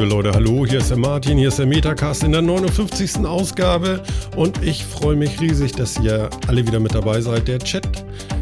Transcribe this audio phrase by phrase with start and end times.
[0.00, 3.18] Liebe Leute, hallo, hier ist der Martin, hier ist der Metacast in der 59.
[3.26, 4.02] Ausgabe
[4.34, 7.46] und ich freue mich riesig, dass ihr alle wieder mit dabei seid.
[7.48, 7.86] Der Chat,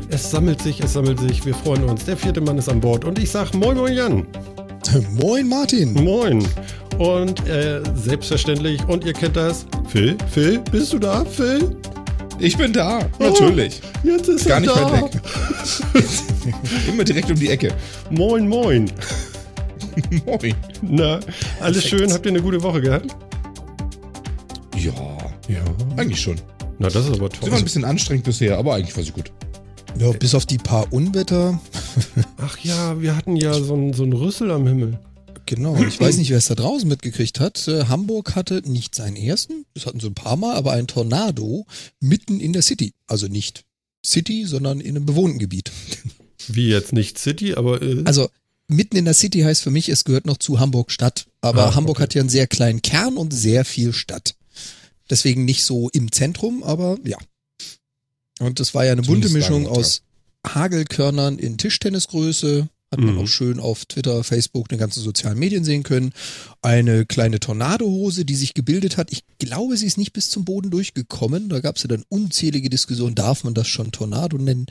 [0.08, 2.04] es sammelt sich, es sammelt sich, wir freuen uns.
[2.04, 4.26] Der vierte Mann ist an Bord und ich sage Moin Moin Jan.
[5.20, 5.94] Moin Martin.
[5.94, 6.46] Moin.
[6.98, 11.76] Und äh, selbstverständlich, und ihr kennt das, Phil, Phil, bist du da, Phil?
[12.38, 13.80] Ich bin da, natürlich.
[14.04, 14.92] Oh, jetzt ist Gar er nicht da.
[14.92, 15.22] weit weg.
[16.88, 17.74] Immer direkt um die Ecke.
[18.10, 18.88] Moin, moin.
[20.26, 20.54] Moin.
[20.82, 21.14] Na,
[21.60, 21.86] alles Perfekt.
[21.88, 22.12] schön?
[22.12, 23.14] Habt ihr eine gute Woche gehabt?
[24.76, 24.92] Ja,
[25.48, 25.64] Ja.
[25.96, 26.40] eigentlich schon.
[26.78, 27.62] Na, das ist aber Sie war ein toll.
[27.62, 29.32] bisschen anstrengend bisher, aber eigentlich war sie gut.
[29.98, 31.60] Ja, bis auf die paar Unwetter.
[32.36, 34.98] Ach ja, wir hatten ja so einen so einen Rüssel am Himmel.
[35.46, 37.66] Genau, ich weiß nicht, wer es da draußen mitgekriegt hat.
[37.68, 41.64] Äh, Hamburg hatte nicht seinen ersten, das hatten sie ein paar Mal, aber ein Tornado
[42.00, 42.92] mitten in der City.
[43.06, 43.64] Also nicht
[44.04, 45.72] City, sondern in einem bewohnten Gebiet.
[46.48, 48.28] Wie jetzt nicht City, aber äh, Also
[48.68, 51.26] mitten in der City heißt für mich, es gehört noch zu Hamburg Stadt.
[51.40, 52.02] Aber Ah, Hamburg okay.
[52.04, 54.34] hat ja einen sehr kleinen Kern und sehr viel Stadt.
[55.10, 57.16] Deswegen nicht so im Zentrum, aber ja.
[58.40, 59.78] Und das war ja eine bunte Zumindest Mischung Lagertag.
[59.84, 60.02] aus
[60.46, 62.68] Hagelkörnern in Tischtennisgröße.
[62.90, 63.20] Hat man Mhm.
[63.20, 66.10] auch schön auf Twitter, Facebook, den ganzen sozialen Medien sehen können.
[66.62, 69.12] Eine kleine Tornadohose, die sich gebildet hat.
[69.12, 71.50] Ich glaube, sie ist nicht bis zum Boden durchgekommen.
[71.50, 74.64] Da gab es ja dann unzählige Diskussionen, darf man das schon Tornado nennen?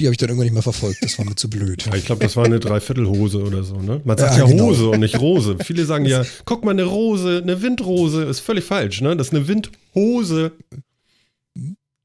[0.00, 1.02] Die habe ich dann irgendwann nicht mehr verfolgt.
[1.02, 1.84] Das war mir zu blöd.
[1.84, 4.00] ja, ich glaube, das war eine Dreiviertelhose oder so, ne?
[4.02, 4.68] Man sagt ja, Ja, genau.
[4.68, 5.58] Hose und nicht Rose.
[5.62, 9.14] Viele sagen ja, guck mal, eine Rose, eine Windrose, ist völlig falsch, ne?
[9.14, 10.52] Das ist eine Windhose.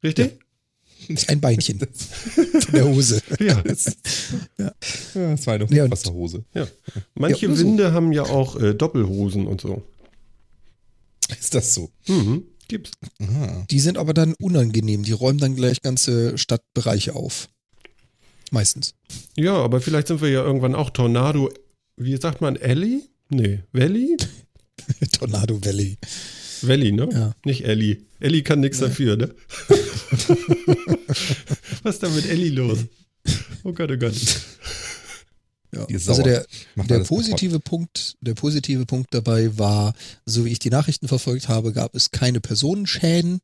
[0.03, 0.33] Richtig?
[1.27, 3.21] Ein Beinchen von der Hose.
[3.39, 3.61] Ja.
[4.57, 4.73] Ja,
[5.13, 6.43] das war eine Ja, und- Wasserhose.
[6.53, 6.67] ja.
[7.15, 7.59] Manche Ja, so.
[7.59, 9.83] Winde haben ja auch äh, Doppelhosen und so.
[11.39, 11.89] Ist das so?
[12.07, 12.43] Mhm.
[12.67, 12.91] Gibt's.
[13.21, 13.65] Aha.
[13.69, 15.03] Die sind aber dann unangenehm.
[15.03, 17.49] Die räumen dann gleich ganze Stadtbereiche auf.
[18.51, 18.93] Meistens.
[19.35, 21.51] Ja, aber vielleicht sind wir ja irgendwann auch Tornado.
[21.97, 23.01] Wie sagt man, Ellie?
[23.29, 24.15] Nee, Valley?
[25.17, 25.97] Tornado Valley.
[26.67, 27.09] Valley, ne?
[27.11, 27.35] Ja.
[27.45, 28.01] Nicht Ellie.
[28.19, 29.33] Ellie kann nichts dafür, ne?
[31.83, 32.79] Was ist da mit Ellie los?
[33.63, 34.13] Oh Gott, oh Gott.
[35.73, 35.85] Ja.
[35.87, 37.07] Also der, der kaputt.
[37.07, 39.93] positive Punkt, der positive Punkt dabei war,
[40.25, 43.39] so wie ich die Nachrichten verfolgt habe, gab es keine Personenschäden.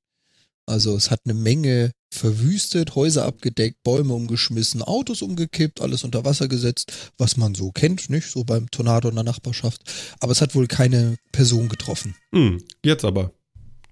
[0.65, 6.47] Also es hat eine Menge verwüstet, Häuser abgedeckt, Bäume umgeschmissen, Autos umgekippt, alles unter Wasser
[6.47, 8.29] gesetzt, was man so kennt, nicht?
[8.29, 9.81] So beim Tornado in der Nachbarschaft.
[10.19, 12.15] Aber es hat wohl keine Person getroffen.
[12.33, 13.31] Hm, jetzt aber.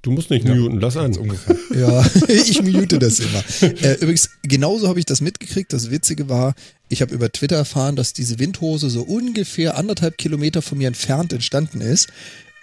[0.03, 0.55] Du musst nicht Ja.
[0.55, 1.15] muten, lass an.
[1.17, 1.55] ungefähr.
[1.75, 3.43] Ja, ich mute das immer.
[3.61, 5.73] Äh, übrigens, genauso habe ich das mitgekriegt.
[5.73, 6.55] Das Witzige war,
[6.89, 11.33] ich habe über Twitter erfahren, dass diese Windhose so ungefähr anderthalb Kilometer von mir entfernt
[11.33, 12.07] entstanden ist.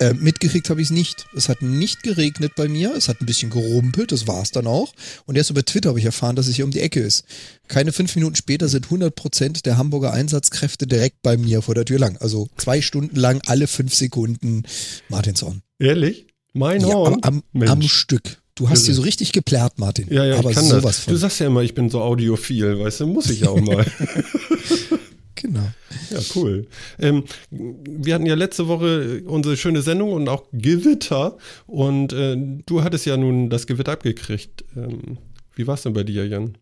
[0.01, 1.27] Äh, mitgekriegt habe ich es nicht.
[1.37, 2.95] Es hat nicht geregnet bei mir.
[2.97, 4.93] Es hat ein bisschen gerumpelt, das war es dann auch.
[5.27, 7.25] Und erst über Twitter habe ich erfahren, dass es hier um die Ecke ist.
[7.69, 11.85] Keine fünf Minuten später sind 100 Prozent der Hamburger Einsatzkräfte direkt bei mir vor der
[11.85, 12.17] Tür lang.
[12.19, 14.65] Also zwei Stunden lang, alle fünf Sekunden
[15.09, 15.63] Martinshorn.
[15.79, 16.27] Ehrlich?
[16.53, 17.19] Mein Ja, Horn?
[17.23, 18.39] am, am, am Stück.
[18.57, 20.07] Du hast hier so richtig geplärrt, Martin.
[20.13, 20.99] ja, ja, aber ich kann sowas das.
[21.01, 21.13] von.
[21.15, 23.85] Du sagst ja immer, ich bin so audiophil, weißt du, muss ich auch mal.
[25.35, 25.69] genau.
[26.11, 26.67] Ja, cool.
[26.99, 31.37] Ähm, wir hatten ja letzte Woche unsere schöne Sendung und auch Gewitter.
[31.67, 34.65] Und äh, du hattest ja nun das Gewitter abgekriegt.
[34.77, 35.19] Ähm,
[35.55, 36.59] wie war es denn bei dir, Jan?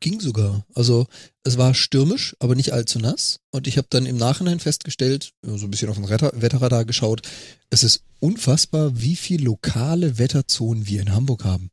[0.00, 0.66] Ging sogar.
[0.74, 1.06] Also
[1.44, 3.40] es war stürmisch, aber nicht allzu nass.
[3.52, 7.22] Und ich habe dann im Nachhinein festgestellt, so ein bisschen auf den Wetterradar geschaut,
[7.70, 11.70] es ist unfassbar, wie viel lokale Wetterzonen wir in Hamburg haben.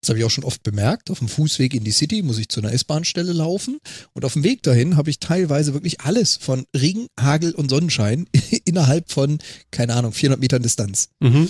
[0.00, 1.10] Das habe ich auch schon oft bemerkt.
[1.10, 3.78] Auf dem Fußweg in die City muss ich zu einer S-Bahn-Stelle laufen.
[4.12, 8.28] Und auf dem Weg dahin habe ich teilweise wirklich alles von Regen, Hagel und Sonnenschein
[8.64, 9.38] innerhalb von,
[9.70, 11.08] keine Ahnung, 400 Metern Distanz.
[11.20, 11.48] Mhm.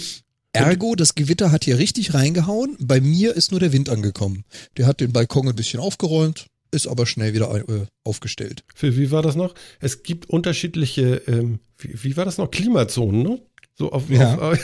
[0.52, 2.76] Ergo, das Gewitter hat hier richtig reingehauen.
[2.80, 4.44] Bei mir ist nur der Wind angekommen.
[4.76, 8.64] Der hat den Balkon ein bisschen aufgeräumt, ist aber schnell wieder äh, aufgestellt.
[8.74, 9.54] Phil, wie war das noch?
[9.78, 12.50] Es gibt unterschiedliche, ähm, wie, wie war das noch?
[12.50, 13.40] Klimazonen, ne?
[13.78, 14.36] So auf, Ja.
[14.38, 14.58] auf,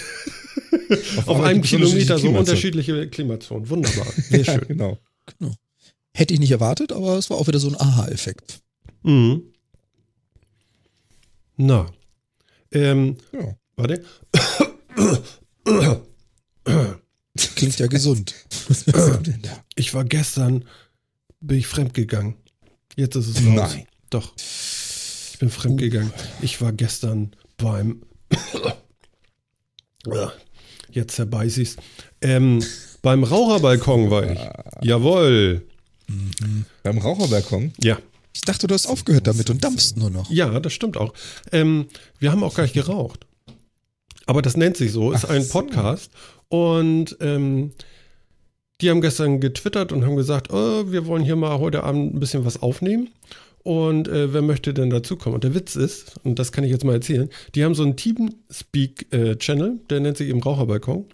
[1.19, 3.69] auf, einmal einem Kilometer so unterschiedliche Klimazonen.
[3.71, 4.07] Wunderbar.
[4.17, 4.65] Sehr schön.
[4.69, 4.99] Genau.
[6.13, 8.61] Hätte ich nicht erwartet, aber es war auch wieder so ein Aha-Effekt.
[9.03, 9.43] Mhm.
[11.57, 11.91] Na.
[12.73, 13.57] Ähm, Ja.
[13.77, 14.05] warte.
[17.57, 18.35] Klingt ja gesund.
[18.69, 19.65] Was denn da?
[19.77, 20.65] Ich war gestern,
[21.41, 22.35] bin ich fremdgegangen.
[22.97, 23.55] Jetzt ist es raus.
[23.73, 23.87] Nein.
[24.11, 24.33] Doch.
[24.37, 26.13] Ich bin fremdgegangen.
[26.43, 28.03] Ich war gestern beim.
[30.91, 31.77] Jetzt zerbeiß ich's.
[32.21, 32.63] Ähm,
[33.03, 34.39] beim Raucherbalkon war ich.
[34.83, 35.63] Jawohl.
[36.83, 37.73] Beim Raucherbalkon?
[37.83, 37.99] Ja.
[38.33, 40.31] Ich dachte, du hast aufgehört damit und dampfst nur noch.
[40.31, 41.15] Ja, das stimmt auch.
[41.53, 41.87] Ähm,
[42.19, 43.27] wir haben auch gar nicht geraucht.
[44.27, 45.53] Aber das nennt sich so, ist Ach ein so.
[45.53, 46.11] Podcast.
[46.49, 47.73] Und ähm,
[48.81, 52.21] die haben gestern getwittert und haben gesagt, oh, wir wollen hier mal heute Abend ein
[52.21, 53.09] bisschen was aufnehmen.
[53.65, 55.35] Und äh, wer möchte denn dazukommen?
[55.35, 57.97] Und der Witz ist, und das kann ich jetzt mal erzählen, die haben so einen
[57.97, 61.07] Teamspeak-Channel, der nennt sich eben Raucherbalkon.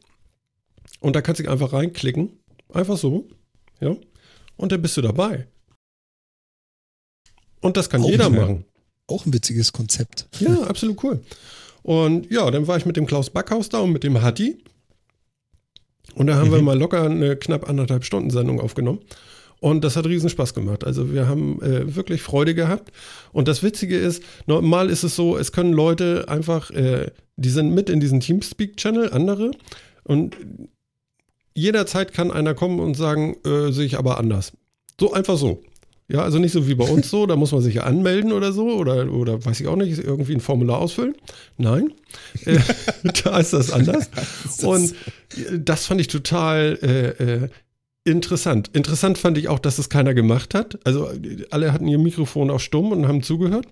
[0.99, 2.33] Und da kannst du einfach reinklicken.
[2.73, 3.29] Einfach so.
[3.81, 3.97] Ja.
[4.57, 5.47] Und dann bist du dabei.
[7.61, 8.65] Und das kann Auch jeder machen.
[9.07, 10.29] Auch ein witziges Konzept.
[10.41, 11.23] Ja, absolut cool.
[11.83, 14.63] Und ja, dann war ich mit dem Klaus Backhaus da und mit dem Hatti.
[16.15, 19.01] Und da haben wir mal locker eine knapp anderthalb Stunden Sendung aufgenommen.
[19.61, 20.85] Und das hat riesen Spaß gemacht.
[20.85, 22.91] Also wir haben äh, wirklich Freude gehabt.
[23.33, 27.75] Und das Witzige ist, normal ist es so, es können Leute einfach, äh, die sind
[27.75, 29.51] mit in diesen Teamspeak-Channel, andere.
[30.03, 30.37] Und
[31.55, 34.53] jederzeit kann einer kommen und sagen, äh, sehe ich aber anders.
[34.99, 35.63] So einfach so.
[36.09, 38.53] Ja, also nicht so wie bei uns so, da muss man sich ja anmelden oder
[38.53, 41.15] so oder, oder weiß ich auch nicht, irgendwie ein Formular ausfüllen.
[41.59, 41.93] Nein,
[42.47, 42.59] äh,
[43.25, 44.11] da ist das anders.
[44.63, 44.95] Und
[45.57, 47.49] das fand ich total äh, äh,
[48.05, 48.71] interessant.
[48.73, 50.79] Interessant fand ich auch, dass es keiner gemacht hat.
[50.85, 51.11] Also
[51.51, 53.67] alle hatten ihr Mikrofon auch stumm und haben zugehört.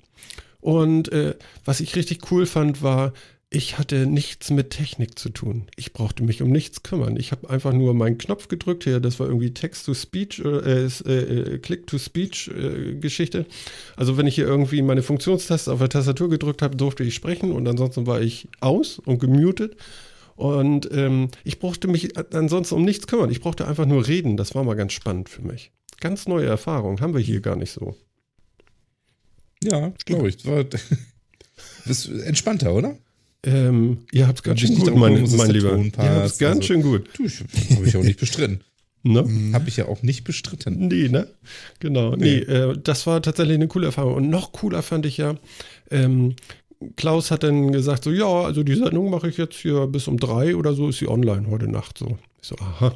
[0.60, 1.34] Und äh,
[1.64, 3.12] was ich richtig cool fand, war,
[3.50, 5.68] ich hatte nichts mit Technik zu tun.
[5.76, 7.16] Ich brauchte mich um nichts kümmern.
[7.16, 9.00] Ich habe einfach nur meinen Knopf gedrückt hier.
[9.00, 13.46] Das war irgendwie Text-to-Speech, äh, äh, Click-to-Speech-Geschichte.
[13.96, 17.52] also wenn ich hier irgendwie meine Funktionstaste auf der Tastatur gedrückt habe, durfte ich sprechen
[17.52, 19.76] und ansonsten war ich aus und gemutet.
[20.38, 23.28] Und ähm, ich brauchte mich ansonsten um nichts kümmern.
[23.28, 24.36] Ich brauchte einfach nur reden.
[24.36, 25.72] Das war mal ganz spannend für mich.
[25.98, 27.00] Ganz neue Erfahrung.
[27.00, 27.96] Haben wir hier gar nicht so.
[29.64, 30.46] Ja, glaube ich.
[30.46, 30.64] War,
[31.86, 32.96] bist entspannter, oder?
[33.42, 35.76] Ähm, ihr habt es ganz schön gut, darum, mein, mein Lieber.
[35.76, 37.08] Ihr habt es ganz also- schön gut.
[37.74, 38.60] Habe ich auch nicht bestritten.
[39.04, 39.52] Ne?
[39.52, 40.88] Habe ich ja auch nicht bestritten.
[40.88, 41.28] Nee, ne?
[41.78, 42.16] Genau.
[42.16, 44.14] Nee, äh, das war tatsächlich eine coole Erfahrung.
[44.14, 45.36] Und noch cooler fand ich ja,
[45.92, 46.34] ähm,
[46.96, 50.18] Klaus hat dann gesagt, so, ja, also die Sendung mache ich jetzt hier bis um
[50.18, 52.18] drei oder so, ist sie online heute Nacht so.
[52.40, 52.94] Ich so, aha.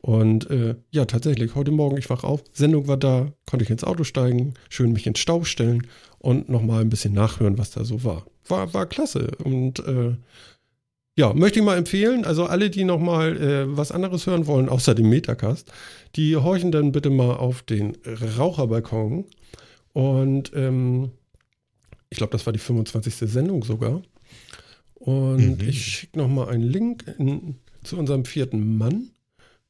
[0.00, 3.84] Und äh, ja, tatsächlich, heute Morgen, ich wach auf, Sendung war da, konnte ich ins
[3.84, 5.86] Auto steigen, schön mich ins Stau stellen
[6.18, 8.24] und nochmal ein bisschen nachhören, was da so war.
[8.48, 9.32] War, war klasse.
[9.42, 10.16] Und äh,
[11.16, 12.24] ja, möchte ich mal empfehlen.
[12.24, 15.72] Also alle, die nochmal äh, was anderes hören wollen, außer dem Metacast,
[16.14, 17.96] die horchen dann bitte mal auf den
[18.38, 19.24] Raucherbalkon.
[19.92, 21.10] Und ähm,
[22.10, 23.14] ich glaube, das war die 25.
[23.30, 24.02] Sendung sogar.
[24.94, 25.68] Und Mhm.
[25.68, 29.10] ich schicke nochmal einen Link in, zu unserem vierten Mann.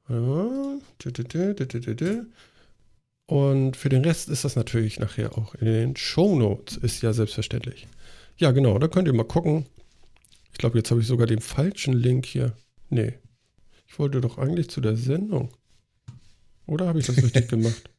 [0.08, 0.78] Ja.
[3.26, 7.86] Und für den Rest ist das natürlich nachher auch in den Shownotes, ist ja selbstverständlich.
[8.38, 9.66] Ja, genau, da könnt ihr mal gucken.
[10.52, 12.56] Ich glaube, jetzt habe ich sogar den falschen Link hier.
[12.88, 13.14] Nee.
[13.88, 15.50] Ich wollte doch eigentlich zu der Sendung.
[16.66, 17.90] Oder habe ich das richtig gemacht?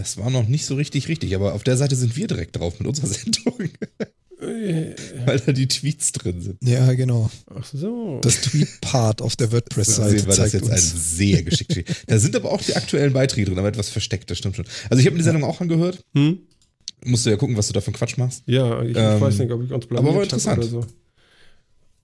[0.00, 2.78] Das war noch nicht so richtig richtig, aber auf der Seite sind wir direkt drauf
[2.78, 3.68] mit unserer Sendung,
[4.40, 4.94] Äh,
[5.26, 6.56] weil da die Tweets drin sind.
[6.66, 7.30] Ja, genau.
[7.54, 8.18] Ach so.
[8.22, 11.84] Das Tweet-Part auf der So WordPress-Seite sehen wir das jetzt ein sehr geschickt.
[12.06, 14.64] Da sind aber auch die aktuellen Beiträge drin, aber etwas versteckt, das stimmt schon.
[14.88, 16.02] Also ich habe mir die Sendung auch angehört.
[16.14, 16.38] Hm?
[17.04, 18.42] Musst du ja gucken, was du da für einen Quatsch machst.
[18.46, 20.58] Ja, ich, Ähm, ich weiß nicht, ob ich uns blamiert aber war interessant.
[20.58, 20.86] Oder so.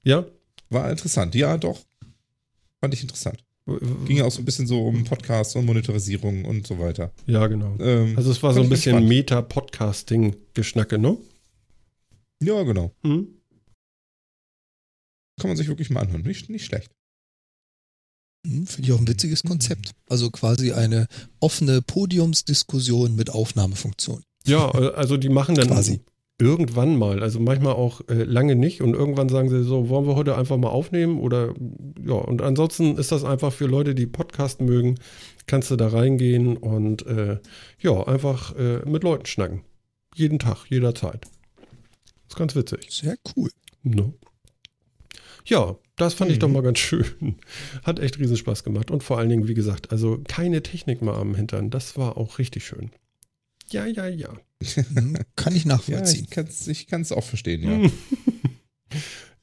[0.05, 0.27] Ja?
[0.69, 1.35] War interessant.
[1.35, 1.81] Ja, doch.
[2.83, 3.43] Fand ich interessant.
[4.05, 7.13] Ging ja auch so ein bisschen so um Podcasts und Monetarisierung und so weiter.
[7.27, 7.77] Ja, genau.
[7.81, 9.07] Ähm, Also es war so ein bisschen.
[9.09, 11.19] Meta-Podcasting-Geschnacke, ne?
[12.41, 12.93] Ja, genau.
[13.03, 13.27] Hm?
[15.41, 16.23] Kann man sich wirklich mal anhören.
[16.23, 16.93] Nicht, nicht schlecht.
[18.47, 19.91] Hm, Finde ich auch ein witziges Konzept.
[20.09, 21.09] Also quasi eine
[21.41, 24.23] offene Podiumsdiskussion mit Aufnahmefunktion.
[24.47, 26.01] Ja, also die machen dann Quasi.
[26.39, 30.17] Irgendwann mal, also manchmal auch äh, lange nicht und irgendwann sagen sie so, wollen wir
[30.17, 31.55] heute einfach mal aufnehmen oder
[32.05, 34.97] ja, und ansonsten ist das einfach für Leute, die Podcast mögen,
[35.47, 37.39] kannst du da reingehen und äh,
[37.81, 39.63] ja, einfach äh, mit Leuten schnacken.
[40.15, 41.27] Jeden Tag, jederzeit.
[42.29, 42.87] Ist ganz witzig.
[42.91, 43.51] Sehr cool.
[43.83, 44.13] Ne?
[45.47, 46.41] Ja, das fand ich Mhm.
[46.41, 47.37] doch mal ganz schön.
[47.85, 48.91] Hat echt riesen Spaß gemacht.
[48.91, 51.71] Und vor allen Dingen, wie gesagt, also keine Technik mal am Hintern.
[51.71, 52.91] Das war auch richtig schön.
[53.71, 54.31] Ja, ja, ja.
[54.63, 56.27] Hm, Kann ich Ja, nachvollziehen.
[56.67, 57.91] ich kann es auch verstehen, ja.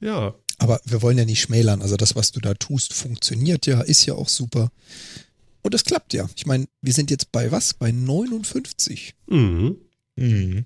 [0.00, 1.82] ja, Aber wir wollen ja nicht schmälern.
[1.82, 4.70] Also das, was du da tust, funktioniert ja, ist ja auch super.
[5.62, 6.28] Und es klappt ja.
[6.36, 7.74] Ich meine, wir sind jetzt bei was?
[7.74, 9.14] Bei 59.
[9.28, 9.76] mhm.
[10.16, 10.64] Mhm.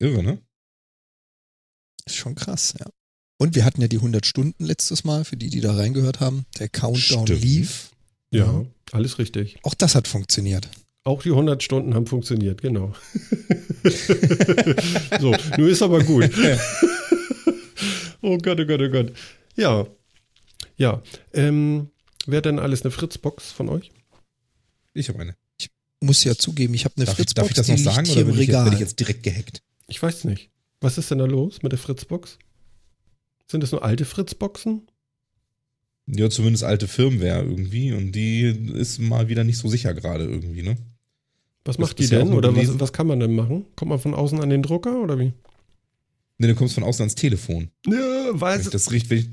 [0.00, 0.42] Irre, ne?
[2.06, 2.86] Ist schon krass, ja.
[3.38, 6.46] Und wir hatten ja die 100 Stunden letztes Mal, für die, die da reingehört haben.
[6.58, 7.42] Der Countdown Stimmt.
[7.42, 7.90] lief.
[8.30, 8.66] ja, Ja.
[8.92, 9.58] alles richtig.
[9.62, 10.68] Auch das hat funktioniert.
[11.04, 12.94] Auch die 100 Stunden haben funktioniert, genau.
[15.20, 16.30] so, nun ist aber gut.
[18.22, 19.12] oh Gott, oh Gott, oh Gott.
[19.54, 19.86] Ja,
[20.76, 21.02] ja.
[21.34, 21.90] Ähm,
[22.26, 23.92] wer hat denn alles eine Fritzbox von euch?
[24.94, 25.36] Ich habe eine.
[26.00, 28.24] Muss ja zugeben, ich habe eine Darf, ich, Fritzbox, darf ich das noch sagen oder
[28.24, 29.62] bin ich, jetzt, bin ich jetzt direkt gehackt?
[29.88, 30.50] Ich weiß nicht.
[30.80, 32.38] Was ist denn da los mit der Fritzbox?
[33.50, 34.86] Sind das nur alte Fritzboxen?
[36.06, 38.42] Ja, zumindest alte Firmware irgendwie und die
[38.74, 40.76] ist mal wieder nicht so sicher gerade irgendwie, ne?
[41.64, 42.32] Was macht die ja denn?
[42.32, 43.64] Oder was, was kann man denn machen?
[43.76, 45.32] Kommt man von außen an den Drucker oder wie?
[46.38, 47.70] Ne, du kommst von außen ans Telefon.
[47.86, 49.30] Ja, weiß das richtig.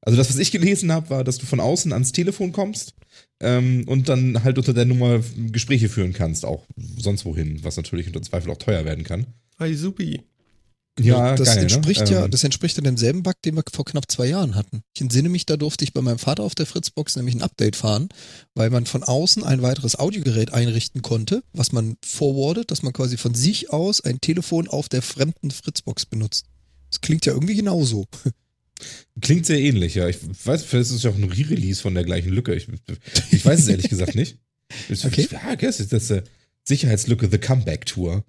[0.00, 2.94] Also das, was ich gelesen habe, war, dass du von außen ans Telefon kommst
[3.40, 6.66] ähm, und dann halt unter der Nummer Gespräche führen kannst, auch
[6.98, 9.26] sonst wohin, was natürlich unter Zweifel auch teuer werden kann.
[9.56, 10.22] Ei, supi.
[11.00, 12.10] Ja, das geil, entspricht ne?
[12.12, 14.82] ja, Ähm, das entspricht ja demselben Bug, den wir vor knapp zwei Jahren hatten.
[14.94, 17.74] Ich entsinne mich, da durfte ich bei meinem Vater auf der Fritzbox nämlich ein Update
[17.74, 18.08] fahren,
[18.54, 23.16] weil man von außen ein weiteres Audiogerät einrichten konnte, was man forwardet, dass man quasi
[23.16, 26.46] von sich aus ein Telefon auf der fremden Fritzbox benutzt.
[26.90, 28.06] Das klingt ja irgendwie genauso.
[29.20, 30.08] Klingt sehr ähnlich, ja.
[30.08, 32.54] Ich weiß, vielleicht ist es ja auch ein Re-Release von der gleichen Lücke.
[32.54, 32.66] Ich,
[33.30, 34.38] ich weiß es ehrlich gesagt nicht.
[34.88, 35.28] Ich, Okay.
[35.30, 36.22] Ja, das ist das äh,
[36.64, 38.24] Sicherheitslücke The Comeback Tour.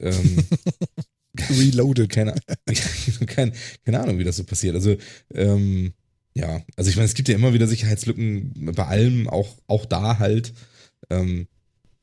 [0.00, 0.44] Ähm,
[1.50, 2.08] Reloaded.
[2.10, 2.34] keine,
[3.26, 3.52] keine,
[3.84, 4.74] keine Ahnung, wie das so passiert.
[4.74, 4.96] Also,
[5.34, 5.92] ähm,
[6.34, 10.18] ja, also ich meine, es gibt ja immer wieder Sicherheitslücken bei allem, auch, auch da
[10.18, 10.52] halt.
[11.08, 11.46] Ähm,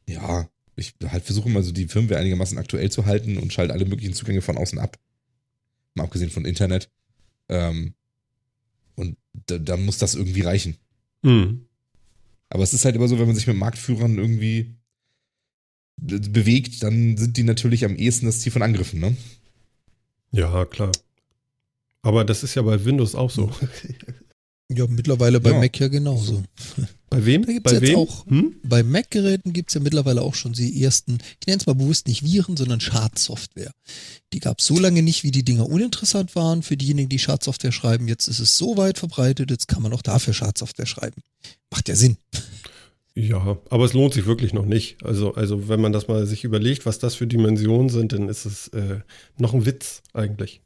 [0.07, 3.85] ja, ich halt versuche mal so die Firmware einigermaßen aktuell zu halten und schalte alle
[3.85, 4.97] möglichen Zugänge von außen ab.
[5.93, 6.89] Mal abgesehen von Internet.
[7.49, 7.93] Ähm,
[8.95, 10.77] und da, da muss das irgendwie reichen.
[11.23, 11.65] Hm.
[12.49, 14.75] Aber es ist halt immer so, wenn man sich mit Marktführern irgendwie
[15.97, 19.15] bewegt, dann sind die natürlich am ehesten das Ziel von Angriffen, ne?
[20.31, 20.91] Ja, klar.
[22.01, 23.51] Aber das ist ja bei Windows auch so.
[24.71, 25.59] Ja, mittlerweile bei Ja.
[25.59, 26.41] Mac ja genauso.
[27.09, 27.45] Bei wem?
[27.45, 27.95] Da gibt's bei jetzt wem?
[27.97, 28.55] auch- Hm?
[28.63, 32.23] Bei Mac-Geräten gibt's ja mittlerweile auch schon die ersten, ich nenne es mal bewusst nicht
[32.23, 33.71] Viren, sondern Schadsoftware.
[34.31, 38.07] Die gab's so lange nicht, wie die Dinger uninteressant waren für diejenigen, die Schadsoftware schreiben.
[38.07, 41.21] Jetzt ist es so weit verbreitet, jetzt kann man auch dafür Schadsoftware schreiben.
[41.69, 42.17] Macht ja Sinn.
[43.15, 45.03] Ja, aber es lohnt sich wirklich noch nicht.
[45.03, 48.45] Also, also wenn man das mal sich überlegt, was das für Dimensionen sind, dann ist
[48.45, 49.01] es äh,
[49.37, 50.61] noch ein Witz eigentlich.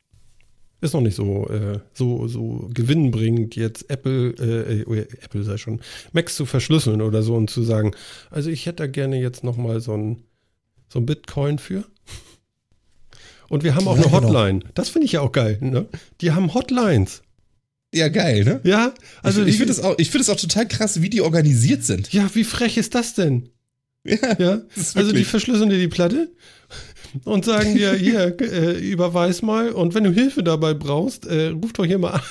[0.80, 5.82] Ist noch nicht so, äh, so, so gewinnbringend, jetzt Apple, äh, äh, Apple sei schon,
[6.13, 7.92] Macs zu verschlüsseln oder so und zu sagen,
[8.30, 10.24] also ich hätte da gerne jetzt noch mal so ein,
[10.88, 11.84] so ein Bitcoin für.
[13.50, 14.27] Und wir haben auch Ja, eine genau.
[14.27, 14.60] Hotline.
[14.74, 15.58] Das finde ich ja auch geil.
[15.62, 15.88] Ne?
[16.22, 17.24] Die haben Hotlines.
[17.94, 18.60] Ja, geil, ne?
[18.63, 21.22] Ja, also ich, ich finde es auch, ich finde es auch total krass, wie die
[21.22, 22.12] organisiert sind.
[22.12, 23.50] Ja, wie frech ist das denn?
[24.06, 24.62] Ja, Ja,
[24.96, 26.32] also die verschlüsseln dir die Platte
[27.25, 31.74] und sagen dir, hier, äh, überweis mal und wenn du Hilfe dabei brauchst, äh, ruf
[31.74, 32.22] doch hier mal an.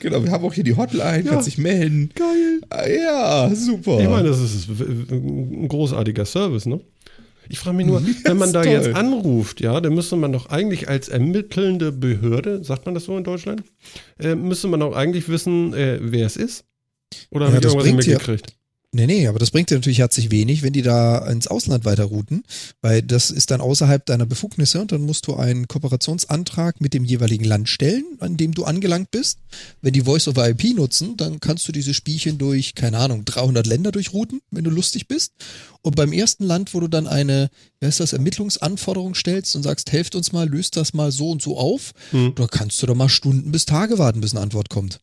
[0.00, 1.30] Genau, wir haben auch hier die Hotline, Ja.
[1.32, 2.10] kannst dich melden.
[2.16, 2.60] Geil.
[2.70, 4.00] Ah, Ja, super.
[4.00, 6.80] Ich meine, das ist ein großartiger Service, ne?
[7.48, 8.72] Ich frage mich nur, wenn man da toll.
[8.72, 13.16] jetzt anruft, ja, dann müsste man doch eigentlich als ermittelnde Behörde, sagt man das so
[13.16, 13.62] in Deutschland,
[14.18, 16.64] äh, müsste man doch eigentlich wissen, äh, wer es ist.
[17.30, 18.56] Oder Ja, habe ich irgendwas mitgekriegt?
[18.96, 22.44] Nee, nee, aber das bringt dir natürlich herzlich wenig, wenn die da ins Ausland weiterrouten,
[22.80, 27.04] weil das ist dann außerhalb deiner Befugnisse und dann musst du einen Kooperationsantrag mit dem
[27.04, 29.40] jeweiligen Land stellen, an dem du angelangt bist.
[29.82, 33.66] Wenn die Voice over IP nutzen, dann kannst du diese Spielchen durch, keine Ahnung, 300
[33.66, 35.34] Länder durchrouten, wenn du lustig bist.
[35.82, 37.50] Und beim ersten Land, wo du dann eine,
[37.80, 41.42] wer ist das, Ermittlungsanforderung stellst und sagst, helft uns mal, löst das mal so und
[41.42, 42.32] so auf, Hm.
[42.34, 45.00] da kannst du doch mal Stunden bis Tage warten, bis eine Antwort kommt.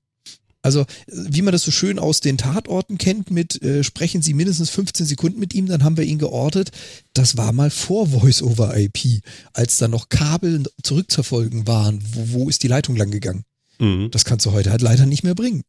[0.63, 4.70] Also, wie man das so schön aus den Tatorten kennt, mit äh, sprechen Sie mindestens
[4.70, 6.72] 15 Sekunden mit ihm, dann haben wir ihn geortet.
[7.13, 12.01] Das war mal vor Voice-over-IP, als da noch Kabel zurückzuverfolgen waren.
[12.13, 13.43] Wo, wo ist die Leitung lang gegangen?
[13.77, 14.10] Mhm.
[14.12, 15.63] Das kannst du heute halt leider nicht mehr bringen.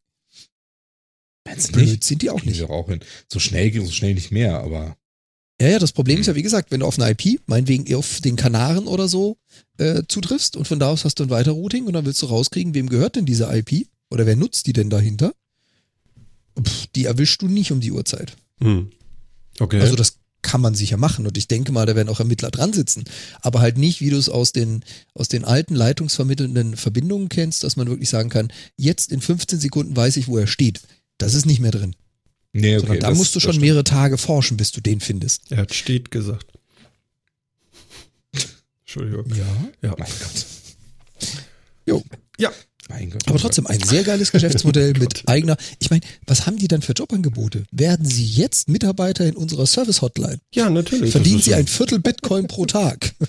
[1.45, 2.03] Meinst du Blöd nicht?
[2.05, 2.59] sind die auch nicht.
[2.59, 3.01] wir auch hin.
[3.29, 4.95] So schnell geht so schnell nicht mehr, aber
[5.61, 8.21] Ja, ja, das Problem ist ja, wie gesagt, wenn du auf eine IP, meinetwegen auf
[8.21, 9.37] den Kanaren oder so,
[9.77, 12.73] äh, zutriffst und von da aus hast du ein Weiterrouting und dann willst du rauskriegen,
[12.73, 15.33] wem gehört denn diese IP oder wer nutzt die denn dahinter?
[16.59, 18.35] Pff, die erwischst du nicht um die Uhrzeit.
[18.61, 18.89] Hm.
[19.59, 19.79] Okay.
[19.81, 22.71] Also das kann man sicher machen und ich denke mal, da werden auch Ermittler dran
[22.71, 23.03] sitzen,
[23.41, 24.83] aber halt nicht, wie du es aus den,
[25.15, 29.95] aus den alten leitungsvermittelnden Verbindungen kennst, dass man wirklich sagen kann, jetzt in 15 Sekunden
[29.95, 30.81] weiß ich, wo er steht.
[31.17, 31.95] Das ist nicht mehr drin.
[32.53, 32.79] nee, okay.
[32.79, 35.51] Sondern da das- musst du schon mehrere Tage forschen, bis du den findest.
[35.51, 36.47] er hat steht gesagt.
[38.85, 39.25] Entschuldigung.
[39.35, 39.45] Ja.
[39.81, 39.95] Ja.
[39.97, 40.45] Mein Gott.
[41.87, 42.03] Jo.
[42.37, 42.51] Ja.
[42.89, 45.57] Aber trotzdem ein sehr geiles Geschäftsmodell mit eigener.
[45.79, 47.63] Ich meine, was haben die dann für Jobangebote?
[47.71, 50.39] Werden sie jetzt Mitarbeiter in unserer Service-Hotline?
[50.53, 51.11] Ja, natürlich.
[51.11, 53.13] Verdienen sie ein Viertel Bitcoin pro Tag?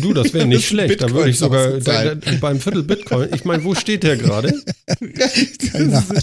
[0.00, 1.02] Du, das wäre nicht schlecht.
[1.02, 3.28] Da würde ich sogar da, da, beim Viertel Bitcoin.
[3.34, 4.52] Ich meine, wo steht der gerade?
[5.72, 6.22] Keine Ahnung.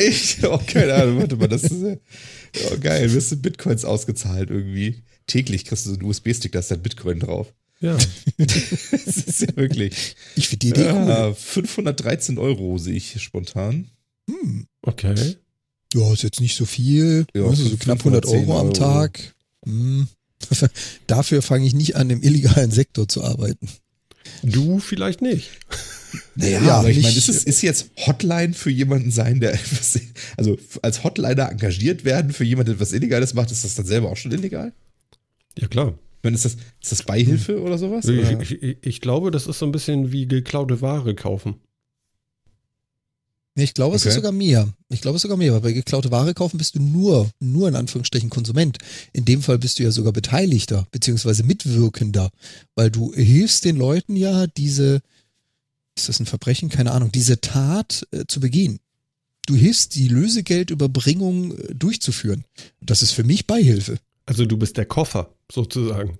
[0.00, 1.18] Ich auch keine Ahnung.
[1.18, 3.12] Warte mal, das ist oh, geil.
[3.12, 5.02] Wirst du Bitcoins ausgezahlt irgendwie.
[5.26, 7.52] Täglich kriegst du so einen USB-Stick, da ist dann Bitcoin drauf.
[7.82, 7.98] Ja.
[8.38, 10.16] Das ist ja wirklich.
[10.36, 11.10] Ich finde die Idee cool.
[11.10, 13.88] Ah, 513 Euro sehe ich hier spontan.
[14.30, 14.66] Hm.
[14.82, 15.36] Okay.
[15.94, 17.26] Ja, ist jetzt nicht so viel.
[17.34, 18.72] Ja, also so knapp 100 510 Euro am Euro.
[18.72, 19.34] Tag.
[19.66, 20.08] Hm.
[21.06, 23.68] Dafür fange ich nicht an, im illegalen Sektor zu arbeiten.
[24.42, 25.50] Du vielleicht nicht.
[26.34, 29.98] Naja, Ja, aber ich meine, ist, es- ist jetzt Hotline für jemanden sein, der etwas,
[30.36, 34.10] also als Hotliner engagiert werden für jemanden, der etwas Illegales macht, ist das dann selber
[34.10, 34.72] auch schon illegal?
[35.58, 35.98] Ja, klar.
[36.22, 38.06] Ich meine, ist das, ist das Beihilfe oder sowas?
[38.06, 38.40] Ich, Oder?
[38.40, 41.56] ich, ich, ich glaube, das ist so ein bisschen wie geklaute Ware kaufen.
[43.56, 44.14] Ich glaube, es ist Okay.
[44.14, 44.72] sogar mehr.
[44.88, 47.66] Ich glaube, es ist sogar mehr, weil bei geklaute Ware kaufen bist du nur, nur
[47.68, 48.78] in Anführungsstrichen Konsument.
[49.12, 52.30] In dem Fall bist du ja sogar Beteiligter, beziehungsweise Mitwirkender,
[52.76, 55.02] weil du hilfst den Leuten ja, diese,
[55.98, 56.68] ist das ein Verbrechen?
[56.68, 58.78] Keine Ahnung, diese Tat äh, zu begehen.
[59.46, 62.44] Du hilfst, die Lösegeldüberbringung äh, durchzuführen.
[62.80, 63.98] Das ist für mich Beihilfe.
[64.26, 66.18] Also du bist der Koffer, sozusagen.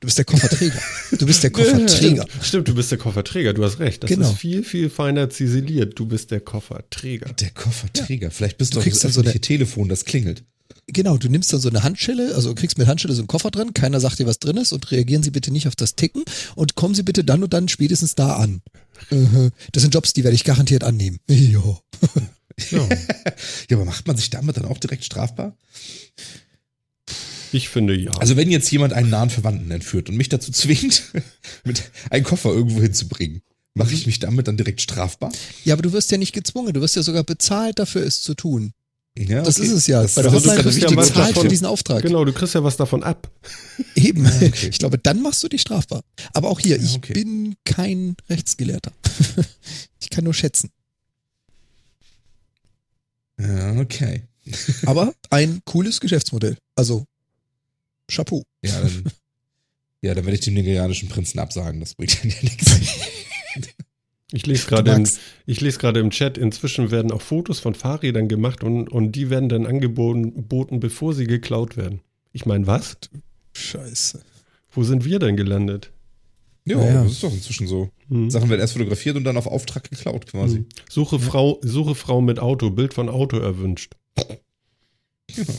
[0.00, 0.80] Du bist der Kofferträger.
[1.18, 2.24] Du bist der Kofferträger.
[2.40, 4.02] Stimmt, du bist der Kofferträger, du hast recht.
[4.04, 4.30] Das Genau.
[4.30, 5.98] ist viel, viel feiner ziseliert.
[5.98, 7.32] Du bist der Kofferträger.
[7.32, 8.30] Der Kofferträger.
[8.30, 10.44] Vielleicht bist Du du, kriegst das dann so eine- Telefon, das klingelt.
[10.86, 13.74] Genau, du nimmst dann so eine Handschelle, also kriegst mit Handschelle so einen Koffer drin,
[13.74, 16.24] keiner sagt dir, was drin ist und reagieren Sie bitte nicht auf das Ticken
[16.54, 18.62] und kommen Sie bitte dann und dann spätestens da an.
[19.10, 19.50] Mhm.
[19.72, 21.18] Das sind Jobs, die werde ich garantiert annehmen.
[21.28, 21.78] Ja.
[22.70, 22.88] Ja,
[23.70, 25.56] Ja, aber macht man sich damit dann auch direkt strafbar?
[27.52, 28.10] Ich finde ja.
[28.12, 31.04] Also wenn jetzt jemand einen nahen Verwandten entführt und mich dazu zwingt,
[31.64, 33.42] mit einen Koffer irgendwo hinzubringen,
[33.74, 35.30] mache ich mich damit dann direkt strafbar?
[35.64, 38.34] Ja, aber du wirst ja nicht gezwungen, du wirst ja sogar bezahlt dafür, es zu
[38.34, 38.72] tun.
[39.16, 39.66] Ja, Das okay.
[39.66, 40.02] ist es ja.
[40.02, 41.42] Das, Bei der also du Hotline kriegst wirst ja was bezahlt davon.
[41.42, 42.02] für diesen Auftrag.
[42.02, 43.28] Genau, du kriegst ja was davon ab.
[43.96, 44.24] Eben.
[44.26, 44.68] okay.
[44.70, 46.02] Ich glaube, dann machst du dich strafbar.
[46.34, 47.14] Aber auch hier, Ja, ich okay.
[47.14, 48.92] bin kein Rechtsgelehrter.
[50.00, 50.70] ich kann nur schätzen.
[53.40, 54.22] ja, okay.
[54.86, 56.56] Aber ein cooles Geschäftsmodell.
[56.76, 57.04] Also,
[58.10, 58.42] Chapeau.
[58.64, 59.04] Ja, dann,
[60.02, 61.80] ja, dann werde ich dem nigerianischen Prinzen absagen.
[61.80, 62.76] Das bringt dann ja nichts.
[64.30, 65.08] Ich lese gerade im,
[65.46, 69.30] ich lese gerade im Chat, inzwischen werden auch Fotos von Fahrrädern gemacht und, und die
[69.30, 72.00] werden dann angeboten, boten, bevor sie geklaut werden.
[72.32, 72.98] Ich meine, was?
[73.54, 74.20] Scheiße.
[74.70, 75.92] Wo sind wir denn gelandet?
[76.66, 77.02] Ja, Ja, ja.
[77.04, 77.90] das ist doch inzwischen so.
[78.08, 78.30] Hm.
[78.30, 80.58] Sachen werden erst fotografiert und dann auf Auftrag geklaut quasi.
[80.58, 80.66] Hm.
[80.90, 83.94] Suche, Frau, suche Frau mit Auto, Bild von Auto erwünscht.
[85.34, 85.54] Genau.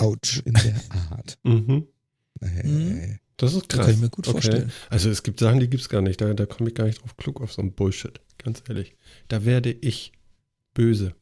[0.00, 0.42] Autsch.
[0.44, 1.38] In der Art.
[1.42, 1.86] Mhm.
[2.40, 2.66] Hey.
[2.66, 3.18] Mhm.
[3.36, 3.86] Das ist krass.
[3.86, 4.32] kann ich mir gut Okay.
[4.32, 4.72] vorstellen.
[4.90, 6.20] Also es gibt Sachen, die gibt's gar nicht.
[6.20, 8.20] Da, da komme ich gar nicht drauf klug auf so ein Bullshit.
[8.38, 8.96] Ganz ehrlich.
[9.28, 10.12] Da werde ich
[10.74, 11.14] böse.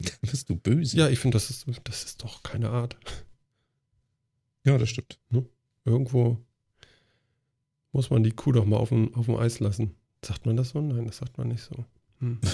[0.22, 0.96] Bist du böse?
[0.96, 2.96] Ja, ich finde, das ist, das ist doch keine Art.
[4.64, 5.18] ja das stimmt.
[5.84, 6.38] Irgendwo
[7.92, 9.94] muss man die Kuh doch mal auf dem, auf dem Eis lassen.
[10.24, 10.80] Sagt man das so?
[10.80, 11.84] Nein, das sagt man nicht so.
[12.20, 12.38] Hm.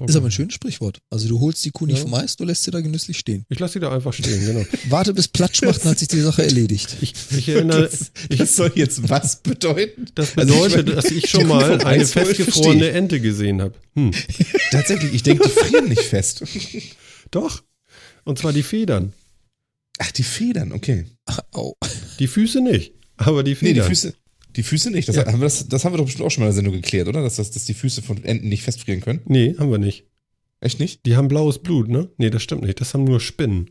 [0.00, 0.08] Okay.
[0.10, 0.98] Ist aber ein schönes Sprichwort.
[1.10, 2.02] Also du holst die Kuh nicht Ja.
[2.04, 3.44] vom Eis, du lässt sie da genüsslich stehen.
[3.50, 4.64] Ich lasse sie da einfach stehen, genau.
[4.88, 6.96] Warte bis Platsch macht, dann hat sich die Sache erledigt.
[7.02, 10.06] Ich, ich erinnere, Das, das soll jetzt was bedeuten?
[10.14, 13.74] das Also ich bedeutet, dass ich schon mal eine festgefrorene Ente gesehen habe.
[13.94, 14.12] Hm.
[14.70, 16.42] Tatsächlich, ich denke, die frieren nicht fest.
[17.30, 17.62] Doch.
[18.24, 19.12] Und zwar die Federn.
[19.98, 21.06] Ach, die Federn, okay.
[21.52, 21.74] Au.
[22.18, 23.84] Die Füße nicht, aber die Nee, Federn.
[23.84, 24.14] die Füße.
[24.56, 25.08] Die Füße nicht.
[25.08, 25.26] Das, Ja.
[25.26, 27.08] haben wir das, das haben wir doch bestimmt auch schon mal in der Sendung geklärt,
[27.08, 27.22] oder?
[27.22, 29.20] Dass, das, dass die Füße von Enten nicht festfrieren können.
[29.26, 30.04] Nee, haben wir nicht.
[30.60, 31.04] Echt nicht?
[31.04, 32.08] Die haben blaues Blut, ne?
[32.16, 32.80] Nee, das stimmt nicht.
[32.80, 33.70] Das haben nur Spinnen.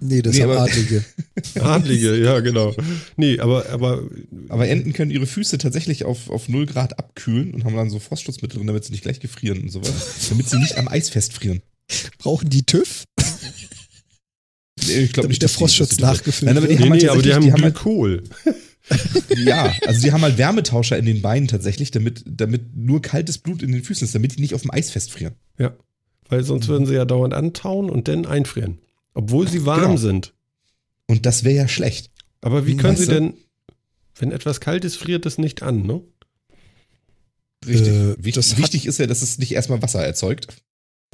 [0.00, 1.04] Nee, das Nee, haben Adlige.
[1.60, 2.74] Adlige, ja, genau.
[3.16, 4.02] Nee, aber, aber
[4.48, 7.98] Aber Enten können ihre Füße tatsächlich auf, auf 0 Grad abkühlen und haben dann so
[8.00, 9.92] Frostschutzmittel drin, damit sie nicht gleich gefrieren und sowas.
[10.30, 11.62] damit sie nicht am Eis festfrieren.
[12.18, 13.04] Brauchen die TÜV?
[14.86, 16.80] Nee, Ich glaube Damit nicht, der dass die- Frostschutz dass nachgefüllt Nein, aber die nee,
[16.82, 18.22] haben halt nee, aber die haben, die haben halt- Glykol.
[19.36, 23.62] Ja, also die haben halt Wärmetauscher in den Beinen tatsächlich, damit, damit nur kaltes Blut
[23.62, 25.34] in den Füßen ist, damit die nicht auf dem Eis festfrieren.
[25.58, 25.74] Ja.
[26.28, 28.78] Weil sonst würden sie ja dauernd antauen und dann einfrieren.
[29.14, 29.96] Obwohl sie warm Genau.
[29.96, 30.34] sind.
[31.06, 32.10] Und das wäre ja schlecht.
[32.40, 33.14] Aber wie können weißt sie du?
[33.14, 33.34] denn,
[34.18, 36.00] wenn etwas kalt ist, friert es nicht an, ne?
[37.66, 37.88] Richtig.
[37.92, 40.48] Äh, Wicht- das hat- wichtig ist ja, dass es nicht erstmal Wasser erzeugt,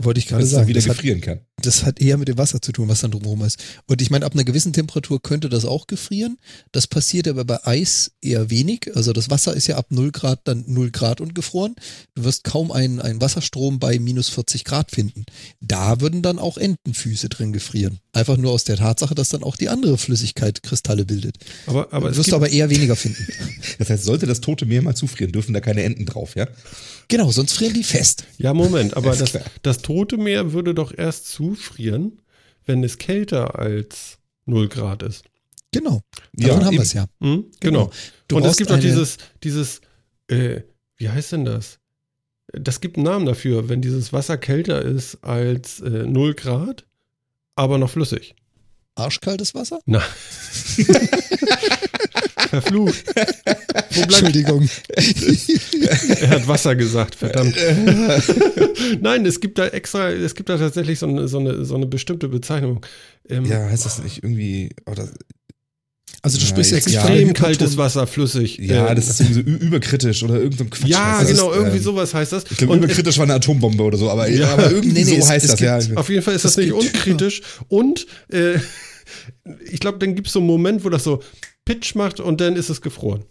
[0.02, 0.66] Wollte ich gerade sagen.
[0.66, 1.40] wieder Das hat, gefrieren kann.
[1.60, 3.58] das hat eher mit dem Wasser zu tun, was dann drumherum ist.
[3.86, 6.38] Und ich meine, ab einer gewissen Temperatur könnte das auch gefrieren.
[6.72, 8.90] Das passiert aber bei Eis eher wenig.
[8.94, 11.74] Also das Wasser ist ja ab 0 Grad dann 0 Grad und gefroren.
[12.14, 15.24] Du wirst kaum einen, einen Wasserstrom bei minus 40 Grad finden.
[15.60, 17.98] Da würden dann auch Entenfüße drin gefrieren.
[18.12, 21.36] Einfach nur aus der Tatsache, dass dann auch die andere Flüssigkeit Kristalle bildet.
[21.66, 23.26] Aber, aber es wirst du aber eher weniger finden.
[23.78, 26.46] Das heißt, sollte das tote Meer mal zufrieren, dürfen da keine Enten drauf, ja?
[27.08, 28.24] genau, sonst frieren die fest.
[28.38, 29.44] ja, Moment, aber das, klar.
[29.62, 32.20] das Tote Meer würde doch erst zufrieren,
[32.66, 35.24] wenn es kälter als 0 Grad ist.
[35.72, 36.02] Genau.
[36.36, 36.82] Ja, Davon haben eben.
[36.82, 37.06] wir es ja.
[37.20, 37.44] Hm?
[37.60, 37.90] Genau.
[38.28, 39.80] Du und es gibt auch eine- dieses, dieses,
[40.28, 40.62] äh,
[40.96, 41.78] wie heißt denn das?
[42.52, 46.84] Das gibt einen Namen dafür, wenn dieses Wasser kälter ist als äh, 0 Grad,
[47.56, 48.34] aber noch flüssig.
[48.96, 49.80] Arschkaltes Wasser?
[49.86, 50.00] Na.
[52.48, 53.04] Verflucht.
[53.06, 54.68] Wo bleibt, Entschuldigung.
[56.20, 57.54] er hat Wasser gesagt, verdammt.
[59.00, 61.86] Nein, es gibt da extra, es gibt da tatsächlich so eine, so eine, so eine
[61.86, 62.84] bestimmte Bezeichnung.
[63.28, 65.08] Ähm, Ja, heißt das nicht irgendwie, oder,
[66.22, 67.00] Also du Ja, sprichst jetzt ich- nicht ja.
[67.02, 68.58] von Extrem Hyperton- kaltes Wasser, flüssig.
[68.58, 70.88] ja, Äh, das ist irgendwie so überkritisch oder irgendein Quatsch.
[70.90, 72.44] Ja, Das genau, ist, irgendwie ähm, sowas heißt das.
[72.50, 74.52] Ich glaube, überkritisch war eine Atombombe oder so, aber, Ja.
[74.52, 75.78] aber irgendwie Nee, nee, so es- heißt es das, ja.
[75.78, 78.58] gibt- Auf jeden Fall ist das Es nicht unkritisch und äh,
[79.70, 81.22] ich glaube, dann gibt es so einen Moment, wo das so
[81.64, 83.24] Pitch macht und dann ist es gefroren.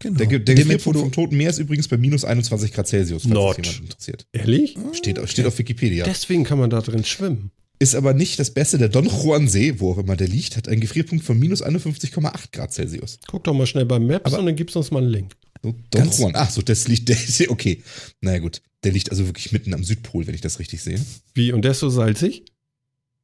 [0.00, 0.18] Genau.
[0.18, 3.58] Der, der Gefrierpunkt vom Toten Meer ist übrigens bei minus 21 Grad Celsius, falls Not.
[3.58, 4.26] das jemand interessiert.
[4.32, 4.76] Ehrlich?
[4.94, 6.04] Steht, steht auf Wikipedia.
[6.04, 7.52] Deswegen kann man da drin schwimmen.
[7.78, 8.78] Ist aber nicht das Beste.
[8.78, 12.52] Der Don Juan See, wo auch immer der liegt, hat einen Gefrierpunkt von minus 51,8
[12.52, 13.18] Grad Celsius.
[13.26, 15.32] Guck doch mal schnell bei Maps Aber- und dann gibst du uns mal einen Link.
[15.62, 16.32] So, Don Ganz- Juan.
[16.36, 17.16] Ach so, das liegt, der,
[17.50, 17.82] okay.
[18.20, 21.00] Naja gut, der liegt also wirklich mitten am Südpol, wenn ich das richtig sehe.
[21.34, 21.52] Wie?
[21.52, 22.44] Und der ist so salzig?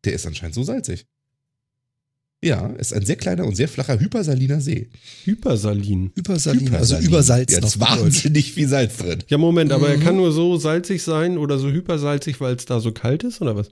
[0.05, 1.07] Der ist anscheinend so salzig.
[2.43, 4.89] Ja, ist ein sehr kleiner und sehr flacher hypersaliner See.
[5.25, 6.13] Hypersalin.
[6.15, 7.07] Übersalin, also Hypersalin.
[7.09, 9.25] übersalzen Ja, das ist wahnsinnig viel Salz drin.
[9.27, 10.03] Ja, Moment, aber er Mhm.
[10.03, 13.57] kann nur so salzig sein oder so hypersalzig, weil es da so kalt ist, oder
[13.57, 13.71] was?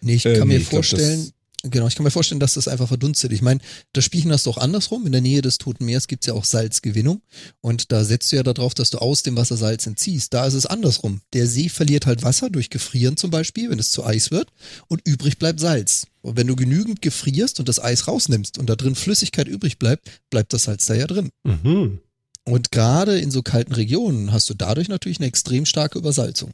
[0.00, 1.32] Nee, ich Äh, kann nee, mir ich glaub, vorstellen,
[1.64, 3.32] genau, ich kann mir vorstellen, dass das einfach verdunstet.
[3.32, 3.60] Ich meine,
[3.92, 5.06] das Spielchen hast du auch andersrum.
[5.06, 7.22] In der Nähe des Toten Meeres gibt's ja auch Salzgewinnung.
[7.60, 10.32] Und da setzt du ja darauf, dass du aus dem Wasser Salz entziehst.
[10.34, 11.20] Da ist es andersrum.
[11.32, 14.50] Der See verliert halt Wasser durch Gefrieren zum Beispiel, wenn es zu Eis wird.
[14.86, 16.06] Und übrig bleibt Salz.
[16.22, 20.10] Und wenn du genügend gefrierst und das Eis rausnimmst und da drin Flüssigkeit übrig bleibt,
[20.30, 21.30] bleibt das Salz da ja drin.
[21.44, 22.00] Mhm.
[22.44, 26.50] Und gerade in so kalten Regionen hast du dadurch natürlich eine extrem starke Übersalzung.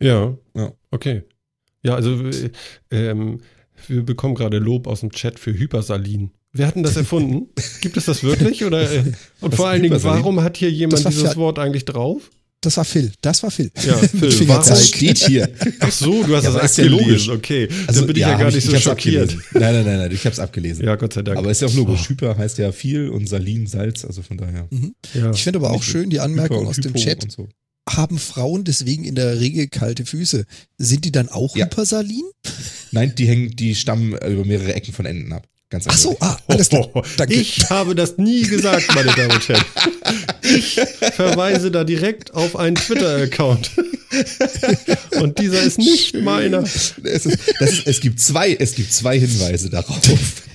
[0.00, 0.36] Ja.
[0.54, 0.72] Ja.
[0.90, 1.22] Okay.
[1.88, 2.50] Ja, also äh,
[2.90, 3.40] ähm,
[3.86, 6.30] wir bekommen gerade Lob aus dem Chat für Hypersalin.
[6.52, 7.48] Wer hat denn das erfunden?
[7.80, 8.64] Gibt es das wirklich?
[8.64, 8.98] Oder, äh,
[9.40, 12.30] und Was vor allen Dingen, warum hat hier jemand dieses Wort eigentlich drauf?
[12.60, 13.12] Das war Phil.
[13.20, 13.70] Das war Phil.
[13.86, 15.48] Ja, Phil, warum steht hier.
[15.78, 17.32] Ach so, du hast Ja, das ist ja.
[17.32, 19.30] Okay, Also, dann bin ich ja, gar hab nicht so schockiert.
[19.30, 19.42] abgelesen.
[19.52, 20.84] Nein, nein, nein, nein, ich hab's abgelesen.
[20.84, 21.38] Ja, Gott sei Dank.
[21.38, 22.08] Aber ist ja auch logisch.
[22.08, 24.68] Hyper heißt ja viel und Salin Salz, also von daher.
[25.14, 25.30] ja.
[25.30, 27.30] Ich finde aber auch schön die Anmerkung aus dem Chat.
[27.30, 27.48] so.
[27.96, 30.44] Haben Frauen deswegen in der Regel kalte Füße?
[30.78, 31.66] Sind die dann auch Ja.
[31.66, 32.24] Hypersalin?
[32.92, 35.46] Nein, die hängen, die stammen äh, über mehrere Ecken von Enden ab.
[35.70, 36.88] Ganz Ach so, ah, alles klar.
[36.94, 37.34] Oh, Danke.
[37.34, 39.64] ich habe das nie gesagt, meine Damen und Herren.
[40.42, 40.80] Ich
[41.12, 43.70] verweise da direkt auf einen Twitter-Account.
[45.20, 46.60] Und dieser ist nicht meiner.
[46.60, 46.94] Es,
[47.26, 49.98] ist, das ist, es, gibt zwei, es gibt zwei Hinweise darauf.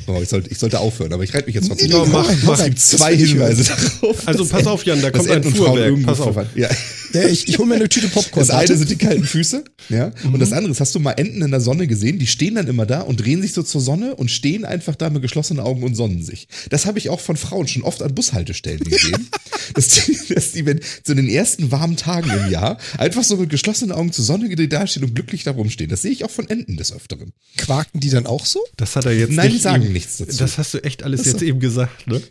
[0.08, 1.90] Oh, ich, sollte, ich sollte aufhören, aber ich reite mich jetzt trotzdem.
[1.92, 2.60] Nee, nee, mach, mach.
[2.60, 3.16] Es gibt zwei.
[3.16, 4.28] Hinweise darauf.
[4.28, 5.86] Also pass auf, Jan, da kommt ein Fuhrwerk.
[5.90, 6.36] irgendwo Pass auf.
[6.56, 6.70] Ja.
[7.14, 8.42] Ja, ich ich hole mir eine Tüte Popcorn.
[8.42, 8.78] Das eine warte.
[8.78, 10.12] sind die kalten Füße, ja.
[10.24, 12.18] Und das andere ist, hast du mal Enten in der Sonne gesehen?
[12.20, 15.10] Die stehen dann immer da und drehen sich so zur Sonne und stehen einfach da
[15.10, 16.48] mit geschlossenen Augen und sonnen sich.
[16.70, 19.30] Das habe ich auch von Frauen schon oft an Bushaltestellen gesehen.
[19.76, 23.38] dass, die, dass die, wenn so in den ersten warmen Tagen im Jahr einfach so
[23.38, 25.90] mit geschlossenen Augen zur Sonne gedreht dastehen und glücklich da rumstehen.
[25.90, 27.34] Das sehe ich auch von Enten des Öfteren.
[27.58, 28.60] Quaken die dann auch so?
[28.78, 30.38] Das hat er jetzt Nein, die nicht sagen eben- nichts dazu.
[30.38, 32.22] Das hast du echt alles jetzt eben gesagt, ne?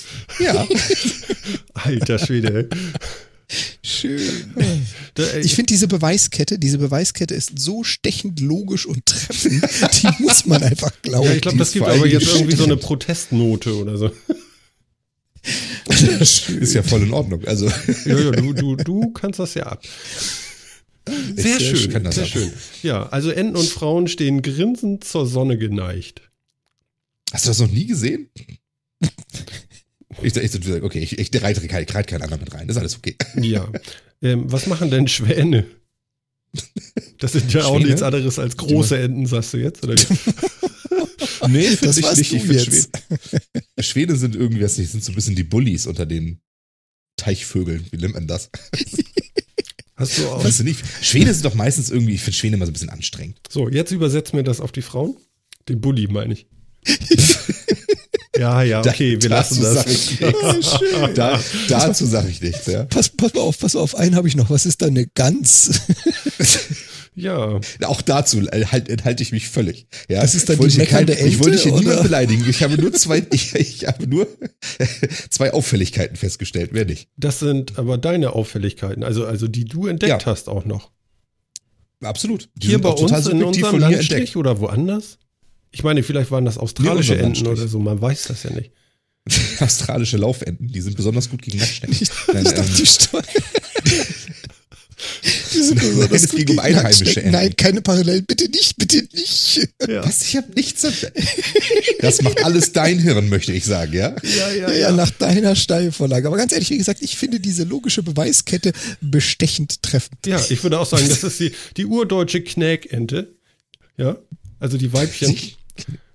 [0.40, 0.66] Ja.
[1.74, 2.68] Alter Schwede.
[3.84, 4.54] Schön.
[5.18, 9.62] Ey, Ich finde diese Beweiskette, diese Beweiskette ist so stechend logisch und treffend,
[10.02, 11.26] die muss man einfach glauben.
[11.26, 12.76] ja, ich glaube, das ist gibt aber jetzt irgendwie so eine.
[12.82, 14.10] Protestnote oder so.
[15.88, 17.44] ist ja voll in Ordnung.
[17.44, 17.66] Also,
[18.04, 19.82] Ja, ja, du, du, du kannst das ja ab.
[21.34, 22.30] Sehr äh, schön, kann das sehr ab.
[22.30, 22.52] schön.
[22.84, 26.22] Ja, also Enten und Frauen stehen grinsend zur Sonne geneigt.
[27.32, 28.28] hast du das noch nie gesehen?
[30.20, 32.66] Ich, ich, okay, ich, ich reite, kein- keinen anderen mit rein.
[32.66, 33.16] Das ist alles okay.
[33.40, 33.70] Ja.
[34.20, 35.66] Ähm, was machen denn Schwäne?
[37.18, 37.86] Das sind ja auch Schwäne?
[37.86, 39.82] nichts anderes als große Enten, sagst du jetzt?
[39.84, 39.96] Oder?
[41.48, 42.32] Nee, Das ich nicht.
[42.32, 42.90] Ich jetzt.
[42.96, 46.40] Schwäne, Schwäne sind irgendwie, weiß nicht, sind so ein bisschen die Bullies unter den
[47.16, 47.84] Teichvögeln.
[47.90, 48.48] Wie nennt man das?
[49.96, 50.44] Hast du auch.
[50.44, 50.82] Weißt du nicht?
[51.02, 53.38] Schwäne sind doch meistens irgendwie, ich finde Schwäne immer so ein bisschen anstrengend.
[53.50, 55.16] So, jetzt übersetzen wir das auf die Frauen.
[55.68, 56.46] Den Bulli meine ich.
[58.38, 59.74] ja, ja, okay, wir lassen das.
[59.74, 60.78] Sag ich nichts.
[61.14, 62.84] Da, dazu sage ich nichts, ja.
[62.84, 64.50] Pass, pass mal auf, pass mal auf, einen habe ich noch.
[64.50, 65.80] Was ist da eine Gans?
[67.14, 69.86] Ja, Auch dazu äh, halt, enthalte ich mich völlig.
[70.08, 72.48] Ja, Das ist dann Ich wollte die hier meckernde Ich wollte hier Ente, niemand beleidigen.
[72.48, 74.26] Ich habe nur zwei, ich, ich habe nur
[75.30, 76.72] zwei Auffälligkeiten festgestellt.
[76.72, 77.08] Mehr nicht.
[77.18, 80.24] das sind aber deine Auffälligkeiten, also, also die du entdeckt Ja.
[80.24, 80.90] hast auch noch.
[82.02, 82.48] Absolut.
[82.54, 85.18] Die Hier bei uns in unserem Landstrich oder woanders?
[85.72, 88.70] Ich meine, vielleicht waren das australische unserem Enten oder so, man weiß das ja nicht.
[89.60, 91.96] Australische Laufenten, die sind besonders gut gegen Nacktschnecken.
[92.32, 93.22] Nein, Ich dachte, ähm,
[95.54, 97.20] die sind Nein, gut ging um gegen einheimische.
[97.20, 97.30] Enten.
[97.30, 98.24] Nein, keine Parallelen.
[98.26, 99.68] Bitte nicht, bitte nicht.
[99.88, 100.22] Ja, was?
[100.22, 100.86] Ich habe nichts.
[102.00, 104.16] Das macht alles dein Hirn, möchte ich sagen, ja?
[104.22, 106.26] ja, Ja, ja, nach deiner Steilvorlage.
[106.26, 110.26] Aber ganz ehrlich, wie gesagt, ich finde diese logische Beweiskette bestechend treffend.
[110.26, 113.36] Ja, ich würde auch sagen, das ist die, die urdeutsche Knäkente.
[113.96, 114.16] Ja,
[114.58, 115.36] also die Weibchen.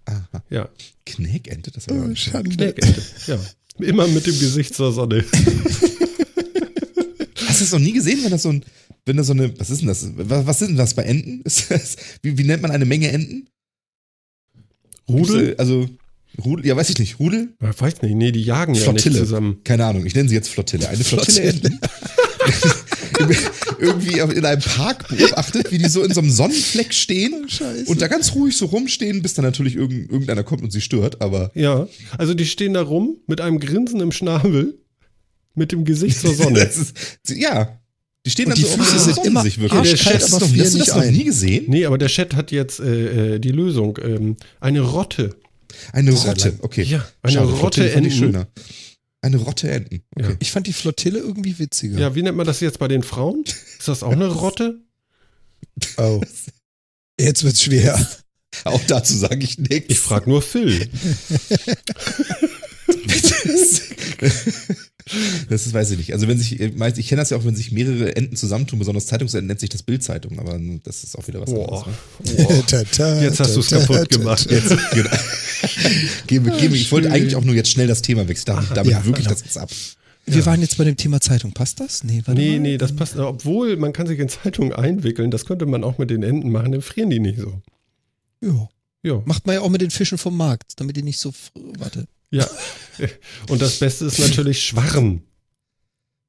[0.07, 0.43] Aha.
[0.49, 0.69] Ja,
[1.05, 2.49] Knäkente, das war Oh, Schande.
[2.55, 3.01] Knäkente.
[3.27, 3.37] Ja,
[3.79, 5.23] immer mit dem Gesicht zur Sonne.
[7.47, 8.63] Hast du das noch nie gesehen, wenn das so ein,
[9.05, 10.07] wenn das so eine, was ist denn das?
[10.15, 11.41] Was, was sind denn das bei Enten?
[11.45, 13.47] Ist das, wie, wie nennt man eine Menge Enten?
[15.09, 15.55] Rudel?
[15.57, 15.87] Also,
[16.43, 17.19] Rudel, ja, weiß ich nicht.
[17.19, 17.53] Rudel?
[17.61, 19.15] Ich weiß nicht, nee, die jagen ja Flottille.
[19.15, 19.61] nicht zusammen.
[19.63, 20.87] Keine Ahnung, ich nenne sie jetzt Flottille.
[20.87, 21.79] Eine Flottille Flottille.
[21.79, 22.86] Enten.
[23.79, 27.85] irgendwie in einem Park beobachtet, wie die so in so einem Sonnenfleck stehen Scheiße.
[27.85, 31.21] und da ganz ruhig so rumstehen, bis dann natürlich irgend, irgendeiner kommt und sie stört,
[31.21, 34.77] aber Ja, also die stehen da rum mit einem Grinsen im Schnabel,
[35.55, 36.59] mit dem Gesicht zur Sonne.
[36.63, 36.93] ist,
[37.29, 37.79] ja,
[38.25, 39.93] die stehen dann die so Füße auf sind immer sich wirklich.
[39.93, 41.13] Hast du aber das noch- frieren hast du das nicht noch ein.
[41.13, 41.65] nie gesehen?
[41.67, 43.97] Nee, aber der Chat hat jetzt äh, äh, die Lösung.
[44.03, 45.35] Ähm, eine Rotte.
[45.93, 46.83] Eine Rotte, okay.
[46.83, 48.11] Ja, eine Schade, Rotte Enten.
[48.11, 48.47] schöner.
[49.27, 50.03] Eine Rotte Enten.
[50.15, 50.37] Okay.
[50.39, 51.99] Ich fand die Flottille irgendwie witziger.
[51.99, 53.43] Ja, wie nennt man das jetzt bei den Frauen?
[53.43, 54.79] Ist das auch eine Rotte?
[55.97, 56.21] Oh.
[57.19, 58.07] Jetzt wird's schwer.
[58.63, 59.89] Auch dazu sage ich nichts.
[59.89, 60.89] Ich frage nur Phil.
[65.49, 66.13] Das ist, weiß ich nicht.
[66.13, 68.77] Also wenn sich, äh, meist- ich kenne das ja auch, wenn sich mehrere Enten zusammentun,
[68.79, 71.87] besonders Zeitungsenten, nennt sich das Bildzeitung, aber das ist auch wieder was Boah.
[71.87, 72.37] anderes.
[72.37, 72.43] Ne?
[72.43, 73.21] Boah.
[73.23, 74.51] Jetzt hast du's ta, kaputt gemacht.
[74.51, 75.09] Jetzt, genau.
[76.27, 78.55] geh, mir- ich wollte eigentlich auch nur jetzt schnell das Thema wechseln.
[78.55, 79.35] Damit, damit ja, wirklich genau.
[79.39, 79.69] das jetzt ab.
[80.25, 81.53] Wir waren jetzt bei dem Thema Zeitung.
[81.53, 82.03] Passt das?
[82.03, 82.59] Nee, warte Nee, mal.
[82.59, 83.15] nee, das passt.
[83.15, 85.31] Obwohl, man kann sich in Zeitungen einwickeln.
[85.31, 87.61] Das könnte man auch mit den Enten machen, dann frieren die nicht so.
[88.43, 88.67] Ja.
[89.03, 91.33] Ja, Macht man ja auch mit den Fischen vom Markt, damit die nicht so.
[91.77, 92.07] Warte.
[92.31, 92.47] Ja.
[93.49, 95.21] Und das Beste ist natürlich Schwarm.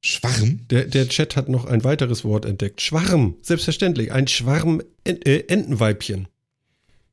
[0.01, 0.67] Schwarm?
[0.69, 2.81] Der, der Chat hat noch ein weiteres Wort entdeckt.
[2.81, 3.35] Schwarm.
[3.41, 4.11] Selbstverständlich.
[4.11, 6.27] Ein Schwarm Ent, äh, Entenweibchen.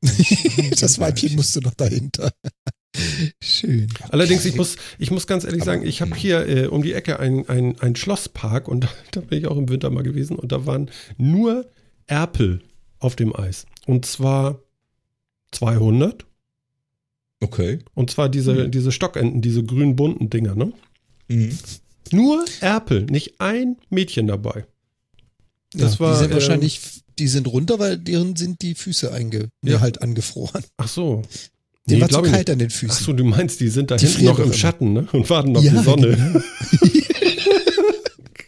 [0.79, 2.31] das Weibchen musste noch dahinter.
[3.41, 3.87] Schön.
[4.09, 6.93] Allerdings, ich muss, ich muss ganz ehrlich Aber- sagen, ich habe hier äh, um die
[6.93, 10.51] Ecke ein, ein, ein Schlosspark und da bin ich auch im Winter mal gewesen und
[10.51, 11.69] da waren nur
[12.05, 12.61] Erpel
[12.99, 13.65] auf dem Eis.
[13.85, 14.61] Und zwar
[15.51, 16.25] 200.
[17.39, 17.79] Okay.
[17.93, 20.73] Und zwar diese, diese Stockenten, diese grün bunten Dinger, ne?
[21.27, 21.57] Mhm.
[22.11, 24.65] Nur Erpel, nicht ein Mädchen dabei.
[25.73, 26.79] Das ja, war, die sind ähm, wahrscheinlich,
[27.19, 29.81] die sind runter, weil deren sind die Füße einge, nee, Ja.
[29.81, 30.63] halt angefroren.
[30.77, 31.23] Ach so.
[31.89, 33.05] Denen war zu kalt an den Ach Füßen.
[33.05, 34.51] so, du meinst, die sind da Die hinten noch im.
[34.53, 35.07] Schatten, ne?
[35.11, 36.17] Und warten auf Ja, die Sonne.
[36.17, 36.41] genau.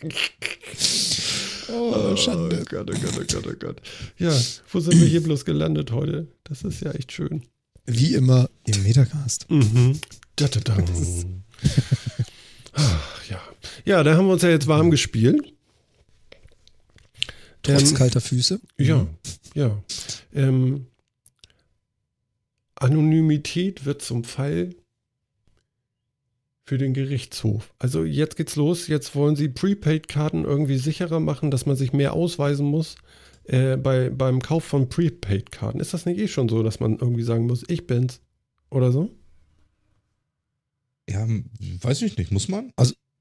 [1.74, 2.60] oh, Schande.
[2.62, 3.82] Oh Gott, oh Gott, oh Gott, oh Gott.
[4.18, 4.34] Ja,
[4.72, 6.28] wo sind wir hier bloß gelandet heute?
[6.44, 7.44] Das ist ja echt schön.
[7.90, 9.50] Wie immer im Metacast.
[9.50, 10.00] Mhm.
[10.36, 10.78] Da, da, da.
[12.74, 13.42] Ach, ja.
[13.84, 15.54] ja, da haben wir uns ja jetzt warm gespielt.
[17.64, 18.62] Trotz Ähm, kalter Füße.
[18.78, 19.08] Ja,
[19.56, 19.84] ja.
[20.34, 20.86] Ähm,
[22.76, 24.76] Anonymität wird zum Fall
[26.64, 27.74] für den Gerichtshof.
[27.80, 28.88] Also jetzt geht's los.
[28.88, 32.96] Jetzt wollen sie Prepaid-Karten irgendwie sicherer machen, dass man sich mehr ausweisen muss
[33.50, 35.80] äh, bei, beim Kauf von Prepaid-Karten.
[35.80, 38.22] Ist das nicht eh schon so, dass man irgendwie sagen muss, ich bin's?
[38.70, 39.10] Oder so?
[41.10, 41.28] Ja,
[41.82, 42.32] weiß ich nicht.
[42.32, 42.72] Muss man?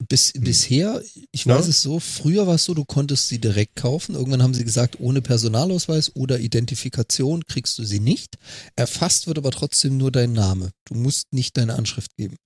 [0.08, 1.58] Bis, Bisher, ich Ja.
[1.58, 4.14] weiß es so, früher war es so, du konntest sie direkt kaufen.
[4.14, 8.36] Irgendwann haben sie gesagt, ohne Personalausweis oder Identifikation kriegst du sie nicht.
[8.76, 10.70] Erfasst wird aber trotzdem nur dein Name.
[10.84, 12.36] Du musst nicht deine Anschrift geben.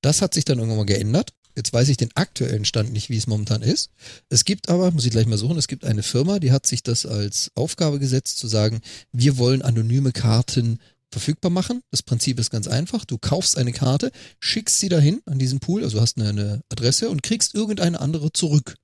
[0.00, 1.32] Das hat sich dann irgendwann mal geändert.
[1.56, 3.90] Jetzt weiß ich den aktuellen Stand nicht, wie es momentan ist.
[4.28, 6.82] Es gibt aber, muss ich gleich mal suchen, es gibt eine Firma, die hat sich
[6.82, 8.80] das als Aufgabe gesetzt, zu sagen,
[9.12, 10.78] wir wollen anonyme Karten
[11.10, 11.82] verfügbar machen.
[11.90, 13.04] Das Prinzip ist ganz einfach.
[13.04, 14.10] Du kaufst eine Karte,
[14.40, 18.32] schickst sie dahin an diesen Pool, also hast eine, eine Adresse und kriegst irgendeine andere
[18.32, 18.76] zurück.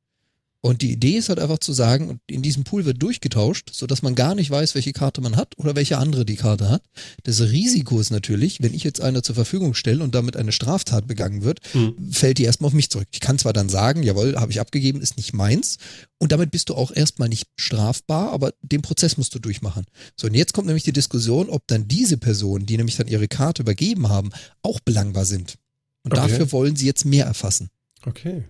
[0.61, 4.16] Und die Idee ist halt einfach zu sagen, in diesem Pool wird durchgetauscht, sodass man
[4.16, 6.83] gar nicht weiß, welche Karte man hat oder welche andere die Karte hat.
[7.23, 11.07] Das Risiko ist natürlich, wenn ich jetzt eine zur Verfügung stelle und damit eine Straftat
[11.07, 11.94] begangen wird, Hm.
[12.11, 13.07] fällt die erstmal auf mich zurück.
[13.12, 15.79] Ich kann zwar dann sagen, jawohl, habe ich abgegeben, ist nicht meins.
[16.18, 19.85] Und damit bist du auch erstmal nicht strafbar, aber den Prozess musst du durchmachen.
[20.16, 23.29] So, und jetzt kommt nämlich die Diskussion, ob dann diese Personen, die nämlich dann ihre
[23.29, 24.31] Karte übergeben haben,
[24.62, 25.55] auch belangbar sind.
[26.03, 26.23] Und Okay.
[26.29, 27.68] dafür wollen sie jetzt mehr erfassen.
[28.05, 28.42] Okay.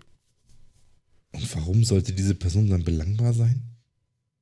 [1.33, 3.63] Und warum sollte diese Person dann belangbar sein?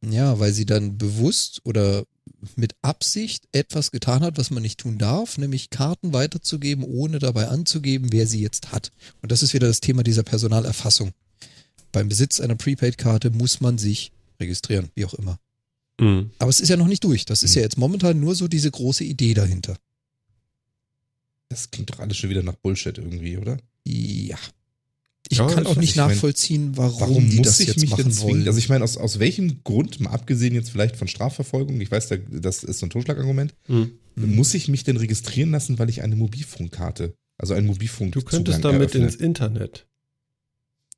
[0.05, 2.05] Ja, weil sie dann bewusst oder
[2.55, 7.49] mit Absicht etwas getan hat, was man nicht tun darf, nämlich Karten weiterzugeben, ohne dabei
[7.49, 8.93] anzugeben, wer sie jetzt hat.
[9.23, 11.13] Und das ist wieder das Thema dieser Personalerfassung.
[11.93, 15.39] Beim Besitz einer Prepaid-Karte muss man sich registrieren, wie auch immer.
[16.01, 16.31] Hm.
[16.39, 17.25] Aber es ist ja noch nicht durch.
[17.25, 17.57] Das ist Mhm.
[17.57, 19.79] ja jetzt momentan nur so diese große Idee dahinter.
[21.49, 23.57] Das klingt doch alles schon wieder nach Bullshit irgendwie, oder?
[23.87, 24.39] Ja.
[25.29, 28.07] Ich Ja, kann auch nicht nachvollziehen, warum, Warum die muss das ich jetzt mich denn
[28.07, 28.33] machen zwingen?
[28.39, 28.47] wollen.
[28.47, 32.09] Also ich meine, aus, aus welchem Grund, mal abgesehen jetzt vielleicht von Strafverfolgung, ich weiß,
[32.09, 33.91] da- das ist so ein Totschlagargument, Hm.
[34.15, 38.65] muss ich mich denn registrieren lassen, weil ich eine Mobilfunkkarte, also einen Mobilfunk Du könntest
[38.65, 39.05] damit eröffne?
[39.07, 39.87] ins Internet.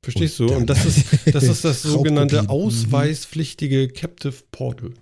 [0.03, 0.55] Verstehst Und du?
[0.55, 2.49] Und das ist, das ist das sogenannte Raubkopien.
[2.67, 4.93] ausweispflichtige Captive Portal.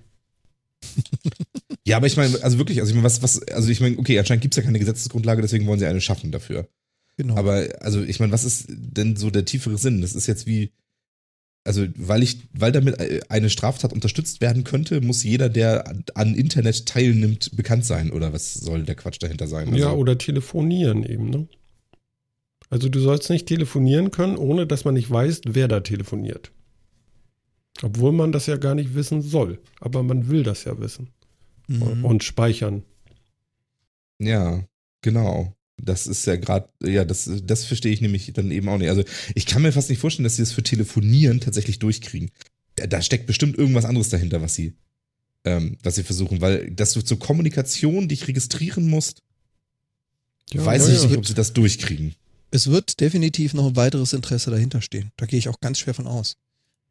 [1.85, 4.17] Ja, aber ich meine, also wirklich, also ich meine, was, was, also ich meine, okay,
[4.19, 6.67] anscheinend gibt es ja keine Gesetzesgrundlage, deswegen wollen sie eine schaffen dafür.
[7.17, 7.35] Genau.
[7.35, 10.01] Aber, also ich meine, was ist denn so der tiefere Sinn?
[10.01, 10.71] Das ist jetzt wie,
[11.63, 16.85] also weil ich, weil damit eine Straftat unterstützt werden könnte, muss jeder, der an Internet
[16.85, 18.11] teilnimmt, bekannt sein.
[18.11, 19.67] Oder was soll der Quatsch dahinter sein?
[19.67, 21.47] Also, Ja, oder telefonieren eben, ne?
[22.69, 26.51] Also du sollst nicht telefonieren können, ohne dass man nicht weiß, wer da telefoniert.
[27.81, 29.59] Obwohl man das ja gar nicht wissen soll.
[29.79, 31.09] Aber man will das ja wissen.
[31.67, 32.05] Mhm.
[32.05, 32.83] Und speichern.
[34.19, 34.63] Ja,
[35.01, 35.56] genau.
[35.81, 38.89] Das ist ja gerade, ja, das, das verstehe ich nämlich dann eben auch nicht.
[38.89, 39.03] Also
[39.35, 42.31] ich kann mir fast nicht vorstellen, dass sie das für Telefonieren tatsächlich durchkriegen.
[42.75, 44.73] Da, da steckt bestimmt irgendwas anderes dahinter, was sie,
[45.45, 49.21] ähm, was sie versuchen, weil dass du zur Kommunikation dich registrieren musst,
[50.51, 51.07] Ja, weiß ja, ich ja.
[51.07, 52.15] nicht, ob sie das durchkriegen.
[52.49, 55.11] Es wird definitiv noch ein weiteres Interesse dahinter stehen.
[55.17, 56.37] Da gehe ich auch ganz schwer von aus.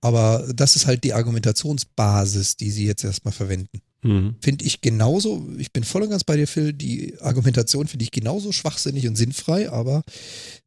[0.01, 3.81] Aber das ist halt die Argumentationsbasis, die sie jetzt erstmal verwenden.
[4.03, 4.37] Mhm.
[4.41, 8.11] Finde ich genauso, ich bin voll und ganz bei dir, Phil, die Argumentation finde ich
[8.11, 10.03] genauso schwachsinnig und sinnfrei, aber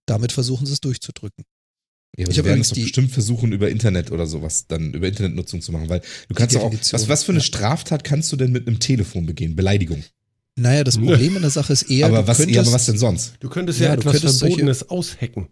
[0.06, 1.46] damit versuchen sie es durchzudrücken.
[2.18, 5.62] Ja, aber Ich übrigens es doch bestimmt versuchen, über Internet oder sowas, dann über Internetnutzung
[5.62, 7.46] zu machen, weil du kannst doch auch, was, was für eine ja.
[7.46, 9.56] Straftat kannst du denn mit einem Telefon begehen?
[9.56, 10.04] Beleidigung.
[10.56, 12.86] Naja, das Problem in der Sache ist eher, aber, du was, könntest, ja, aber was
[12.88, 13.36] denn sonst?
[13.40, 15.48] Du könntest Ja, ja, du etwas könntest solche- Verbotenes aushacken.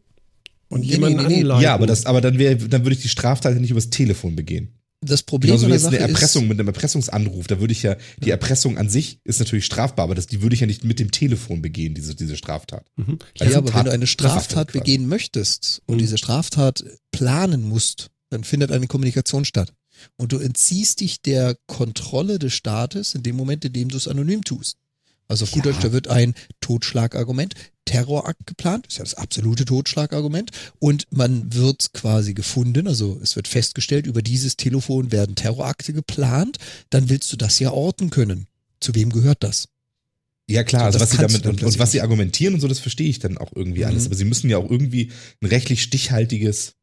[0.67, 1.61] Und Nee, jemanden nee, nee.
[1.63, 4.35] Ja, aber, das, aber dann, wär, dann würde ich die Straftat ja nicht übers Telefon
[4.35, 4.73] begehen.
[5.01, 7.97] Das Problem der jetzt eine Sache Erpressung ist, mit einem Erpressungsanruf, da würde ich ja,
[8.17, 10.99] die Erpressung an sich ist natürlich strafbar, aber das, die würde ich ja nicht mit
[10.99, 12.85] dem Telefon begehen, diese, diese Straftat.
[12.95, 13.19] Mhm.
[13.39, 14.79] Also ja, aber wenn du Tat- eine Straftat quasi.
[14.79, 15.99] begehen möchtest und Mhm.
[15.99, 19.73] diese Straftat planen musst, dann findet eine Kommunikation statt.
[20.17, 24.07] Und du entziehst dich der Kontrolle des Staates in dem Moment, in dem du es
[24.07, 24.77] anonym tust.
[25.27, 25.71] Also auf gut Ja.
[25.71, 27.53] Deutsch, da wird ein Totschlagargument,
[27.85, 33.47] Terrorakt geplant, ist ja das absolute Totschlagargument, und man wird quasi gefunden, also es wird
[33.47, 36.57] festgestellt, über dieses Telefon werden Terrorakte geplant,
[36.89, 38.47] dann willst du das ja orten können.
[38.79, 39.69] Zu wem gehört das?
[40.49, 42.67] Ja klar, So, also das was sie damit und, und was sie argumentieren und so,
[42.67, 44.03] das verstehe ich dann auch irgendwie alles.
[44.03, 44.07] Mhm.
[44.07, 45.11] Aber sie müssen ja auch irgendwie
[45.41, 46.73] ein rechtlich stichhaltiges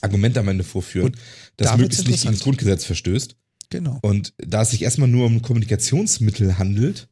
[0.00, 1.16] Argument am Ende vorführen, Und
[1.56, 2.42] das möglichst nicht gegen das.
[2.42, 3.36] Grundgesetz verstößt.
[3.70, 3.98] Genau.
[4.02, 7.08] Und da es sich erstmal nur um Kommunikationsmittel handelt,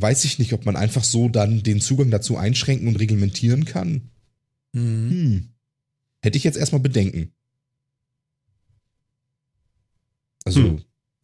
[0.00, 4.10] weiß ich nicht, ob man einfach so dann den Zugang dazu einschränken und reglementieren kann.
[4.72, 5.10] Mhm.
[5.10, 5.48] Hm.
[6.22, 7.32] Hätte ich jetzt erstmal Bedenken.
[10.44, 10.82] Also, Hm.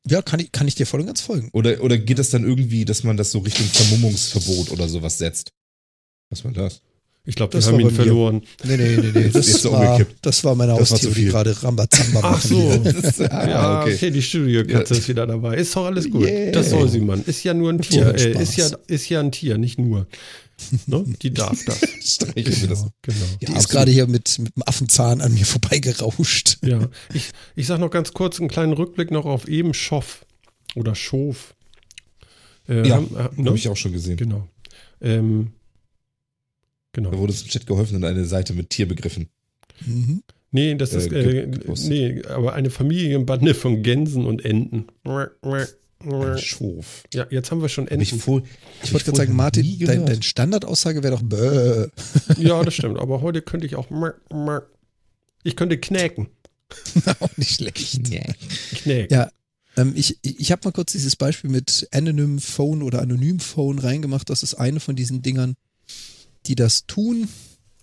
[0.08, 1.48] Ja, kann ich, kann ich dir voll und ganz folgen.
[1.52, 5.52] oder, oder geht das dann irgendwie, dass man das so Richtung Vermummungsverbot oder sowas setzt?
[6.28, 6.82] Was war das?
[7.24, 7.92] Ich glaube, wir Das haben ihn mir.
[7.92, 8.42] verloren.
[8.64, 9.28] Nee, nee, nee, nee.
[9.32, 10.16] Das, ist war, umgekippt.
[10.26, 12.48] das war meine Haustiere, die gerade Rambazamba Ach machen.
[12.48, 12.72] so.
[12.82, 12.92] hier.
[12.94, 13.94] Das, ah, ja, okay.
[13.94, 15.00] okay, die Studiokatze Ja.
[15.00, 15.56] ist wieder dabei.
[15.56, 16.24] Ist doch alles gut.
[16.26, 16.50] Yeah.
[16.50, 17.22] Das soll sie, Mann.
[17.24, 18.12] Ist ja nur ein Tier.
[18.14, 20.08] Äh, ist, ja, ist ja ein Tier, nicht nur.
[20.86, 21.04] Ne?
[21.22, 21.78] Die darf das.
[22.02, 22.86] Streicheln wir das.
[23.02, 23.16] Genau.
[23.40, 26.58] Ja, Die ist gerade hier mit, mit dem Affenzahn an mir vorbeigerauscht.
[26.64, 30.24] Ja, ich, ich sag noch ganz kurz einen kleinen Rückblick noch auf eben Schoff
[30.74, 31.54] oder Schof.
[32.68, 33.02] Äh, Ja, äh,
[33.36, 33.46] ne?
[33.46, 34.16] Habe ich auch schon gesehen.
[34.16, 34.48] Genau.
[35.00, 35.52] Ähm,
[36.92, 37.18] Da genau.
[37.18, 39.28] wurde es im Chat geholfen und eine Seite mit Tierbegriffen.
[39.86, 40.22] Mhm.
[40.50, 41.88] Nee, das ist, Äh, äh, ge- gepostet.
[41.90, 44.86] nee, aber eine Familienbande von Gänsen und Enten.
[45.04, 47.04] Ein Schof.
[47.14, 48.22] Ja, jetzt haben wir schon Hab ich Enten.
[48.22, 48.42] vor,
[48.82, 51.86] Ich wollte gerade sagen, Martin, dein, deine Standardaussage wäre doch bäh.
[52.42, 52.98] Ja, das stimmt.
[52.98, 53.86] Aber heute könnte ich auch.
[55.44, 56.28] Ich könnte knäken.
[57.20, 58.00] Auch nicht schlecht.
[58.82, 59.14] Knäken.
[59.14, 59.30] Ja,
[59.76, 64.30] ähm, ich ich habe mal kurz dieses Beispiel mit Anonym Phone oder Anonym Phone reingemacht.
[64.30, 65.54] Das ist eine von diesen Dingern,
[66.46, 67.28] die das tun,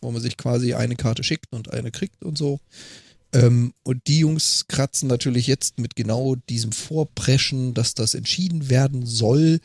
[0.01, 2.59] wo man sich quasi eine Karte schickt und eine kriegt und so.
[3.33, 9.05] Ähm, und die Jungs kratzen natürlich jetzt mit genau diesem Vorpreschen, dass das entschieden werden
[9.05, 9.59] soll,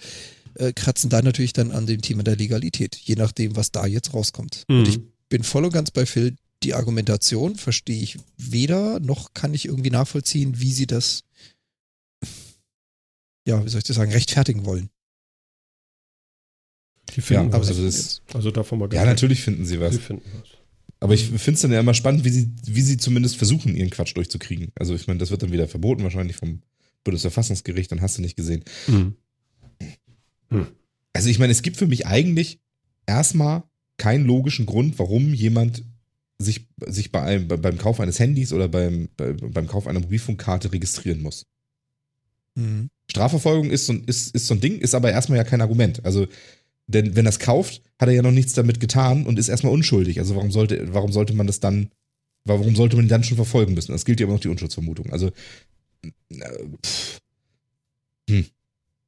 [0.54, 4.12] äh, kratzen da natürlich dann an dem Thema der Legalität, je nachdem, was da jetzt
[4.12, 4.64] rauskommt.
[4.68, 4.78] Mhm.
[4.78, 6.36] Und ich bin voll und ganz bei Phil.
[6.62, 11.24] Die Argumentation verstehe ich weder, noch kann ich irgendwie nachvollziehen, wie sie das,
[13.46, 14.90] ja, wie soll ich das sagen, rechtfertigen wollen.
[17.16, 17.68] Die finden Ja, was.
[17.68, 19.94] also das- also davon mal Ja, natürlich finden sie was.
[19.94, 20.48] Sie finden was.
[21.00, 23.90] Aber ich finde es dann ja immer spannend, wie sie, wie sie zumindest versuchen, ihren
[23.90, 24.72] Quatsch durchzukriegen.
[24.74, 26.62] Also ich meine, das wird dann wieder verboten, wahrscheinlich vom
[27.04, 28.64] Bundesverfassungsgericht, dann hast du nicht gesehen.
[28.86, 29.14] Mhm.
[31.12, 32.60] Also ich meine, es gibt für mich eigentlich
[33.06, 33.64] erstmal
[33.98, 35.84] keinen logischen Grund, warum jemand
[36.38, 40.00] sich, sich bei einem, bei, beim Kauf eines Handys oder beim, bei, beim Kauf einer
[40.00, 41.46] Mobilfunkkarte registrieren muss.
[42.56, 42.88] Mhm.
[43.10, 46.04] Strafverfolgung ist so, ein- ist, ist so ein Ding, ist aber erstmal ja kein Argument.
[46.04, 46.26] Also,
[46.86, 49.72] denn wenn er es kauft, hat er ja noch nichts damit getan und ist erstmal
[49.72, 50.18] unschuldig.
[50.18, 51.90] Also warum sollte, warum sollte man das dann,
[52.44, 53.92] warum sollte man ihn dann schon verfolgen müssen?
[53.92, 55.10] Das gilt ja immer noch die Unschuldsvermutung.
[55.10, 55.30] Also,
[56.30, 57.20] äh, pff,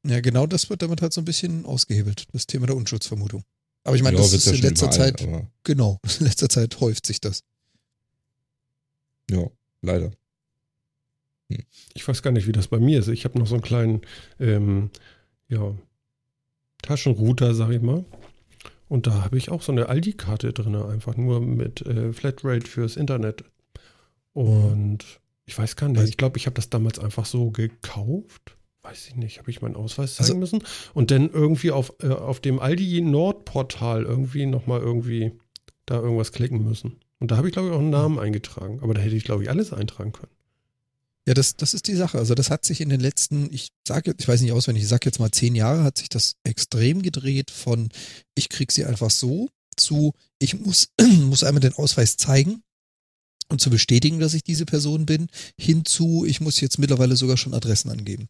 [0.07, 3.43] Ja, genau das wird damit halt so ein bisschen ausgehebelt, das Thema der Unschuldsvermutung.
[3.85, 5.29] Aber ich meine, ja, das ist ja in letzter überall, Zeit,
[5.65, 7.43] genau, in letzter Zeit häuft sich das.
[9.31, 9.49] ja,
[9.83, 10.13] leider.
[11.95, 13.07] Ich weiß gar nicht, wie das bei mir ist.
[13.09, 14.01] Ich habe noch so einen kleinen
[14.41, 14.91] ähm,
[15.49, 15.77] ja,
[16.83, 18.05] Taschenrouter, sag ich mal.
[18.89, 22.97] Und da habe ich auch so eine Aldi-Karte drin, einfach nur mit äh, Flatrate fürs
[22.97, 23.45] Internet.
[24.33, 24.99] Und
[25.45, 28.57] ich weiß gar nicht, Weiß- ich glaube, ich habe das damals einfach so gekauft.
[28.83, 30.63] Weiß ich nicht, habe ich meinen Ausweis Also- zeigen müssen?
[30.95, 35.33] Und dann irgendwie auf, äh, auf dem Aldi Nord-Portal irgendwie nochmal irgendwie
[35.87, 37.01] da irgendwas klicken müssen.
[37.19, 38.81] Und da habe ich, glaube ich, auch einen Namen eingetragen.
[38.83, 40.31] Aber da hätte ich, glaube ich, alles eintragen können.
[41.27, 42.19] Ja, das, das ist die Sache.
[42.19, 45.07] Also das hat sich in den letzten, ich sage, ich weiß nicht auswendig, ich sage
[45.07, 47.89] jetzt mal zehn Jahre, hat sich das extrem gedreht von,
[48.37, 50.89] ich krieg sie einfach so, zu, ich muss,
[51.25, 52.63] muss einmal den Ausweis zeigen
[53.49, 55.27] und zu bestätigen, dass ich diese Person bin,
[55.59, 58.29] hinzu, ich muss jetzt mittlerweile sogar schon Adressen angeben.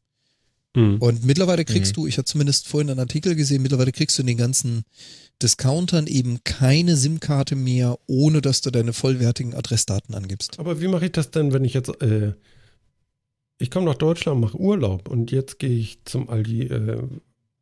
[0.74, 1.00] Hm.
[1.00, 2.02] Und mittlerweile kriegst Mhm.
[2.02, 4.84] du, ich habe zumindest vorhin einen Artikel gesehen, mittlerweile kriegst du in den ganzen
[5.42, 10.58] Discountern eben keine SIM-Karte mehr, ohne dass du deine vollwertigen Adressdaten angibst.
[10.58, 12.32] Aber wie mache ich das denn, wenn ich jetzt, äh,
[13.58, 17.02] ich komme nach Deutschland, mache Urlaub und jetzt gehe ich zum Aldi, äh,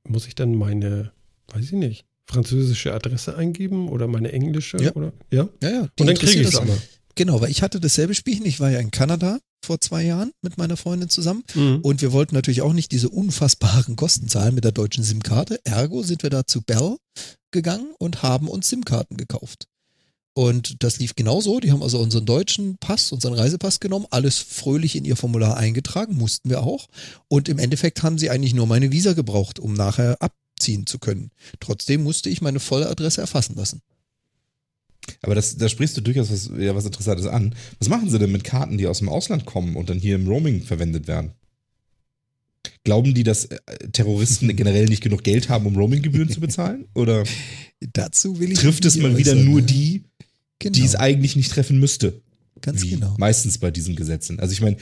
[0.08, 1.12] muss ich dann meine,
[1.52, 4.78] weiß ich nicht, französische Adresse eingeben oder meine englische?
[4.82, 4.92] Ja.
[4.94, 5.12] Oder?
[5.30, 5.48] ja?
[5.62, 5.88] Ja, ja.
[5.98, 6.76] die Und dann kriege ich es das- aber.
[7.16, 8.44] Genau, weil ich hatte dasselbe Spielchen.
[8.44, 11.78] Ich war ja in Kanada vor zwei Jahren mit meiner Freundin zusammen Mhm.
[11.82, 15.60] und wir wollten natürlich auch nicht diese unfassbaren Kosten zahlen mit der deutschen SIM-Karte.
[15.64, 16.96] Ergo sind wir da zu Bell
[17.52, 19.68] gegangen und haben uns SIM-Karten gekauft.
[20.34, 21.60] Und das lief genauso.
[21.60, 26.16] Die haben also unseren deutschen Pass, unseren Reisepass genommen, alles fröhlich in ihr Formular eingetragen,
[26.16, 26.88] mussten wir auch.
[27.28, 31.30] Und im Endeffekt haben sie eigentlich nur meine Visa gebraucht, um nachher abziehen zu können.
[31.60, 33.80] Trotzdem musste ich meine volle Adresse erfassen lassen.
[35.22, 37.54] Aber das, da sprichst du durchaus was, ja, was Interessantes an.
[37.78, 40.26] Was machen sie denn mit Karten, die aus dem Ausland kommen und dann hier im
[40.26, 41.32] Roaming verwendet werden?
[42.82, 43.58] Glauben die, dass äh,
[43.92, 46.88] Terroristen generell nicht genug Geld haben, um Roaminggebühren zu bezahlen?
[46.94, 47.24] Oder
[47.92, 49.66] Dazu will ich trifft es mal wieder nur ne?
[49.66, 50.04] die,
[50.58, 52.20] genau, die es eigentlich nicht treffen müsste?
[52.60, 53.14] ganz genau.
[53.18, 54.40] Meistens bei diesen Gesetzen.
[54.40, 54.76] Also ich meine,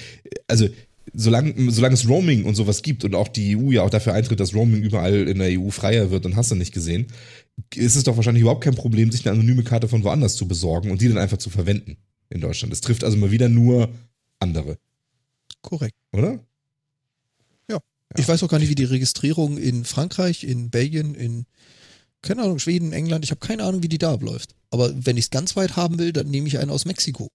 [0.47, 0.69] also
[1.13, 4.41] solange, solange es Roaming und sowas gibt und auch die EU ja auch dafür eintritt,
[4.41, 7.07] dass Roaming überall in der EU freier wird und hast du nicht gesehen,
[7.75, 10.91] ist es doch wahrscheinlich überhaupt kein Problem, sich eine anonyme Karte von woanders zu besorgen
[10.91, 11.97] und die dann einfach zu verwenden
[12.31, 12.73] in Deutschland.
[12.73, 13.89] Es trifft also mal wieder nur
[14.39, 14.79] andere,
[15.61, 15.97] Korrekt.
[16.13, 16.41] oder?
[18.19, 21.47] Ich weiß auch gar nicht, wie die Registrierung in Frankreich, in Belgien, in,
[22.23, 24.55] keine Ahnung, Schweden, England, ich habe keine Ahnung, wie die da abläuft.
[24.71, 27.29] Aber wenn ich es ganz weit haben will, dann nehme ich einen aus Mexiko.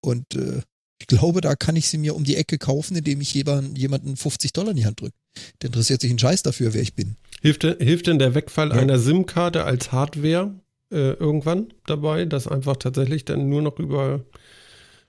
[0.00, 0.62] Und äh,
[1.00, 4.16] ich glaube, da kann ich sie mir um die Ecke kaufen, indem ich jemanden, jemanden
[4.16, 5.16] 50 Dollar in die Hand drücke.
[5.62, 7.16] Der interessiert sich ein Scheiß dafür, wer ich bin.
[7.40, 8.74] Hilft, denn- hilft denn der Wegfall Ja.
[8.76, 10.54] einer SIM-Karte als Hardware
[10.90, 14.24] äh, irgendwann dabei, dass einfach tatsächlich dann nur noch über,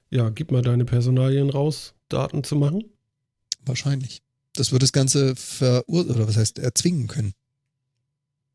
[0.09, 2.83] ja, gib mal deine Personalien raus, Daten zu machen?
[3.65, 4.21] Wahrscheinlich.
[4.55, 7.33] Das wird das Ganze verur oder was heißt erzwingen können.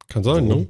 [0.08, 0.50] Kann sein, ne?
[0.50, 0.62] Warum?
[0.62, 0.68] Mhm,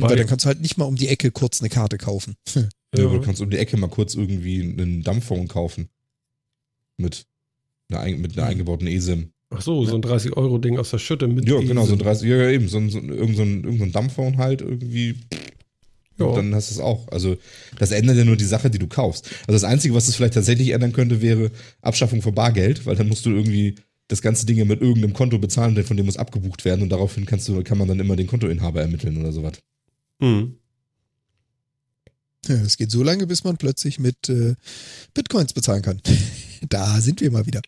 [0.00, 2.36] Wobei- Weil dann kannst du halt nicht mal um die Ecke kurz eine Karte kaufen.
[2.94, 3.02] Ja.
[3.02, 3.10] Ja.
[3.10, 5.88] Du kannst um die Ecke mal kurz irgendwie einen Dumbphone kaufen.
[6.96, 7.26] Mit
[7.90, 9.32] einer, ein- mit einer eingebauten eSIM.
[9.50, 12.06] Ach so, so ein 30-Euro-Ding aus der Schütte mit Ja, genau, so ein eSIM.
[12.06, 14.38] 30, ja, ja, eben, so ein, so ein, irgend so ein, irgend so ein Dumbphone
[14.38, 15.16] halt irgendwie.
[16.18, 16.26] Ja.
[16.26, 17.06] Und dann hast du es auch.
[17.08, 17.36] Also,
[17.78, 19.26] das ändert ja nur die Sache, die du kaufst.
[19.40, 21.50] Also, das Einzige, was es vielleicht tatsächlich ändern könnte, wäre
[21.82, 23.74] Abschaffung von Bargeld, weil dann musst du irgendwie
[24.08, 26.90] das ganze Ding ja mit irgendeinem Konto bezahlen, denn von dem muss abgebucht werden und
[26.90, 29.54] daraufhin kannst du, kann man dann immer den Kontoinhaber ermitteln oder sowas.
[30.20, 30.56] Hm.
[32.46, 34.54] Ja, Es geht so lange, bis man plötzlich mit äh,
[35.14, 36.00] Bitcoins bezahlen kann.
[36.70, 37.60] Da sind wir mal wieder.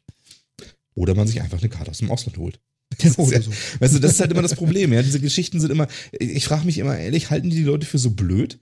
[0.95, 2.59] Oder man sich einfach eine Karte aus dem Ausland holt.
[2.99, 3.51] Das ist Oder ja, so.
[3.81, 5.03] Weißt du, das ist halt immer das Problem, ja.
[5.03, 8.11] Diese Geschichten sind immer, ich frage mich immer ehrlich, halten die die Leute für so
[8.11, 8.59] blöd?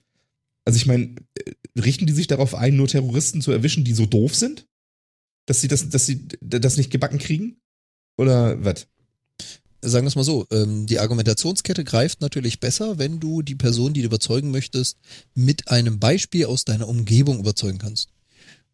[0.65, 4.05] Also ich meine, äh, richten die sich darauf ein, nur Terroristen zu erwischen, die so
[4.05, 4.67] doof sind?
[5.47, 7.61] Dass sie das, dass sie das nicht gebacken kriegen?
[8.17, 8.87] Oder was?
[9.83, 13.93] Sagen wir es mal so, ähm, die Argumentationskette greift natürlich besser, wenn du die Person,
[13.93, 14.99] die du überzeugen möchtest,
[15.35, 18.09] mit einem Beispiel aus deiner Umgebung überzeugen kannst.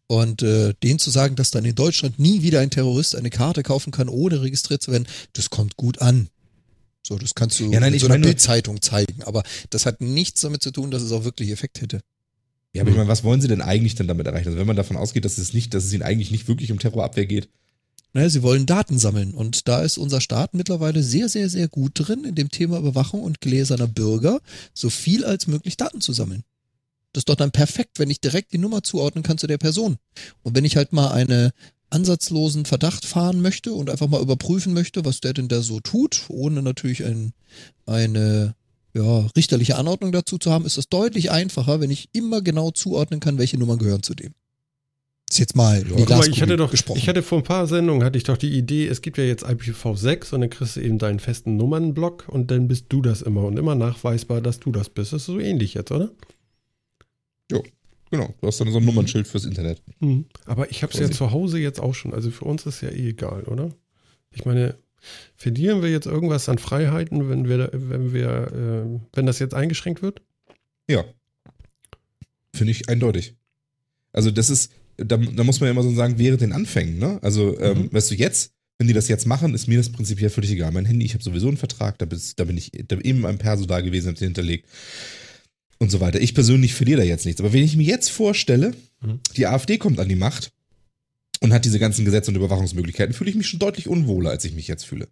[0.07, 3.63] Und äh, denen zu sagen, dass dann in Deutschland nie wieder ein Terrorist eine Karte
[3.63, 6.29] kaufen kann, ohne registriert zu werden, das kommt gut an.
[7.05, 9.23] So, das kannst du Ja, nein, in so einer Bildzeitung zeigen.
[9.23, 12.01] Aber das hat nichts damit zu tun, dass es auch wirklich Effekt hätte.
[12.73, 14.47] Ja, aber ich meine, was wollen sie denn eigentlich dann damit erreichen?
[14.47, 16.79] Also wenn man davon ausgeht, dass es nicht, dass es ihnen eigentlich nicht wirklich um
[16.79, 17.49] Terrorabwehr geht.
[18.13, 21.93] Naja, sie wollen Daten sammeln und da ist unser Staat mittlerweile sehr, sehr, sehr gut
[21.95, 24.39] drin, in dem Thema Überwachung und gläserner Bürger
[24.73, 26.43] so viel als möglich Daten zu sammeln.
[27.11, 29.97] Das ist doch dann perfekt, wenn ich direkt die Nummer zuordnen kann zu der Person.
[30.43, 31.51] Und wenn ich halt mal einen
[31.89, 36.25] ansatzlosen Verdacht fahren möchte und einfach mal überprüfen möchte, was der denn da so tut,
[36.29, 37.33] ohne natürlich ein,
[37.85, 38.55] eine
[38.93, 43.19] ja, richterliche Anordnung dazu zu haben, ist das deutlich einfacher, wenn ich immer genau zuordnen
[43.19, 44.33] kann, welche Nummern gehören zu dem.
[45.33, 46.99] Ist jetzt mal Guck mal, ich hatte doch, gesprochen.
[46.99, 49.43] ich hatte vor ein paar Sendungen hatte ich doch die Idee, es gibt ja jetzt
[49.43, 53.43] IPv6 und dann kriegst du eben deinen festen Nummernblock und dann bist du das immer
[53.45, 55.11] und immer nachweisbar, dass du das bist.
[55.11, 56.11] Das ist so ähnlich jetzt, oder?
[58.11, 59.81] Genau, du hast dann so ein Nummernschild fürs Internet.
[60.01, 60.25] Mhm.
[60.45, 62.13] Aber ich habe es ja zu Hause jetzt auch schon.
[62.13, 63.71] Also für uns ist ja eh egal, oder?
[64.29, 64.77] Ich meine,
[65.35, 70.03] verlieren wir jetzt irgendwas an Freiheiten, wenn wir, wenn wir, äh, wenn das jetzt eingeschränkt
[70.03, 70.21] wird?
[70.87, 71.03] Ja.
[72.53, 73.33] Finde ich eindeutig.
[74.11, 74.71] Also das ist,
[75.05, 77.19] da, da muss man ja immer so sagen, während den Anfängen, ne?
[77.21, 77.93] Also, ähm, Mhm.
[77.93, 80.71] weißt du, jetzt, wenn die das jetzt machen, ist mir das prinzipiell völlig egal.
[80.71, 83.25] Mein Handy, ich habe sowieso einen Vertrag, da, bis, da bin ich da bin eben
[83.25, 84.67] ein Perso da gewesen, hab den hinterlegt.
[85.79, 86.21] und so weiter.
[86.21, 87.41] Ich persönlich verliere da jetzt nichts.
[87.41, 89.19] Aber wenn ich mir jetzt vorstelle, Mhm.
[89.35, 90.51] die AfD kommt an die Macht
[91.41, 94.53] und hat diese ganzen Gesetze und Überwachungsmöglichkeiten, fühle ich mich schon deutlich unwohler, als ich
[94.53, 95.09] mich jetzt fühle.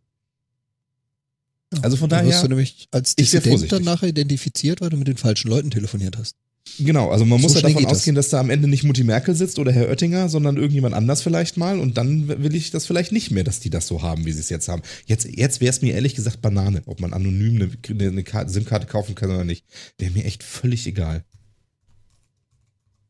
[1.82, 5.08] Also von Da wirst daher, du nämlich als Dissident dann nachher identifiziert, weil du mit
[5.08, 6.36] den falschen Leuten telefoniert hast.
[6.78, 7.98] Genau, also man So muss ja davon geht das.
[8.00, 11.22] ausgehen, dass da am Ende nicht Mutti Merkel sitzt oder Herr Oettinger, sondern irgendjemand anders
[11.22, 14.26] vielleicht mal und dann will ich das vielleicht nicht mehr, dass die das so haben,
[14.26, 14.82] wie sie es jetzt haben.
[15.06, 18.52] Jetzt, jetzt wäre es mir ehrlich gesagt Banane, ob man anonym eine, eine, eine Karte-
[18.52, 19.66] SIM-Karte kaufen kann oder nicht.
[19.98, 21.24] Wäre mir echt völlig egal.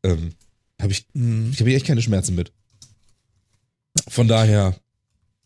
[0.02, 0.32] Ähm,
[0.80, 1.50] habe ich, Mhm.
[1.52, 2.52] ich habe echt keine Schmerzen mit.
[4.08, 4.74] Von daher,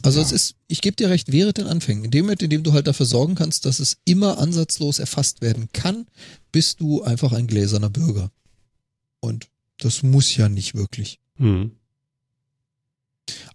[0.06, 0.26] Also Ja.
[0.26, 2.04] es ist, ich gebe dir recht, wäre den Anfängen.
[2.04, 5.40] In dem Moment, in dem du halt dafür sorgen kannst, dass es immer ansatzlos erfasst
[5.40, 6.06] werden kann,
[6.52, 8.30] bist du einfach ein gläserner Bürger.
[9.18, 9.48] Und
[9.78, 11.18] das muss ja nicht wirklich.
[11.38, 11.72] Hm.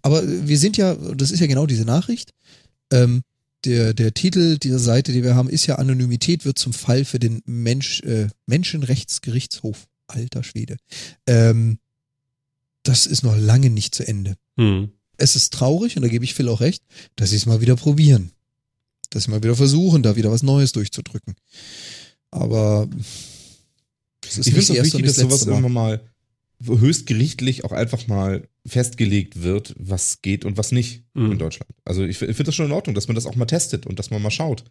[0.02, 2.34] Aber wir sind ja, das ist ja genau diese Nachricht.
[2.91, 3.22] Ähm,
[3.64, 7.20] der, der Titel dieser Seite, die wir haben, ist ja Anonymität wird zum Fall für
[7.20, 9.88] den Mensch, äh, Menschenrechtsgerichtshof.
[10.08, 10.76] Alter Schwede.
[11.28, 11.80] Ähm,
[12.84, 14.36] das ist noch lange nicht zu Ende.
[14.58, 14.91] Hm.
[15.22, 16.84] Es ist traurig, und da gebe ich Phil auch recht,
[17.16, 18.32] dass sie es mal wieder probieren.
[19.12, 21.36] Dass sie mal wieder versuchen, da wieder was Neues durchzudrücken.
[22.32, 22.88] Aber
[24.26, 25.52] es ist ich finde es auch wichtig, dass das sowas Mal.
[25.54, 26.02] irgendwann mal
[26.66, 31.34] höchstgerichtlich auch einfach mal festgelegt wird, was geht und was nicht Mhm.
[31.34, 31.70] in Deutschland.
[31.86, 34.12] Also ich, finde das schon in Ordnung, dass man das auch mal testet und dass
[34.12, 34.64] man mal schaut,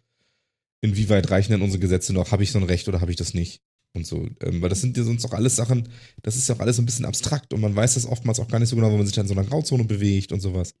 [0.81, 3.33] inwieweit reichen denn unsere Gesetze noch, habe ich so ein Recht oder habe ich das
[3.33, 3.61] nicht?
[3.93, 5.89] Und so, ähm, weil das sind ja sonst auch alles Sachen,
[6.21, 8.47] das ist ja auch alles so ein bisschen abstrakt und man weiß das oftmals auch
[8.47, 10.75] gar nicht so genau, wenn man sich dann in so einer Grauzone bewegt und sowas.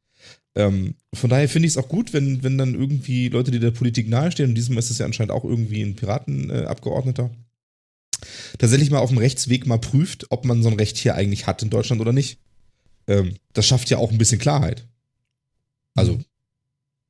[0.55, 3.71] Ähm, von daher finde ich es auch gut, wenn, wenn dann irgendwie Leute, die der
[3.71, 7.31] Politik nahestehen, und diesem ist es ja anscheinend auch irgendwie ein Piratenabgeordneter,
[8.57, 11.63] tatsächlich mal auf dem Rechtsweg mal prüft, ob man so ein Recht hier eigentlich hat
[11.63, 12.39] in Deutschland oder nicht.
[13.07, 14.87] Ähm, das schafft ja auch ein bisschen Klarheit.
[15.95, 16.17] Also,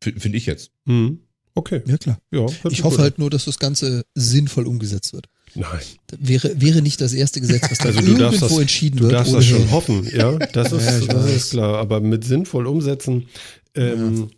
[0.01, 0.71] finde ich jetzt.
[0.87, 1.19] Hm.
[1.53, 1.81] Okay.
[1.85, 2.19] Ja, klar.
[2.31, 5.27] Ja, Ich hoffe gut halt nur, dass das Ganze sinnvoll umgesetzt wird.
[5.55, 5.79] Nein.
[6.19, 9.03] Wäre, wäre nicht das erste Gesetz, was da Also du irgendwo darfst das- entschieden Du
[9.03, 9.13] wird.
[9.13, 9.71] darfst ohne das schon Helm.
[9.71, 10.37] hoffen, ja.
[10.53, 11.77] Das ist, Ja, das ist klar.
[11.77, 13.27] Aber mit sinnvoll umsetzen,
[13.75, 14.29] ähm,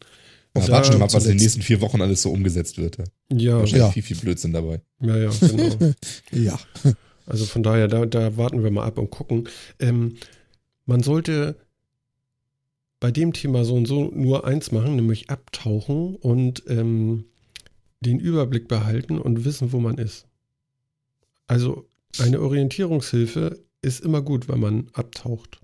[0.55, 2.77] Ja, Da warten wir mal, ab, was in den nächsten vier Wochen alles so umgesetzt
[2.77, 2.97] wird.
[2.97, 3.03] Ja.
[3.31, 3.91] ja, Wahrscheinlich Ja.
[3.91, 4.81] viel, viel Blödsinn dabei.
[5.01, 5.93] ja, ja, genau.
[6.31, 6.59] Ja.
[7.25, 9.47] Also von daher, da, da warten wir mal ab und gucken.
[9.79, 10.17] Ähm,
[10.85, 11.55] man sollte
[12.99, 17.25] bei dem Thema so und so nur eins machen, nämlich abtauchen und ähm,
[18.01, 20.25] den Überblick behalten und wissen, wo man ist.
[21.53, 21.87] Also
[22.19, 25.59] eine Orientierungshilfe ist immer gut, wenn man abtaucht.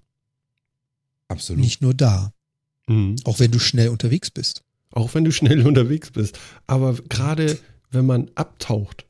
[1.28, 1.62] Absolut.
[1.62, 2.34] Nicht nur da.
[2.88, 3.16] Mhm.
[3.24, 4.64] Auch wenn du schnell unterwegs bist.
[4.92, 6.40] Auch wenn du schnell unterwegs bist.
[6.68, 7.58] Aber gerade
[7.92, 9.06] wenn man abtaucht,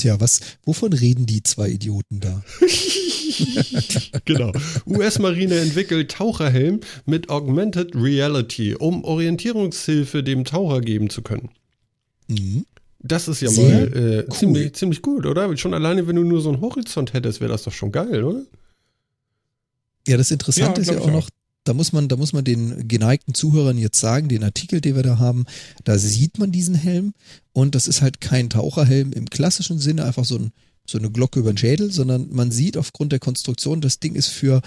[0.00, 2.42] Tja, was, wovon reden die zwei Idioten da?
[4.24, 4.50] genau.
[4.86, 11.50] US-Marine entwickelt Taucherhelm mit Augmented Reality, um Orientierungshilfe dem Taucher geben zu können.
[12.28, 12.64] Mhm.
[13.02, 14.36] Das ist ja Sehr mal äh, cool.
[14.36, 15.56] ziemlich, ziemlich gut, oder?
[15.56, 18.42] Schon alleine, wenn du nur so einen Horizont hättest, wäre das doch schon geil, oder?
[20.06, 21.28] Ja, das Interessante Ja, ist ja auch ich noch,
[21.64, 25.02] da muss man, da muss man den geneigten Zuhörern jetzt sagen, den Artikel, den wir
[25.02, 25.44] da haben,
[25.84, 27.12] da sieht man diesen Helm
[27.52, 30.52] und das ist halt kein Taucherhelm im klassischen Sinne, einfach so, ein,
[30.86, 34.28] so eine Glocke über den Schädel, sondern man sieht aufgrund der Konstruktion, das Ding ist
[34.28, 34.60] für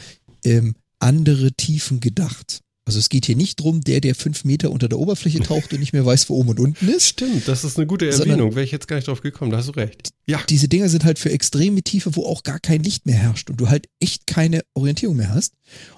[0.44, 2.63] ähm, andere Tiefen gedacht.
[2.86, 5.80] Also es geht hier nicht drum, der, der fünf Meter unter der Oberfläche taucht und
[5.80, 7.08] nicht mehr weiß, wo oben und unten ist.
[7.08, 8.56] Stimmt, das ist eine gute Erwähnung.
[8.56, 10.10] Wäre ich jetzt gar nicht drauf gekommen, da hast du recht.
[10.28, 13.50] Ja, Diese Dinger sind halt für extreme Tiefe, wo auch gar kein Licht mehr herrscht
[13.50, 15.54] und du halt echt keine Orientierung mehr hast.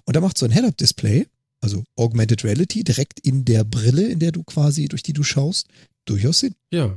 [0.06, 1.26] Und da macht so ein Head-Up-Display,
[1.62, 5.68] also Augmented Reality, direkt in der Brille, in der du quasi, durch die du schaust,
[6.06, 6.54] durchaus Sinn.
[6.72, 6.96] ja.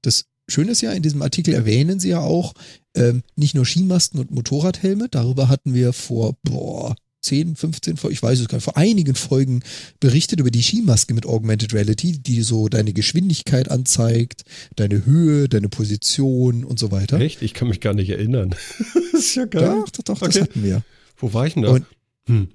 [0.00, 2.54] Das Schöne ist ja, in diesem Artikel erwähnen sie ja auch
[2.94, 8.22] ähm, nicht nur Skimasken und Motorradhelme, darüber hatten wir vor, boah, 10, 15 Folgen, ich
[8.22, 9.62] weiß es gar nicht, vor einigen Folgen
[10.00, 14.42] berichtet über die Skimaske mit Augmented Reality, die so deine Geschwindigkeit anzeigt,
[14.76, 17.20] deine Höhe, deine Position und so weiter.
[17.20, 17.42] Echt?
[17.42, 18.50] Ich kann mich gar nicht erinnern.
[19.12, 19.64] das ist ja geil.
[19.84, 20.40] Doch, doch, doch, das Okay.
[20.42, 20.82] hatten wir.
[21.16, 21.70] Wo war ich denn da?
[21.70, 21.86] Und-
[22.28, 22.48] hm.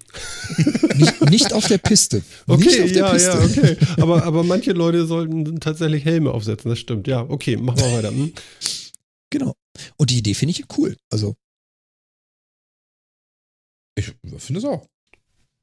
[0.98, 2.18] Nicht, nicht auf der Piste.
[2.48, 3.30] nicht Okay, auf der ja, Piste.
[3.32, 3.78] ja, okay.
[4.02, 7.08] Aber, aber manche Leute sollten tatsächlich Helme aufsetzen, das stimmt.
[7.08, 8.10] Ja, okay, machen wir weiter.
[8.12, 8.32] Hm.
[9.32, 9.56] Genau.
[9.98, 10.96] Und die Idee finde ich cool.
[11.10, 11.36] Also,
[14.24, 14.88] Ich finde es auch.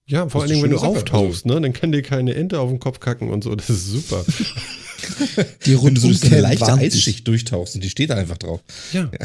[0.07, 0.89] Ja, vor allen Dingen, wenn du Sache.
[0.89, 3.55] auftauchst, ne, dann kann dir keine Ente auf den Kopf kacken und so.
[3.55, 4.25] Das ist super.
[5.67, 6.73] die Wenn du so eine leichte.
[6.73, 8.61] Eisschicht durchtauchst und die steht da einfach drauf.
[8.93, 9.11] Ja.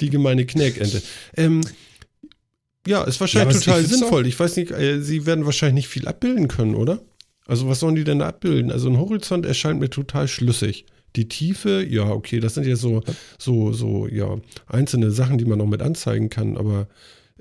[0.00, 1.02] Die gemeine Knäckente.
[1.36, 1.62] Ähm,
[2.86, 4.26] ja, ist wahrscheinlich Ja, total sinnvoll.
[4.26, 7.00] Ich weiß nicht, äh, sie werden wahrscheinlich nicht viel abbilden können, oder?
[7.46, 8.70] Also, was sollen die denn da abbilden?
[8.70, 10.86] Also, ein Horizont erscheint mir total schlüssig.
[11.16, 13.02] Die Tiefe, ja, okay, das sind ja so,
[13.38, 16.86] so, so, ja, einzelne Sachen, die man noch mit anzeigen kann, aber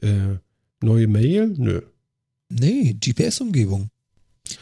[0.02, 0.38] äh,
[0.82, 1.54] neue Mail?
[1.58, 1.82] Nö.
[2.50, 3.90] Nee, GPS-Umgebung.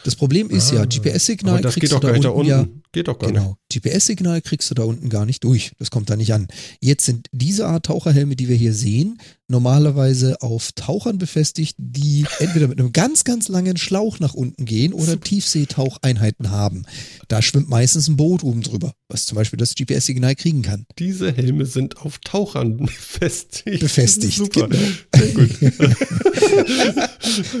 [0.04, 2.48] Das Problem ist Ah, ja, GPS-Signal kriegst du da unten unten.
[2.48, 2.66] ja.
[2.92, 3.40] Geht doch gar nicht.
[3.40, 3.56] Genau.
[3.72, 5.72] GPS-Signal kriegst du da unten gar nicht durch.
[5.78, 6.48] Das kommt da nicht an.
[6.80, 9.18] Jetzt sind diese Art Taucherhelme, die wir hier sehen,
[9.48, 14.92] normalerweise auf Tauchern befestigt, die entweder mit einem ganz, ganz langen Schlauch nach unten gehen
[14.92, 16.84] oder Tiefseetaucheinheiten haben.
[17.28, 20.86] Da schwimmt meistens ein Boot oben drüber, was zum Beispiel das GPS-Signal kriegen kann.
[20.98, 23.80] Diese Helme sind auf Tauchern befestigt.
[23.80, 24.68] Befestigt, Super.
[24.68, 24.84] genau.
[25.16, 25.50] Sehr gut.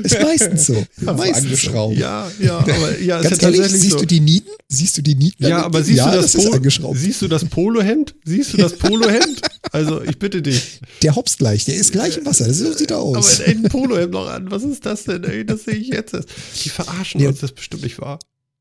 [0.02, 0.86] Ist meistens so.
[1.00, 1.42] Meistens so.
[1.42, 1.96] angeschraubt.
[1.96, 3.98] Ja, ja, aber ja, ist Ganz ja ehrlich, siehst so.
[3.98, 4.50] du die Nieten?
[4.68, 5.25] Siehst du die Nieten?
[5.38, 6.42] Ja, aber siehst ja, du das, das
[6.94, 8.14] siehst du das Polohemd?
[8.24, 9.40] Siehst du das Polohemd?
[9.72, 10.80] Also, ich bitte dich.
[11.02, 12.50] Der hops gleich, der ist gleich im Wasser.
[12.54, 13.40] So sieht er aus.
[13.40, 14.48] Aber ein Polohemd noch an.
[14.50, 15.24] Was ist das denn?
[15.24, 16.14] Ey, das sehe ich jetzt.
[16.64, 17.28] Die verarschen Ja.
[17.30, 18.20] uns, das bestimmt nicht wahr.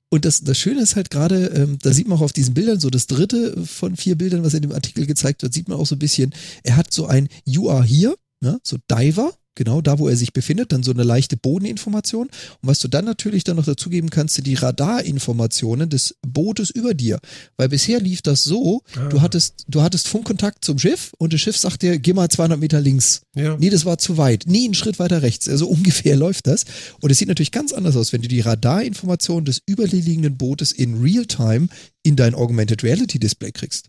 [0.09, 2.79] Und das, das Schöne ist halt gerade, ähm, da sieht man auch auf diesen Bildern,
[2.79, 5.85] so das dritte von vier Bildern, was in dem Artikel gezeigt wird, sieht man auch
[5.85, 9.99] so ein bisschen, er hat so ein You are here, ne, so Diver, genau da,
[9.99, 12.27] wo er sich befindet, dann so eine leichte Bodeninformation.
[12.27, 16.93] Und was du dann natürlich dann noch dazugeben kannst, sind die Radarinformationen des Bootes über
[16.93, 17.19] dir.
[17.57, 19.07] Weil bisher lief das so, Ah.
[19.09, 22.59] du hattest, du hattest Funkkontakt zum Schiff und das Schiff sagt dir, geh mal 200
[22.59, 23.21] Meter links.
[23.35, 23.57] Ja.
[23.57, 24.43] Nee, das war zu weit.
[24.47, 25.47] Nie einen Schritt weiter rechts.
[25.49, 26.65] Also ungefähr läuft das.
[27.01, 31.01] Und es sieht natürlich ganz anders aus, wenn du die Radarinformation des überliegenden Bootes in
[31.01, 31.67] Realtime
[32.03, 33.87] in dein Augmented Reality Display kriegst.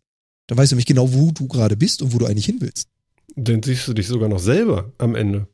[0.48, 2.88] Dann weißt du nämlich genau, wo du gerade bist und wo du eigentlich hin willst.
[3.34, 5.48] Dann siehst du dich sogar noch selber am Ende.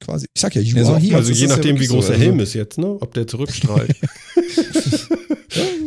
[0.00, 0.26] Quasi.
[0.34, 1.16] Ich sag ja, you Ja, so- are here.
[1.16, 2.96] Also das je ist ja nachdem, wie groß so, der also- Helm ist jetzt, ne?
[3.00, 3.94] Ob der zurückstrahlt.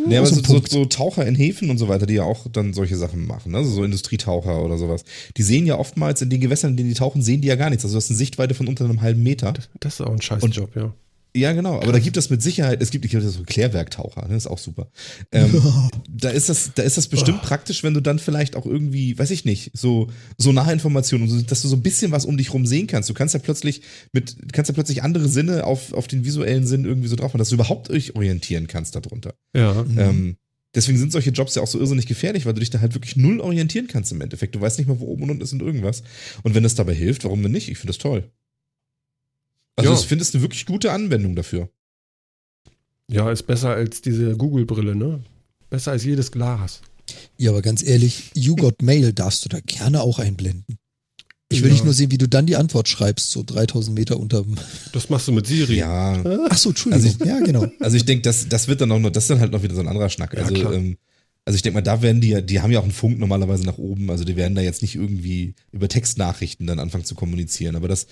[0.07, 2.73] Nee, aber so so, so, Taucher in Häfen und so weiter, die ja auch dann
[2.73, 3.57] solche Sachen machen, ne?
[3.57, 5.03] also so Industrietaucher oder sowas.
[5.35, 7.69] Die sehen ja oftmals in den Gewässern, in denen die tauchen, sehen die ja gar
[7.69, 7.83] nichts.
[7.83, 9.53] Also du hast eine Sichtweite von unter einem halben Meter.
[9.81, 10.93] Das ist auch ein scheiß Und- Job, ja.
[11.37, 11.75] Ja, genau.
[11.75, 14.35] Aber da gibt es mit Sicherheit, es gibt, ich glaube, so Klärwerktaucher, ne?
[14.35, 14.89] ist auch super.
[15.31, 15.61] Ähm,
[16.09, 19.31] da ist das, da ist das bestimmt praktisch, wenn du dann vielleicht auch irgendwie, weiß
[19.31, 22.53] ich nicht, so, so nahe Informationen, so, dass du so ein bisschen was um dich
[22.53, 23.09] rum sehen kannst.
[23.09, 23.81] Du kannst ja plötzlich
[24.13, 27.39] mit, kannst ja plötzlich andere Sinne auf, auf den visuellen Sinn irgendwie so drauf haben,
[27.39, 29.35] dass du überhaupt dich orientieren kannst darunter.
[29.55, 29.83] Ja.
[29.83, 29.99] Mhm.
[29.99, 30.37] Ähm,
[30.73, 33.15] deswegen sind solche Jobs ja auch so irrsinnig gefährlich, weil du dich da halt wirklich
[33.15, 34.55] null orientieren kannst im Endeffekt.
[34.55, 36.03] Du weißt nicht mal, wo oben und unten ist und irgendwas.
[36.43, 37.69] Und wenn das dabei hilft, warum denn nicht?
[37.69, 38.31] Ich finde das toll.
[39.77, 39.97] Also Ja.
[39.99, 41.69] ich finde es eine wirklich gute Anwendung dafür.
[43.09, 45.21] Ja, ist besser als diese Google-Brille, ne?
[45.69, 46.81] Besser als jedes Glas.
[47.37, 50.77] Ja, aber ganz ehrlich, You Got Mail darfst du da gerne auch einblenden.
[51.49, 51.73] Ich will Ja.
[51.75, 54.55] nicht nur sehen, wie du dann die Antwort schreibst, so 3000 Meter unterm.
[54.91, 55.77] Das machst du mit Siri.
[55.77, 57.07] Ja, Ach so, Entschuldigung.
[57.09, 57.67] Also ja, genau.
[57.79, 59.73] also ich denke, das, das wird dann auch noch, das ist dann halt noch wieder
[59.75, 60.33] so ein anderer Schnack.
[60.33, 60.73] Ja, also, klar.
[60.73, 60.97] ähm,
[61.45, 63.63] also ich denke mal, da werden die, ja- die haben ja auch einen Funk normalerweise
[63.63, 67.77] nach oben, also die werden da jetzt nicht irgendwie über Textnachrichten dann anfangen zu kommunizieren.
[67.77, 68.07] Aber das,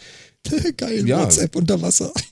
[0.78, 1.22] Geil, Ja.
[1.24, 2.12] WhatsApp unter Wasser.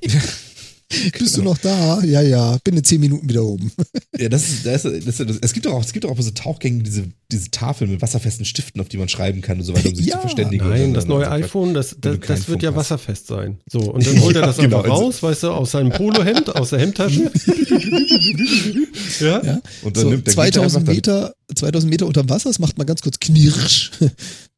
[1.18, 2.02] Bist du noch da?
[2.02, 2.56] Ja, ja.
[2.64, 3.70] Bin in 10 Minuten wieder oben.
[4.18, 6.18] ja, das ist, das ist, das ist, es gibt doch auch, es gibt doch auch
[6.18, 9.76] so Tauchgängen diese, diese Tafeln mit wasserfesten Stiften, auf die man schreiben kann und so
[9.76, 10.14] weiter, um sich Ja.
[10.16, 10.66] zu verständigen.
[10.66, 11.30] Nein, und das und neue so.
[11.30, 12.76] iPhone, das, das, das wird Funk ja hast.
[12.76, 13.58] wasserfest sein.
[13.70, 16.56] So, und dann holt er Ja, das genau, einfach raus, weißt du, aus seinem Polohemd,
[16.56, 17.30] aus der Hemdtasche.
[19.20, 19.44] ja?
[19.44, 19.60] Ja.
[19.82, 22.58] Und dann So, nimmt der geht 2000 einfach dann- Meter, 2000 Meter unterm Wasser, das
[22.60, 23.90] macht mal ganz kurz knirsch.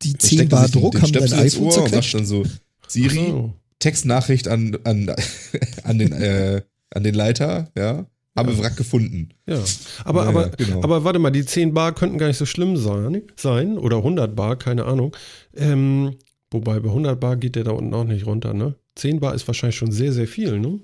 [0.03, 2.15] Die dann 10 steckt er Bar Druck den haben dein iPhone Ohr und zerquetscht.
[2.15, 2.45] dann so,
[2.91, 3.55] Siri, so.
[3.79, 5.15] Textnachricht an, an,
[5.85, 8.07] an, den, äh, an den Leiter, ja.
[8.37, 8.59] Habe Ja.
[8.59, 9.31] Wrack gefunden.
[9.47, 9.61] Ja,
[10.05, 10.83] aber, Ja, aber, genau.
[10.83, 14.37] aber warte mal, die 10 Bar könnten gar nicht so schlimm sein, sein oder 100
[14.37, 15.17] Bar, keine Ahnung.
[15.55, 16.15] Ähm,
[16.53, 18.77] wobei bei 100 Bar geht der da unten auch nicht runter, ne?
[18.95, 20.79] 10 Bar ist wahrscheinlich schon sehr, sehr viel, ne?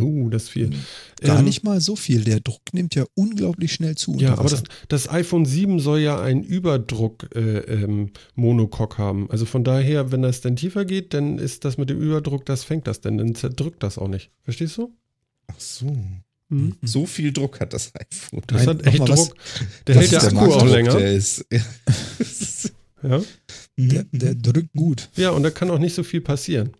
[0.00, 0.70] Oh, das ist viel.
[1.20, 2.24] Gar Ähm, nicht mal so viel.
[2.24, 4.16] Der Druck nimmt ja unglaublich schnell zu.
[4.18, 9.30] Ja, aber das, das iPhone 7 soll ja einen Überdruck äh, ähm, Monocoque haben.
[9.30, 12.64] Also von daher, wenn das dann tiefer geht, dann ist das mit dem Überdruck, das
[12.64, 14.30] fängt das denn, dann zerdrückt das auch nicht.
[14.42, 14.92] Verstehst du?
[15.48, 15.96] Ach so.
[16.48, 16.76] Mhm.
[16.82, 18.42] So viel Druck hat das iPhone.
[18.46, 19.28] Das Nein, hat echt mal was.
[19.28, 19.36] Druck.
[19.86, 20.96] Der Das hält der ist Akku auch länger.
[20.96, 21.60] Der ist, ja.
[23.02, 23.22] Ja?
[23.76, 25.10] der, der drückt gut.
[25.16, 26.70] ja, und da kann auch nicht so viel passieren.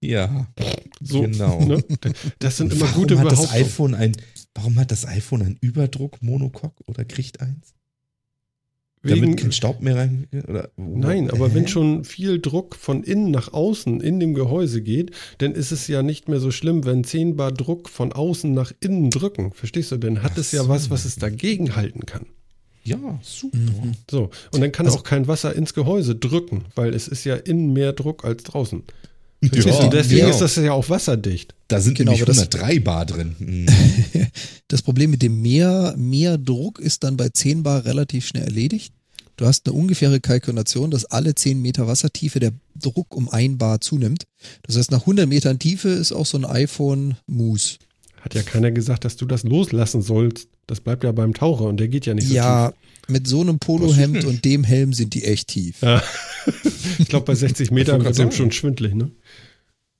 [0.00, 0.46] Ja,
[1.02, 1.60] So, genau.
[1.64, 1.82] Ne?
[2.38, 4.16] Das sind immer warum gute hat das iPhone ein,
[4.54, 7.74] Warum hat das iPhone einen Überdruck Monocoque oder kriegt eins?
[9.02, 11.54] Wegen, Damit kein Staub mehr rein oder Nein, aber Hä?
[11.54, 15.86] wenn schon viel Druck von innen nach außen in dem Gehäuse geht, dann ist es
[15.86, 19.52] ja nicht mehr so schlimm, wenn 10 Bar Druck von außen nach innen drücken.
[19.52, 19.98] Verstehst du?
[19.98, 20.68] Dann hat Ach es ja so.
[20.68, 22.26] was, was es dagegen halten kann.
[22.82, 23.56] ja, super.
[23.56, 23.92] Mhm.
[24.10, 27.36] So, und dann kann Also- auch kein Wasser ins Gehäuse drücken, weil es ist ja
[27.36, 28.82] innen mehr Druck als draußen.
[29.42, 29.88] Verstehst du?
[29.88, 30.30] Deswegen genau.
[30.32, 31.54] ist das ja auch wasserdicht.
[31.68, 33.36] Da sind Genau, nämlich aber das- 103 Bar drin.
[33.38, 33.66] Mhm.
[34.68, 38.92] Das Problem mit dem mehr, mehr Druck ist dann bei 10 Bar relativ schnell erledigt.
[39.36, 43.80] Du hast eine ungefähre Kalkulation, dass alle 10 Meter Wassertiefe der Druck um ein Bar
[43.80, 44.24] zunimmt.
[44.62, 47.76] Das heißt, nach 100 Metern Tiefe ist auch so ein iPhone Mousse.
[48.20, 50.48] Hat ja keiner gesagt, dass du das loslassen sollst.
[50.66, 52.72] Das bleibt ja beim Taucher und der geht ja nicht so Ja,
[53.08, 55.80] mit so einem Polohemd und dem Helm sind die echt tief.
[55.80, 55.82] tief.
[55.82, 56.02] Ja.
[56.98, 59.10] Ich glaube, bei 60 Metern wird dem schon schwindlig, ne?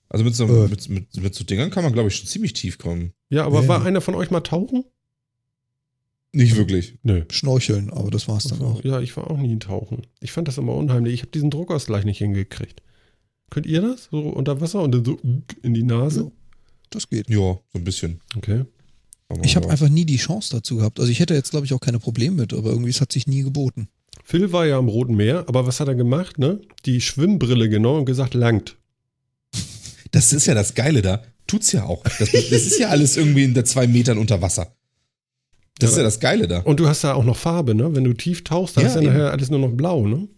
[0.08, 0.68] Also mit so, Äh.
[0.68, 3.12] mit, mit, mit so Dingern kann man, glaube ich, schon ziemlich tief kommen.
[3.28, 3.68] Ja, aber Ja.
[3.68, 4.84] war einer von euch mal tauchen?
[6.32, 6.94] Nicht wirklich.
[7.02, 7.24] Nö.
[7.30, 8.84] Schnorcheln, aber das war's dann auch.
[8.84, 10.02] Ja, ich war auch nie tauchen.
[10.20, 11.14] Ich fand das immer unheimlich.
[11.14, 12.82] Ich habe diesen Druckausgleich nicht hingekriegt.
[13.50, 14.08] Könnt ihr das?
[14.10, 15.18] So unter Wasser und dann so
[15.62, 16.30] in die Nase?
[16.90, 17.28] Das geht.
[17.28, 18.20] Ja, so ein bisschen.
[18.36, 18.64] Okay.
[19.28, 19.72] Aber Ich habe ja.
[19.72, 20.98] einfach nie die Chance dazu gehabt.
[21.00, 23.26] Also ich hätte jetzt, glaube ich, auch keine Probleme mit, aber irgendwie es hat sich
[23.26, 23.88] nie geboten.
[24.24, 26.60] Phil war ja am Roten Meer, aber was hat er gemacht, ne?
[26.86, 28.76] Die Schwimmbrille genommen und gesagt, langt.
[30.10, 31.22] Das ist ja das Geile da.
[31.46, 32.02] Tut's ja auch.
[32.04, 34.74] Das, das ist ja alles irgendwie in der zwei Metern unter Wasser.
[35.78, 35.92] Das Ja.
[35.92, 36.60] ist ja das Geile da.
[36.60, 37.94] Und du hast da auch noch Farbe, ne?
[37.94, 39.10] Wenn du tief tauchst, dann Ja, ist ja eben.
[39.12, 40.28] nachher alles nur noch blau, ne?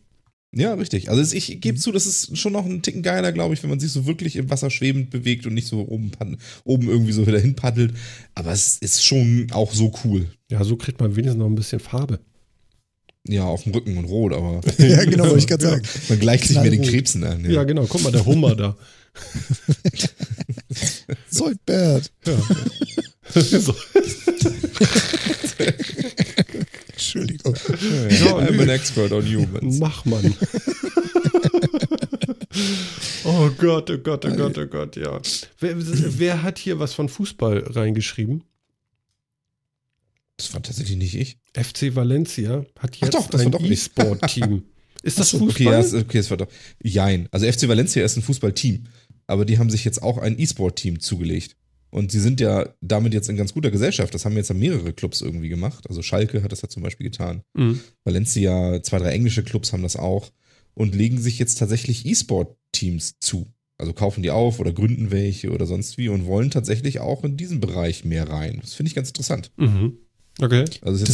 [0.52, 1.10] Ja, richtig.
[1.10, 3.78] Also ich gebe zu, das ist schon noch ein Ticken geiler, glaube ich, wenn man
[3.78, 6.10] sich so wirklich im Wasser schwebend bewegt und nicht so oben,
[6.64, 7.94] oben irgendwie so wieder hinpaddelt.
[8.34, 10.28] Aber es ist schon auch so cool.
[10.50, 12.18] Ja, so kriegt man wenigstens noch ein bisschen Farbe.
[13.28, 15.70] Ja, auf dem Rücken und rot, aber ja, genau, wollte ich gerade Ja.
[15.70, 15.84] sagen.
[16.08, 16.82] man gleicht sich mit den.
[16.82, 17.48] Krebsen an.
[17.48, 17.86] Ja, genau.
[17.86, 18.76] Guck mal, der Hummer da.
[21.30, 22.10] Soldbert.
[23.34, 23.74] so.
[27.14, 27.54] Entschuldigung.
[28.10, 29.78] Ja, I'm an expert on humans.
[29.78, 30.34] Mach man.
[33.24, 35.20] oh Gott, oh Gott, oh Gott, oh Gott, ja.
[35.58, 35.74] Wer,
[36.18, 38.44] wer hat hier was von Fußball reingeschrieben?
[40.36, 41.38] Das war tatsächlich nicht ich.
[41.54, 43.52] FC Valencia hat Ach jetzt doch, das ein.
[43.52, 44.64] E-Sport-Team.
[45.02, 45.66] Ist das Ach so, Fußball?
[45.66, 46.48] Okay, ja, ist- okay, es war doch.
[46.82, 47.26] Jein.
[47.30, 48.84] Also FC Valencia ist ein Fußballteam,
[49.26, 51.56] aber die haben sich jetzt auch ein E-Sport-Team zugelegt.
[51.90, 54.14] Und sie sind ja damit jetzt in ganz guter Gesellschaft.
[54.14, 55.88] Das haben jetzt mehrere Clubs irgendwie gemacht.
[55.88, 57.42] Also Schalke hat das ja zum Beispiel getan.
[57.54, 57.80] Mhm.
[58.04, 60.30] Valencia, zwei, drei englische Clubs haben das auch
[60.74, 63.46] und legen sich jetzt tatsächlich E-Sport-Teams zu.
[63.76, 67.36] Also kaufen die auf oder gründen welche oder sonst wie und wollen tatsächlich auch in
[67.36, 68.58] diesen Bereich mehr rein.
[68.60, 69.50] Das finde ich ganz interessant.
[69.56, 69.96] Mhm.
[70.38, 70.64] Okay.
[70.82, 71.04] Also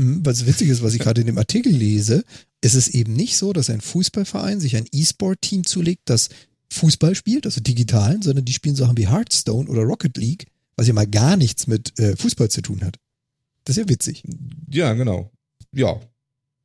[0.00, 2.24] Hm, Was witzig ist, was ich gerade in dem Artikel lese,
[2.62, 6.30] ist es eben nicht so, dass ein Fußballverein sich ein E-Sport-Team zulegt, das
[6.72, 10.46] Fußball spielt, also digitalen, sondern die spielen Sachen wie Hearthstone oder Rocket League,
[10.76, 12.96] was ja mal gar nichts mit äh, Fußball zu tun hat.
[13.64, 14.22] Das ist ja witzig.
[14.70, 15.30] ja, genau.
[15.72, 16.00] Ja.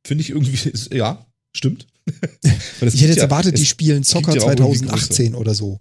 [0.05, 1.25] Finde ich irgendwie, ist, ja,
[1.55, 1.87] stimmt.
[2.81, 5.79] Ich hätte jetzt erwartet, die spielen Soccer ja auch irgendwie 2018 oder so.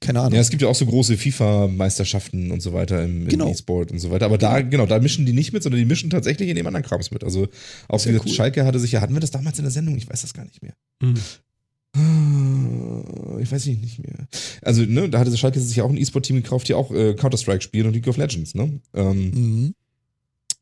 [0.00, 0.34] Keine Ahnung.
[0.34, 3.50] Ja, es gibt ja auch so große FIFA-Meisterschaften und so weiter im, im Genau.
[3.50, 4.24] E-Sport und so weiter.
[4.26, 6.84] Aber da, genau, da mischen die nicht mit, sondern die mischen tatsächlich in dem anderen
[6.84, 7.24] Krams mit.
[7.24, 7.48] Also
[7.88, 8.28] auch wie cool.
[8.28, 9.96] Schalke hatte sich ja, hatten wir das damals in der Sendung?
[9.96, 10.74] Ich weiß das gar nicht mehr.
[11.02, 11.14] Mhm.
[11.96, 14.28] Ah, Ich weiß nicht, nicht mehr.
[14.62, 17.62] Also, ne, da hatte Schalke sich ja auch ein E-Sport-Team gekauft, die auch äh, Counter-Strike
[17.62, 18.80] spielen und League of Legends, ne?
[18.94, 19.74] Ähm, Mhm.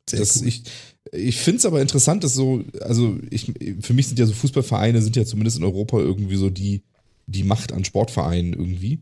[0.07, 0.47] Sehr das, cool.
[0.47, 0.63] Ich,
[1.11, 5.01] ich finde es aber interessant, dass so, also ich, für mich sind ja so Fußballvereine,
[5.01, 6.83] sind ja zumindest in Europa irgendwie so die,
[7.25, 8.99] die Macht an Sportvereinen irgendwie.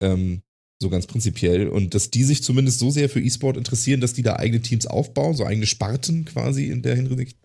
[0.00, 0.42] Ähm,
[0.80, 1.68] so ganz prinzipiell.
[1.68, 4.86] Und dass die sich zumindest so sehr für E-Sport interessieren, dass die da eigene Teams
[4.86, 7.38] aufbauen, so eigene Sparten quasi in der Hinsicht,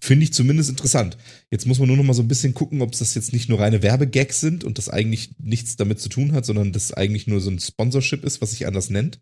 [0.00, 1.16] finde ich zumindest interessant.
[1.50, 3.60] Jetzt muss man nur noch mal so ein bisschen gucken, ob das jetzt nicht nur
[3.60, 7.40] reine Werbegags sind und das eigentlich nichts damit zu tun hat, sondern das eigentlich nur
[7.40, 9.20] so ein Sponsorship ist, was sich anders nennt.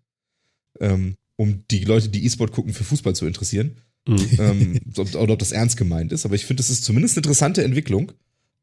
[0.80, 3.76] Ähm, um die Leute, die E-Sport gucken, für Fußball zu interessieren.
[4.06, 4.28] Mhm.
[4.38, 6.24] ähm, oder ob das ernst gemeint ist.
[6.24, 8.12] Aber ich finde, das ist zumindest eine interessante Entwicklung.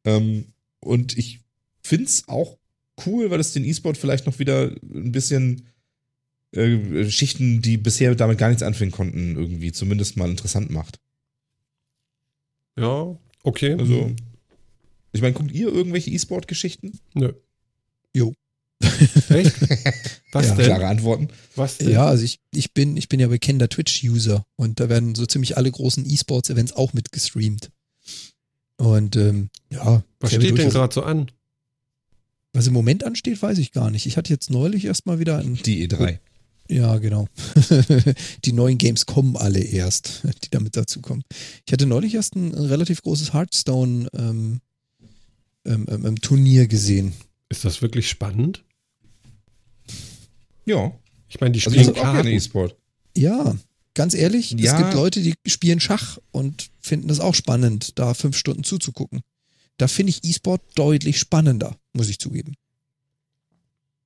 [0.06, 0.46] Ähm,
[0.82, 1.40] und ich
[1.82, 2.58] finde es auch
[3.06, 5.68] cool, weil es den E-Sport vielleicht noch wieder ein bisschen
[6.52, 11.00] äh, Schichten, die bisher damit gar nichts anfangen konnten, irgendwie zumindest mal interessant macht.
[12.78, 13.74] Ja, okay.
[13.78, 14.12] Also,
[15.12, 17.00] ich meine, guckt ihr irgendwelche E-Sport-Geschichten?
[17.14, 17.34] Nö.
[18.16, 18.34] Jo.
[19.30, 19.56] Echt?
[20.32, 20.56] Was Ja.
[20.56, 20.66] denn?
[20.66, 21.28] Klare Antworten.
[21.56, 21.90] Was denn?
[21.90, 25.58] Ja, also ich, ich bin, ich bin ja bekennender Twitch-User und da werden so ziemlich
[25.58, 27.72] alle großen E-Sports-Events auch mit gestreamt.
[28.78, 31.30] Und ähm, ja, Was steht denn gerade so an?
[32.54, 34.06] Was im Moment ansteht, weiß ich gar nicht.
[34.06, 35.56] Ich hatte jetzt neulich erstmal wieder ein.
[35.56, 36.20] Die E3.
[36.68, 37.28] Ja, genau.
[38.46, 41.24] die neuen Games kommen alle erst, die damit dazukommen.
[41.66, 44.62] Ich hatte neulich erst ein, ein relativ großes Hearthstone ähm,
[45.66, 47.14] ähm, ähm, ähm, Turnier gesehen.
[47.50, 48.64] Ist das wirklich spannend?
[50.66, 50.92] Ja.
[51.28, 52.28] Ich meine, die Also spielen gerne Karten.
[52.30, 52.76] E-Sport.
[53.16, 53.56] Ja,
[53.96, 54.78] ganz ehrlich, es Ja.
[54.78, 59.22] gibt Leute, die spielen Schach und finden das auch spannend, da fünf Stunden zuzugucken.
[59.78, 62.54] Da finde ich E-Sport deutlich spannender, muss ich zugeben.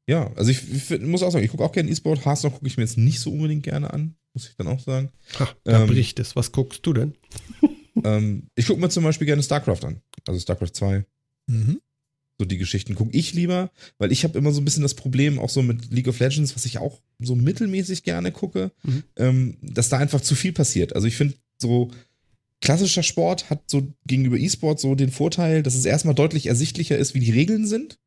[0.08, 2.26] Ja, also ich, ich muss auch sagen, ich gucke auch gerne E-Sport.
[2.26, 5.10] Hearthstone gucke ich mir jetzt nicht so unbedingt gerne an, muss ich dann auch sagen.
[5.40, 6.36] Ha, da Ähm, bricht es.
[6.36, 7.14] Was guckst du denn?
[8.04, 10.02] ähm, ich gucke mir zum Beispiel gerne StarCraft an.
[10.28, 11.06] Also StarCraft 2.
[11.48, 11.80] Mhm.
[12.40, 15.40] So die Geschichten gucke ich lieber, weil ich habe immer so ein bisschen das Problem,
[15.40, 19.04] auch so mit League of Legends, was ich auch so mittelmäßig gerne gucke, Mhm.
[19.16, 20.96] ähm, dass da einfach zu viel passiert.
[20.96, 21.92] Also ich finde so
[22.64, 27.14] klassischer Sport hat so gegenüber E-Sport so den Vorteil, dass es erstmal deutlich ersichtlicher ist,
[27.14, 28.00] wie die Regeln sind.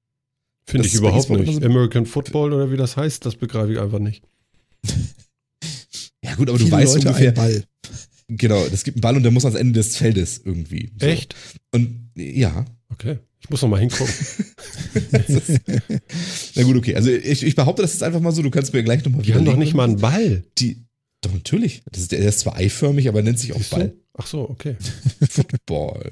[0.66, 1.52] Finde das ich überhaupt nicht.
[1.52, 4.24] so- American Football oder wie das heißt, das begreife ich einfach nicht.
[6.24, 7.64] Ja gut, aber du Viele weißt Leute ungefähr, Ball.
[8.26, 10.90] Genau, es gibt einen Ball und der muss ans Ende des Feldes irgendwie.
[11.00, 11.06] So.
[11.06, 11.36] Echt?
[11.70, 12.64] Und ja.
[12.88, 13.18] Okay.
[13.40, 14.12] Ich muss noch mal hingucken.
[16.56, 16.96] Na gut, okay.
[16.96, 19.34] Also ich, ich behaupte das ist einfach mal so, du kannst mir gleich nochmal Die
[19.34, 20.42] haben doch nicht mal einen Ball.
[20.58, 20.84] Die,
[21.20, 21.82] doch, natürlich.
[21.92, 23.70] Das ist, der ist zwar eiförmig, aber nennt sich auch du?
[23.70, 23.94] Ball.
[24.16, 24.76] Ach so, okay.
[25.30, 26.10] Football.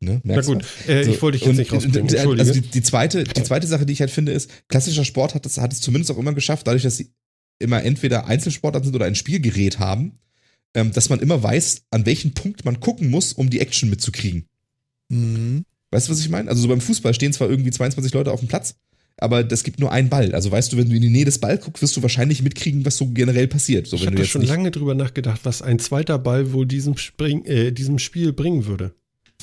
[0.00, 2.38] Ne, Na gut, äh, So, ich wollte dich jetzt und, nicht rausbringen.
[2.38, 5.44] Also die, die, zweite, die zweite Sache, die ich halt finde, ist, klassischer Sport hat
[5.44, 7.10] es, hat es zumindest auch immer geschafft, dadurch, dass sie
[7.58, 10.18] immer entweder Einzelsportarten sind oder ein Spielgerät haben,
[10.74, 14.46] ähm, dass man immer weiß, an welchen Punkt man gucken muss, um die Action mitzukriegen.
[15.08, 15.64] Mhm.
[15.90, 16.48] Weißt du, was ich meine?
[16.48, 18.76] Also so beim Fußball stehen zwar irgendwie 22 Leute auf dem Platz,
[19.18, 20.34] aber es gibt nur einen Ball.
[20.34, 22.84] Also weißt du, wenn du in die Nähe des Balls guckst, wirst du wahrscheinlich mitkriegen,
[22.84, 23.86] was so generell passiert.
[23.86, 27.72] So, ich habe schon lange drüber nachgedacht, was ein zweiter Ball wohl diesem, Spring, äh,
[27.72, 28.94] diesem Spiel bringen würde.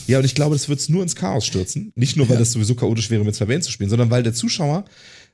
[0.07, 1.91] Ja, und ich glaube, das wird es nur ins Chaos stürzen.
[1.95, 2.39] Nicht nur, weil Ja.
[2.39, 4.85] das sowieso chaotisch wäre, mit zwei Bands zu spielen, sondern weil der Zuschauer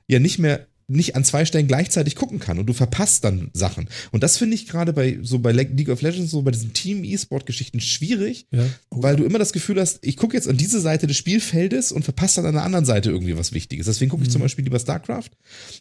[0.08, 3.88] ja nicht mehr nicht an zwei Stellen gleichzeitig gucken kann und du verpasst dann Sachen.
[4.12, 6.74] Und das finde ich gerade bei so bei Le- League of Legends, so bei diesen
[6.74, 8.66] Team-E-Sport-Geschichten schwierig, Ja.
[8.90, 12.04] weil du immer das Gefühl hast, ich gucke jetzt an diese Seite des Spielfeldes und
[12.04, 13.86] verpasse dann an der anderen Seite irgendwie was Wichtiges.
[13.88, 15.30] Deswegen gucke ich zum Beispiel lieber StarCraft,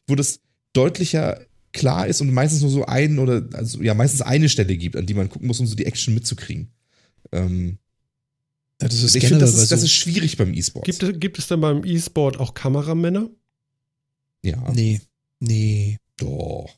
[0.07, 0.41] wo das
[0.73, 1.41] deutlicher
[1.73, 5.07] klar ist und meistens nur so ein oder also ja meistens eine Stelle gibt, an
[5.07, 6.69] die man gucken muss, um so die Action mitzukriegen.
[7.33, 7.79] Ähm,
[8.83, 10.85] Ja, das ist ich finde, das, ist, das so- ist schwierig beim E-Sport.
[10.87, 13.29] Gibt, es- gibt es denn beim E-Sport auch Kameramänner?
[14.43, 15.01] Ja, Nee,
[15.41, 15.99] nee.
[16.17, 16.69] doch.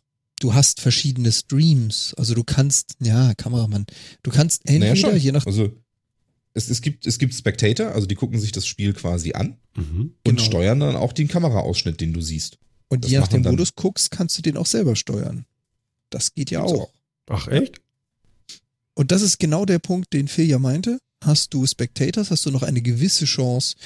[0.41, 2.15] Du hast verschiedene Streams.
[2.15, 3.87] Also du kannst, ja, Kameramann.
[4.25, 5.17] Du kannst entweder, Naja, schon.
[5.17, 5.71] je nach, Also
[6.55, 10.01] es, es, gibt, es gibt Spectator, also die gucken sich das Spiel quasi an Mhm.
[10.01, 10.43] und Genau.
[10.43, 12.59] steuern dann auch den Kameraausschnitt, den du siehst.
[12.89, 15.47] und das je nach machen dem dann- Modus guckst, kannst du den auch selber steuern.
[16.11, 16.93] Das geht ja Gibt's auch.
[17.31, 17.81] Ach, echt?
[18.95, 20.99] Und das ist genau der Punkt, den Phil ja meinte.
[21.25, 23.77] Hast du Spectators, hast du noch eine gewisse Chance,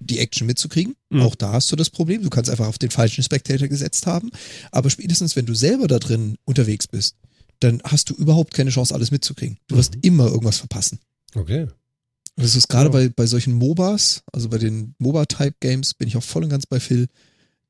[0.00, 0.94] die Action mitzukriegen.
[1.10, 1.22] Mhm.
[1.22, 2.22] Auch da hast du das Problem.
[2.22, 4.30] Du kannst einfach auf den falschen Spectator gesetzt haben.
[4.72, 7.16] Aber spätestens, wenn du selber da drin unterwegs bist,
[7.60, 9.58] dann hast du überhaupt keine Chance, alles mitzukriegen.
[9.68, 10.00] Du wirst Mhm.
[10.02, 10.98] immer irgendwas verpassen.
[11.34, 11.62] Okay.
[11.62, 12.92] Und das ist gerade Ja.
[12.92, 16.80] bei, bei solchen MOBAs, also bei den MOBA-Type-Games, bin ich auch voll und ganz bei
[16.80, 17.06] Phil.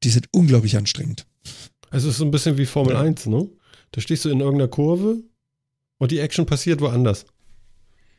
[0.03, 1.24] Die sind unglaublich anstrengend.
[1.91, 3.01] Also es ist so ein bisschen wie Formel Ja.
[3.03, 3.49] 1, ne?
[3.93, 5.22] Da stehst du in irgendeiner Kurve
[5.99, 7.24] und die Action passiert woanders.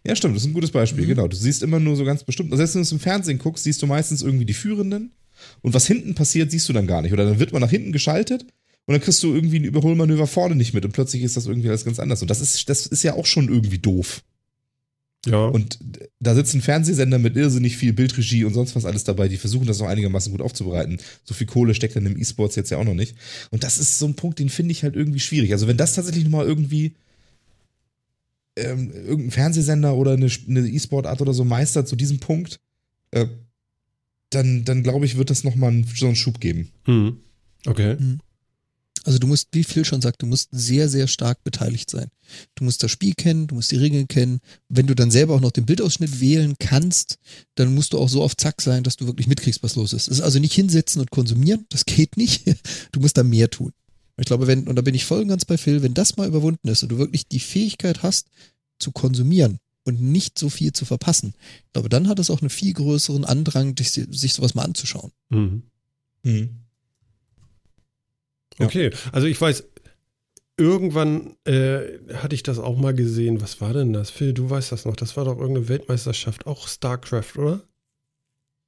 [0.07, 1.09] Ja, stimmt, das ist ein gutes Beispiel, Mhm.
[1.09, 1.27] genau.
[1.27, 3.63] Du siehst immer nur so ganz bestimmt, also selbst wenn du es im Fernsehen guckst,
[3.65, 5.11] siehst du meistens irgendwie die Führenden
[5.61, 7.13] und was hinten passiert, siehst du dann gar nicht.
[7.13, 8.43] Oder dann wird man nach hinten geschaltet
[8.85, 11.67] und dann kriegst du irgendwie ein Überholmanöver vorne nicht mit und plötzlich ist das irgendwie
[11.69, 12.21] alles ganz anders.
[12.21, 14.23] Und das ist, das ist ja auch schon irgendwie doof.
[15.25, 15.45] Ja.
[15.47, 15.79] Und
[16.21, 19.79] da sitzen Fernsehsender mit irrsinnig viel Bildregie und sonst was alles dabei, die versuchen das
[19.79, 20.99] noch einigermaßen gut aufzubereiten.
[21.25, 23.15] So viel Kohle steckt dann im E-Sports jetzt ja auch noch nicht.
[23.51, 25.51] Und das ist so ein Punkt, den finde ich halt irgendwie schwierig.
[25.51, 26.93] Also wenn das tatsächlich nochmal irgendwie
[28.57, 32.59] ähm, irgendein Fernsehsender oder eine, E-Sport-Art oder so meistert zu diesem Punkt,
[33.11, 33.27] äh,
[34.29, 36.69] dann, dann glaube ich, wird das nochmal einen, so einen Schub geben.
[36.85, 37.17] Hm.
[37.65, 37.97] Okay.
[39.07, 42.09] Also du musst, wie Phil schon sagt, du musst sehr, sehr stark beteiligt sein.
[42.55, 44.41] Du musst das Spiel kennen, du musst die Regeln kennen.
[44.67, 47.17] Wenn du dann selber auch noch den Bildausschnitt wählen kannst,
[47.55, 50.09] dann musst du auch so auf Zack sein, dass du wirklich mitkriegst, was los ist.
[50.09, 52.43] Es ist also nicht hinsetzen und konsumieren, das geht nicht.
[52.91, 53.71] Du musst da mehr tun.
[54.19, 56.27] Ich glaube, wenn, und da bin ich voll und ganz bei Phil, wenn das mal
[56.27, 58.27] überwunden ist und du wirklich die Fähigkeit hast,
[58.79, 61.33] zu konsumieren und nicht so viel zu verpassen,
[61.67, 65.11] ich glaube, dann hat es auch einen viel größeren Andrang, sich, sich sowas mal anzuschauen.
[65.29, 65.63] Mhm.
[66.23, 66.49] Mhm.
[68.59, 68.65] Ja.
[68.65, 69.63] Okay, also ich weiß,
[70.57, 73.39] irgendwann äh, hatte ich das auch mal gesehen.
[73.41, 74.09] Was war denn das?
[74.09, 74.95] Phil, du weißt das noch.
[74.95, 77.61] Das war doch irgendeine Weltmeisterschaft, auch StarCraft, oder?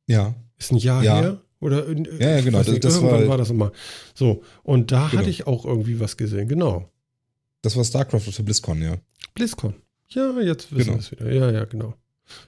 [0.06, 0.36] Ja.
[0.60, 1.20] Ist ein Jahr Ja.
[1.22, 1.42] her?
[1.62, 3.72] Oder in, Ja, ja, ich genau, das- nicht, das irgendwann war- war, das immer.
[4.14, 5.20] So, und da Genau.
[5.22, 6.48] hatte ich auch irgendwie was gesehen.
[6.48, 6.90] Genau.
[7.62, 8.96] Das war StarCraft auf der BlizzCon, ja.
[9.36, 9.74] BlizzCon.
[10.10, 10.94] Ja, jetzt wissen Genau.
[10.94, 11.32] wir es wieder.
[11.32, 11.94] Ja, ja, genau.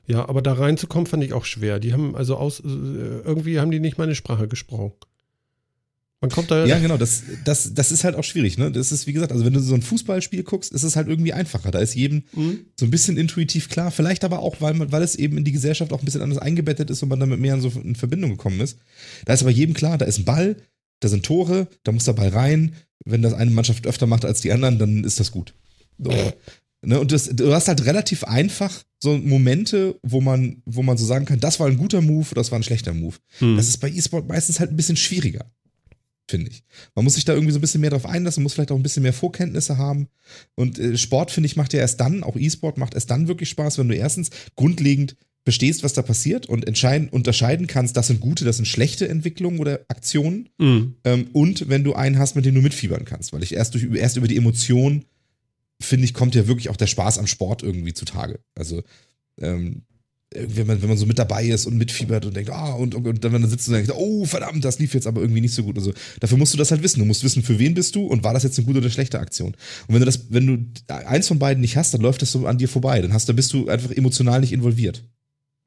[0.07, 1.79] Ja, aber da reinzukommen fand ich auch schwer.
[1.79, 4.93] Die haben also aus, äh, irgendwie haben die nicht meine Sprache gesprochen.
[6.21, 6.65] Man kommt da.
[6.67, 8.71] Ja, genau, das, das, das ist halt auch schwierig, ne?
[8.71, 11.33] Das ist, wie gesagt, also wenn du so ein Fußballspiel guckst, ist es halt irgendwie
[11.33, 11.71] einfacher.
[11.71, 12.59] Da ist jedem Hm?
[12.79, 15.51] so ein bisschen intuitiv klar, vielleicht aber auch, weil, man, weil es eben in die
[15.51, 18.29] Gesellschaft auch ein bisschen anders eingebettet ist und man damit mehr in, so in Verbindung
[18.29, 18.77] gekommen ist.
[19.25, 20.57] Da ist aber jedem klar, da ist ein Ball,
[20.99, 22.75] da sind Tore, da muss der Ball rein.
[23.03, 25.55] Wenn das eine Mannschaft öfter macht als die anderen, dann ist das gut.
[25.97, 26.11] So.
[26.83, 26.99] Ne?
[26.99, 31.25] Und das, du hast halt relativ einfach so Momente, wo man, wo man so sagen
[31.25, 33.17] kann, das war ein guter Move oder das war ein schlechter Move.
[33.37, 33.55] Hm.
[33.55, 35.45] Das ist bei E-Sport meistens halt ein bisschen schwieriger,
[36.31, 36.63] finde ich.
[36.95, 38.83] Man muss sich da irgendwie so ein bisschen mehr drauf einlassen, muss vielleicht auch ein
[38.83, 40.07] bisschen mehr Vorkenntnisse haben.
[40.55, 43.49] Und äh, Sport, finde ich, macht ja erst dann, auch E-Sport macht erst dann wirklich
[43.49, 48.21] Spaß, wenn du erstens grundlegend verstehst, was da passiert und entscheiden, unterscheiden kannst, das sind
[48.21, 50.49] gute, das sind schlechte Entwicklungen oder Aktionen.
[50.59, 50.95] Hm.
[51.03, 53.33] Ähm, und wenn du einen hast, mit dem du mitfiebern kannst.
[53.33, 55.05] Weil ich erst, durch, erst über die Emotion,
[55.79, 58.39] finde ich, kommt ja wirklich auch der Spaß am Sport irgendwie zutage.
[58.55, 58.83] Also,
[59.39, 59.83] ähm,
[60.33, 63.05] wenn man, wenn man so mit dabei ist und mitfiebert und denkt, ah, und, und,
[63.05, 65.53] und dann, wenn man sitzt und denkt, oh, verdammt, das lief jetzt aber irgendwie nicht
[65.53, 65.93] so gut und so.
[66.19, 66.99] Dafür musst du das halt wissen.
[66.99, 69.19] Du musst wissen, für wen bist du und war das jetzt eine gute oder schlechte
[69.19, 69.53] Aktion.
[69.87, 72.47] Und wenn du das, wenn du eins von beiden nicht hast, dann läuft das so
[72.47, 73.01] an dir vorbei.
[73.01, 75.03] Dann hast, dann bist du einfach emotional nicht involviert.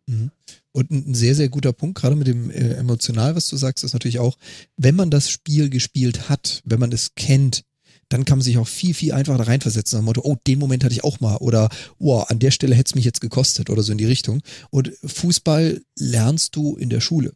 [0.06, 0.30] Mhm.
[0.72, 3.92] Und ein sehr, sehr guter Punkt, gerade mit dem äh, emotional, was du sagst, ist
[3.92, 4.38] natürlich auch,
[4.76, 7.64] wenn man das Spiel gespielt hat, wenn man es kennt,
[8.08, 10.00] dann kann man sich auch viel, viel einfacher da reinversetzen.
[10.00, 11.36] Dem Motto, oh, den Moment hatte ich auch mal.
[11.36, 14.42] Oder, oh, an der Stelle hätte es mich jetzt gekostet oder so in die Richtung.
[14.70, 17.32] Und Fußball lernst du in der Schule.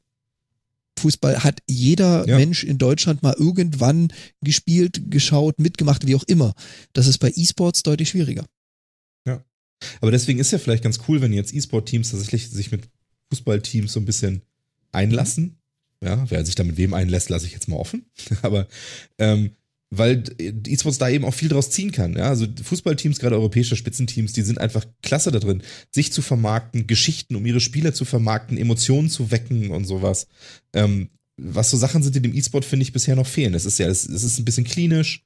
[0.98, 2.36] Fußball hat jeder ja.
[2.36, 4.12] Mensch in Deutschland mal irgendwann
[4.42, 6.54] gespielt, geschaut, mitgemacht, wie auch immer.
[6.92, 8.44] Das ist bei E-Sports deutlich schwieriger.
[9.26, 9.44] Ja.
[10.00, 12.88] Aber deswegen ist ja vielleicht ganz cool, wenn jetzt E-Sport-Teams tatsächlich sich mit
[13.30, 14.42] Fußballteams so ein bisschen
[14.92, 15.56] einlassen.
[16.00, 18.06] Ja, wer sich da mit wem einlässt, lasse ich jetzt mal offen.
[18.42, 18.68] Aber
[19.18, 19.50] ähm,
[19.91, 22.14] weil E-Sports da eben auch viel draus ziehen kann.
[22.14, 22.28] Ja?
[22.28, 27.36] Also Fußballteams, gerade europäische Spitzenteams, die sind einfach klasse da drin, sich zu vermarkten, Geschichten
[27.36, 30.26] um ihre Spieler zu vermarkten, Emotionen zu wecken und sowas.
[30.74, 31.09] Ähm,
[31.41, 33.55] was so Sachen sind, die dem E-Sport, finde ich, bisher noch fehlen.
[33.55, 35.24] Es ist ja, es, ist ein bisschen klinisch.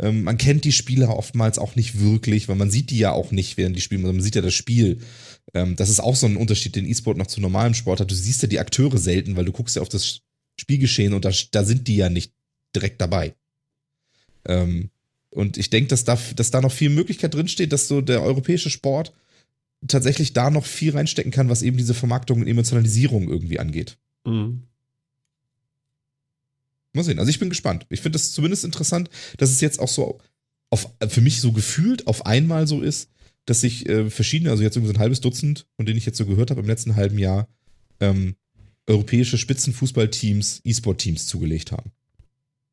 [0.00, 3.30] Ähm, man kennt die Spieler oftmals auch nicht wirklich, weil man sieht die ja auch
[3.30, 4.98] nicht, während die spielen, man sieht ja das Spiel.
[5.54, 8.10] Ähm, das ist auch so ein Unterschied, den E-Sport noch zu normalem Sport hat.
[8.10, 10.20] Du siehst ja die Akteure selten, weil du guckst ja auf das
[10.60, 12.34] Spielgeschehen und da, da sind die ja nicht
[12.74, 13.34] direkt dabei.
[14.46, 14.90] Ähm,
[15.30, 18.70] und ich denke, dass da, dass da noch viel Möglichkeit drinsteht, dass so der europäische
[18.70, 19.12] Sport
[19.88, 23.98] tatsächlich da noch viel reinstecken kann, was eben diese Vermarktung und Emotionalisierung irgendwie angeht.
[24.24, 24.62] Mhm.
[26.92, 27.18] Mal sehen.
[27.18, 27.86] Also ich bin gespannt.
[27.88, 30.20] Ich finde das zumindest interessant, dass es jetzt auch so
[30.70, 33.10] auf, für mich so gefühlt auf einmal so ist,
[33.46, 36.18] dass sich äh, verschiedene, also jetzt irgendwie so ein halbes Dutzend, von denen ich jetzt
[36.18, 37.48] so gehört habe im letzten halben Jahr,
[38.00, 38.36] ähm,
[38.86, 41.92] europäische Spitzenfußballteams, E-Sport-Teams zugelegt haben.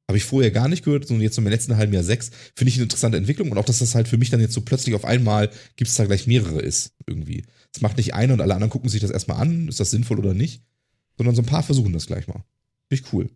[0.09, 2.31] Habe ich vorher gar nicht gehört, sondern jetzt im letzten halben Jahr sechs.
[2.55, 4.61] Finde ich eine interessante Entwicklung und auch, dass das halt für mich dann jetzt so
[4.61, 7.45] plötzlich auf einmal gibt es da gleich mehrere ist, irgendwie.
[7.75, 10.17] Es macht nicht eine und alle anderen gucken sich das erstmal an, ist das sinnvoll
[10.17, 10.63] oder nicht,
[11.15, 12.43] sondern so ein paar versuchen das gleich mal.
[12.87, 13.29] Finde ich cool.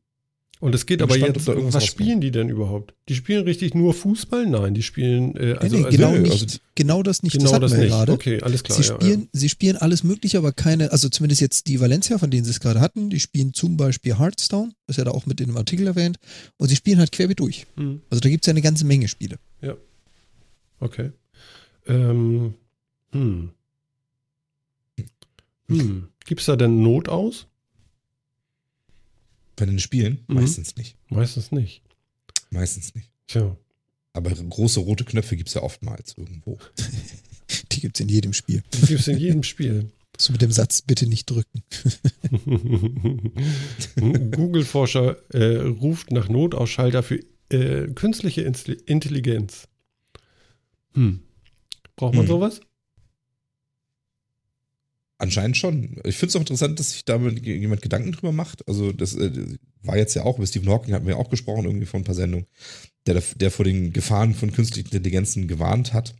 [0.64, 2.93] Und es geht aber jetzt, was spielen die denn überhaupt?
[3.09, 4.45] Die spielen richtig nur Fußball?
[4.45, 7.59] Nein, die spielen, äh, also, nee, nee, genau, also, nicht, also, genau das nicht, genau
[7.59, 7.89] das, das nicht.
[7.89, 8.14] gerade.
[8.14, 8.82] Okay, alles klar.
[8.82, 9.28] Sie, ja, spielen, ja.
[9.34, 12.61] sie spielen alles mögliche, aber keine, also zumindest jetzt die Valencia, von denen sie es
[12.61, 15.86] gerade hatten, die spielen zum Beispiel Hearthstone, ist ja da auch mit in dem Artikel
[15.86, 16.18] erwähnt,
[16.55, 17.68] und sie spielen halt querbeet durch.
[17.76, 17.99] Mhm.
[18.09, 19.39] Also da gibt es ja eine ganze Menge Spiele.
[19.61, 19.76] Ja.
[20.80, 21.11] Okay.
[21.88, 22.53] Ähm,
[23.11, 23.49] hm.
[25.68, 26.07] Hm.
[26.26, 27.47] Gibt es da denn Not aus?
[29.56, 30.24] Bei den Spielen?
[30.28, 30.36] Mhm.
[30.36, 30.97] Meistens nicht.
[31.10, 31.82] Meistens nicht.
[32.49, 33.10] Meistens nicht.
[33.28, 33.56] Tja.
[34.14, 36.58] Aber große rote Knöpfe gibt es ja oftmals irgendwo.
[37.72, 38.64] Die gibt es in jedem Spiel.
[38.74, 39.91] Die gibt es in jedem Spiel.
[40.18, 41.64] So mit dem Satz bitte nicht drücken.
[44.32, 49.68] Google-Forscher äh, ruft nach Notausschalter für äh, künstliche Intelligenz.
[50.93, 51.22] Hm.
[51.95, 52.28] Braucht man hm.
[52.28, 52.62] sowas?
[55.24, 56.01] Anscheinend schon.
[56.03, 58.67] Ich finde es auch interessant, dass sich damit jemand Gedanken drüber macht.
[58.67, 59.32] Also, das äh,
[59.82, 62.13] war jetzt ja auch, über Stephen Hawking hatten wir auch gesprochen, irgendwie vor ein paar
[62.13, 62.45] Sendungen,
[63.07, 66.13] der, der vor den Gefahren von künstlichen Intelligenzen gewarnt hat.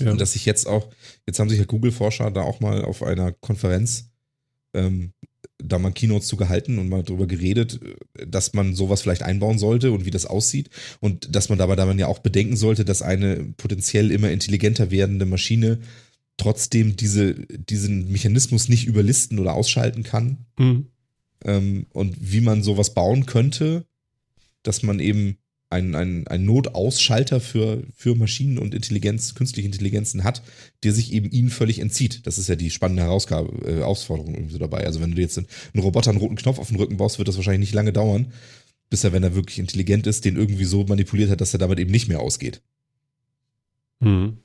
[0.00, 0.10] Ja.
[0.10, 0.90] Und dass sich jetzt auch,
[1.26, 4.10] jetzt haben sich ja Google-Forscher da auch mal auf einer Konferenz
[4.74, 5.14] ähm,
[5.56, 7.80] da mal Keynotes zu gehalten und mal drüber geredet,
[8.26, 10.68] dass man sowas vielleicht einbauen sollte und wie das aussieht.
[11.00, 15.24] Und dass man dabei dann ja auch bedenken sollte, dass eine potenziell immer intelligenter werdende
[15.24, 15.78] Maschine
[16.40, 20.46] trotzdem diese, diesen Mechanismus nicht überlisten oder ausschalten kann.
[20.58, 20.86] Mhm.
[21.44, 23.86] Ähm, und wie man sowas bauen könnte,
[24.62, 25.36] dass man eben
[25.70, 30.42] einen, einen, einen Notausschalter für, für Maschinen und Intelligenz, künstliche Intelligenzen hat,
[30.82, 32.26] der sich eben ihnen völlig entzieht.
[32.26, 34.84] Das ist ja die spannende Herausgabe, äh, Herausforderung irgendwie so dabei.
[34.84, 35.46] Also wenn du jetzt einen
[35.78, 38.32] Roboter einen roten Knopf auf den Rücken baust, wird das wahrscheinlich nicht lange dauern,
[38.90, 41.78] bis er, wenn er wirklich intelligent ist, den irgendwie so manipuliert hat, dass er damit
[41.78, 42.62] eben nicht mehr ausgeht.
[44.00, 44.38] Mhm.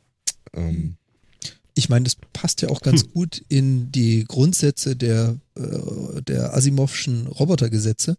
[0.54, 0.98] Ähm,
[1.76, 3.12] ich meine, das passt ja auch ganz hm.
[3.12, 8.18] gut in die Grundsätze der, äh, der Asimovschen Robotergesetze.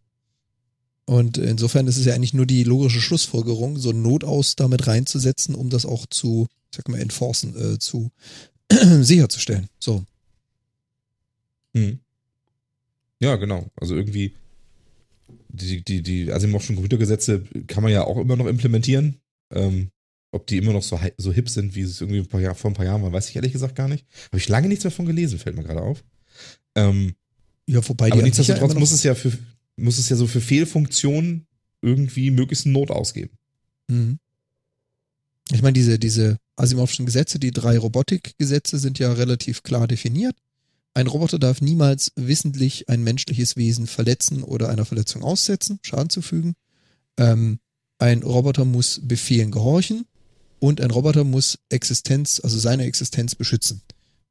[1.07, 5.71] Und insofern ist es ja eigentlich nur die logische Schlussfolgerung, so Notaus damit reinzusetzen, um
[5.71, 8.11] das auch zu, sag mal, enforcen, äh, zu
[9.01, 9.69] sicherzustellen.
[9.79, 10.05] So.
[11.75, 12.01] Hm.
[13.21, 13.71] Ja, genau.
[13.77, 14.35] Also irgendwie
[15.49, 19.21] die, die, die Asimovschen Computergesetze kann man ja auch immer noch implementieren.
[19.51, 19.91] Ähm,
[20.37, 22.75] ob die immer noch so, so hip sind, wie es irgendwie ein Jahr, vor ein
[22.75, 24.07] paar Jahren war, weiß ich ehrlich gesagt gar nicht.
[24.27, 26.05] Habe ich lange nichts davon gelesen, fällt mir gerade auf.
[26.75, 27.15] Ähm,
[27.67, 29.33] ja, wobei aber nichtsdestotrotz muss es ja für
[29.77, 31.47] muss es ja so für Fehlfunktionen
[31.83, 33.37] irgendwie möglichst Not ausgeben.
[33.89, 34.19] Mhm.
[35.53, 40.35] Ich meine, diese, diese Asimovschen Gesetze, die drei Robotikgesetze sind ja relativ klar definiert.
[40.95, 46.55] Ein Roboter darf niemals wissentlich ein menschliches Wesen verletzen oder einer Verletzung aussetzen, Schaden zufügen.
[47.19, 47.61] Ähm,
[47.99, 50.07] ein Roboter muss Befehlen gehorchen
[50.59, 53.83] und ein Roboter muss Existenz, also seine Existenz beschützen.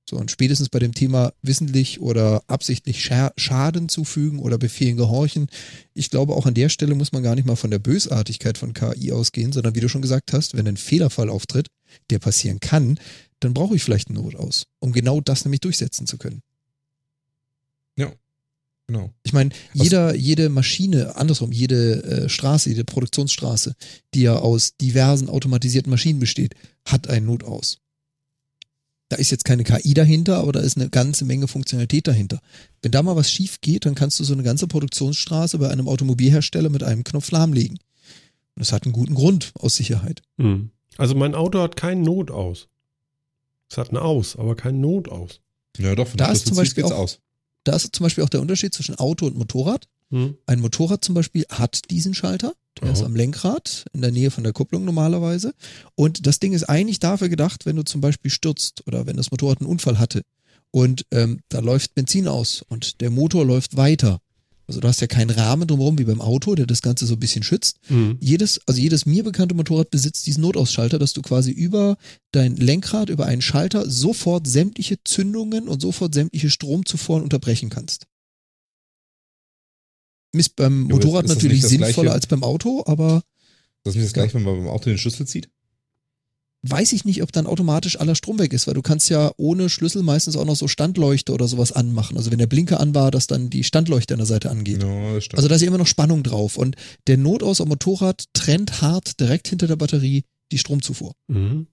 [0.07, 5.47] So, und spätestens bei dem Thema wissentlich oder absichtlich Scha Schaden zufügen oder Befehlen gehorchen,
[5.95, 8.73] ich glaube, auch an der Stelle muss man gar nicht mal von der Bösartigkeit von
[8.73, 11.69] KI ausgehen, sondern wie du schon gesagt hast, wenn ein Fehlerfall auftritt,
[12.11, 12.99] der passieren kann,
[13.39, 16.41] dann brauche ich vielleicht einen Notaus, um genau das nämlich durchsetzen zu können.
[17.97, 18.11] Ja,
[18.88, 19.11] genau.
[19.23, 23.75] Ich meine, jeder, jede Maschine, andersrum, jede äh, Straße, jede Produktionsstraße,
[24.13, 26.55] die ja aus diversen automatisierten Maschinen besteht,
[26.86, 27.79] hat einen Notaus.
[29.09, 32.39] Da ist jetzt keine KI dahinter, aber da ist eine ganze Menge Funktionalität dahinter.
[32.81, 35.88] Wenn da mal was schief geht, dann kannst du so eine ganze Produktionsstraße bei einem
[35.88, 37.77] Automobilhersteller mit einem Knopf lahmlegen.
[37.77, 40.23] Und das hat einen guten Grund aus Sicherheit.
[40.39, 40.71] Hm.
[40.97, 42.67] Also mein Auto hat keinen Notaus.
[43.69, 45.39] Es hat einen Aus, aber keinen Notaus.
[45.77, 47.19] Ja, doch, von Da ist zum Beispiel geht's auch- aus.
[47.66, 49.88] Da ist zum Beispiel auch der Unterschied zwischen Auto und Motorrad.
[50.11, 50.38] Hm.
[50.45, 52.53] Ein Motorrad zum Beispiel hat diesen Schalter.
[52.82, 53.07] Der ist Aha.
[53.07, 55.53] am Lenkrad, in der Nähe von der Kupplung normalerweise.
[55.95, 59.32] Und das Ding ist eigentlich dafür gedacht, wenn du zum Beispiel stürzt oder wenn das
[59.32, 60.24] Motorrad einen Unfall hatte
[60.76, 64.20] und ähm, da läuft Benzin aus und der Motor läuft weiter.
[64.68, 67.20] Also du hast ja keinen Rahmen drumherum wie beim Auto, der das Ganze so ein
[67.20, 67.78] bisschen schützt.
[67.88, 68.18] Hm.
[68.20, 71.97] Jedes, also jedes mir bekannte Motorrad besitzt diesen Notausschalter, dass du quasi über
[72.32, 78.07] dein Lenkrad, über einen Schalter sofort sämtliche Zündungen und sofort sämtliche Stromzufuhren unterbrechen kannst.
[80.34, 82.11] Ist beim Motorrad ist natürlich sinnvoller Gleiche?
[82.11, 83.24] als beim Auto, aber
[83.84, 85.49] Das ist nicht das gleiche, wenn man beim Auto den Schlüssel zieht?
[86.70, 89.70] Weiß ich nicht, ob dann automatisch aller Strom weg ist, weil du kannst ja ohne
[89.70, 92.18] Schlüssel meistens auch noch so Standleuchte oder sowas anmachen.
[92.18, 94.82] Also wenn der Blinker an war, dass dann die Standleuchte an der Seite angeht.
[94.84, 95.28] Ja, das.
[95.34, 96.57] Also da ist ja immer noch Spannung drauf.
[96.57, 96.76] Und
[97.07, 101.13] der Notaus am Motorrad trennt hart direkt hinter der Batterie die Stromzufuhr.
[101.28, 101.68] Mhm.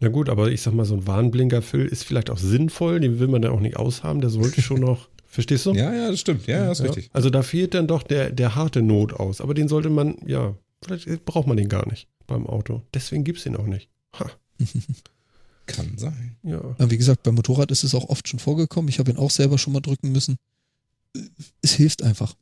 [0.00, 3.28] Na gut, aber ich sag mal, so ein Warnblinkerfüll ist vielleicht auch sinnvoll, den will
[3.28, 5.72] man dann auch nicht aushaben, der sollte schon noch, verstehst du?
[5.72, 6.46] ja, ja, das stimmt.
[6.48, 6.86] Ja, ja, ist Ja.
[6.86, 7.10] richtig.
[7.12, 10.56] Also da fehlt dann doch der, der harte Not aus, aber den sollte man, ja,
[10.84, 12.82] vielleicht braucht man den gar nicht beim Auto.
[12.92, 13.88] Deswegen gibt's den auch nicht.
[14.14, 14.30] Ha,
[15.66, 16.36] Kann sein.
[16.42, 16.58] ja.
[16.60, 18.88] Aber wie gesagt, beim Motorrad ist es auch oft schon vorgekommen.
[18.88, 20.36] Ich habe ihn auch selber schon mal drücken müssen.
[21.62, 22.34] Es hilft einfach,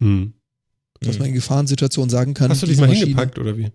[0.00, 0.32] Hm.
[1.00, 1.18] dass Mhm.
[1.20, 2.50] man in Gefahrensituationen sagen kann.
[2.50, 3.70] Hast du dich mal Maschine- hingepackt oder wie?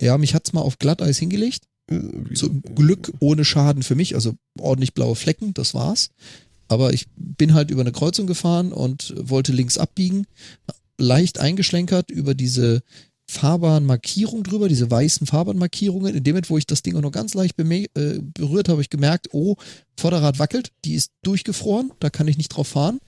[0.00, 1.64] Ja, mich hat's mal auf Glatteis hingelegt.
[1.88, 6.10] Äh, Zum Glück ohne Schaden für mich, also ordentlich blaue Flecken, das war's.
[6.68, 10.26] Aber ich bin halt über eine Kreuzung gefahren und wollte links abbiegen,
[10.98, 12.82] leicht eingeschlenkert über diese
[13.30, 16.16] Fahrbahnmarkierung drüber, diese weißen Fahrbahnmarkierungen.
[16.16, 18.82] In dem Moment, wo ich das Ding auch noch ganz leicht äh, berührt habe, habe
[18.82, 19.56] ich gemerkt, oh,
[19.96, 22.98] Vorderrad wackelt, die ist durchgefroren, da kann ich nicht drauf fahren.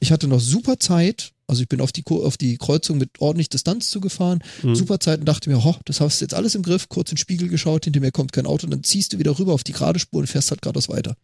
[0.00, 3.48] Ich hatte noch super Zeit, also ich bin auf die, auf die Kreuzung mit ordentlich
[3.48, 4.74] Distanz zugefahren, Hm.
[4.74, 7.14] super Zeit und dachte mir, ho, das hast du jetzt alles im Griff, kurz in
[7.14, 9.64] den Spiegel geschaut, hinter mir kommt kein Auto und dann ziehst du wieder rüber auf
[9.64, 11.16] die gerade Spur und fährst halt geradeaus weiter.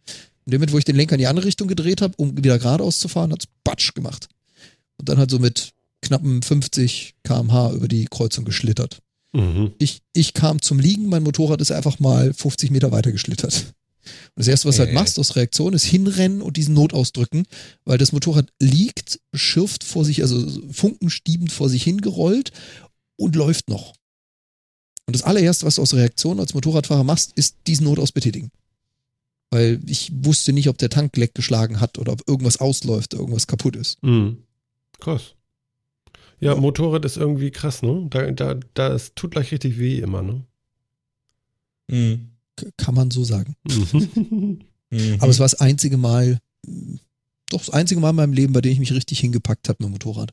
[0.45, 2.57] In dem Moment, wo ich den Lenker in die andere Richtung gedreht habe, um wieder
[2.57, 4.29] geradeaus zu fahren, hat's Batsch gemacht.
[4.97, 5.73] Und dann halt so mit
[6.05, 8.99] knappen 50 kmh über die Kreuzung geschlittert.
[9.33, 9.73] Mhm.
[9.79, 13.73] Ich, ich kam zum Liegen, mein Motorrad ist einfach mal 50 Meter weiter geschlittert.
[14.05, 14.93] Und das erste, was du halt Äh.
[14.93, 17.45] machst aus Reaktion, ist hinrennen und diesen Notausdrücken,
[17.85, 22.51] weil das Motorrad liegt, schürft vor sich, also funkenstiebend vor sich hingerollt
[23.17, 23.93] und läuft noch.
[25.07, 28.51] Und das allererste, was du aus Reaktion als Motorradfahrer machst, ist diesen Notaus betätigen.
[29.51, 33.47] Weil ich wusste nicht, ob der Tank leck geschlagen hat oder ob irgendwas ausläuft, irgendwas
[33.47, 34.01] kaputt ist.
[34.03, 34.37] Mhm.
[34.99, 35.34] Krass.
[36.39, 36.55] Ja.
[36.55, 38.07] Motorrad ist irgendwie krass, ne?
[38.09, 40.43] Da, da, das tut gleich richtig weh immer, ne?
[41.87, 42.29] Mhm.
[42.77, 43.55] Kann man so sagen.
[43.67, 44.59] Mhm.
[44.91, 45.17] Mhm.
[45.19, 46.39] Aber es war das einzige Mal,
[47.49, 49.89] doch das einzige Mal in meinem Leben, bei dem ich mich richtig hingepackt habe mit
[49.89, 50.31] dem Motorrad.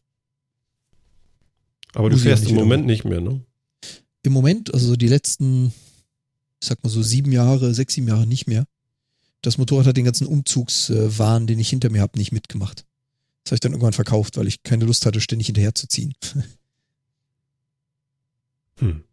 [1.94, 3.40] Aber du Muss fährst im Moment nicht mehr, ne?
[4.22, 5.72] Im Moment, also so die letzten,
[6.60, 8.66] ich sag mal so sieben Jahre, sechs, sieben Jahre nicht mehr.
[9.40, 12.85] Das Motorrad hat den ganzen Umzugswahn, den ich hinter mir habe, nicht mitgemacht.
[13.44, 16.14] Das habe ich dann irgendwann verkauft, weil ich keine Lust hatte, ständig hinterherzuziehen.
[18.78, 19.05] Hm.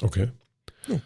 [0.00, 0.30] Okay.
[0.88, 1.00] Ja.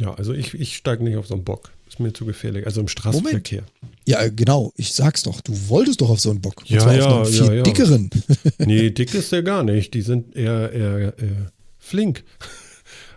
[0.00, 1.72] Ja, also ich, ich steige nicht auf so einen Bock.
[1.88, 2.66] Ist mir zu gefährlich.
[2.66, 3.64] Also im Straßenverkehr.
[4.06, 6.60] Ja, genau, ich sag's doch, du wolltest doch auf so einen Bock.
[6.62, 7.62] Und Ja, zwar ja, auf einen viel ja, ja.
[7.62, 8.10] dickeren.
[8.58, 9.94] Nee, dick ist der gar nicht.
[9.94, 12.24] Die sind eher, eher, eher flink.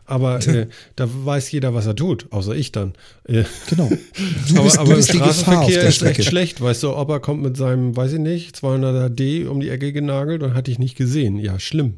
[0.10, 2.94] Aber äh, da weiß jeder, was er tut, außer ich dann.
[3.26, 3.90] Äh, Genau.
[4.50, 7.44] Du aber bist, aber du bist Straßenverkehr ist echt schlecht, weißt du, ob er kommt
[7.44, 10.96] mit seinem, weiß ich nicht, 200er D um die Ecke genagelt und hatte ich nicht
[10.98, 11.38] gesehen.
[11.38, 11.96] Ja, schlimm.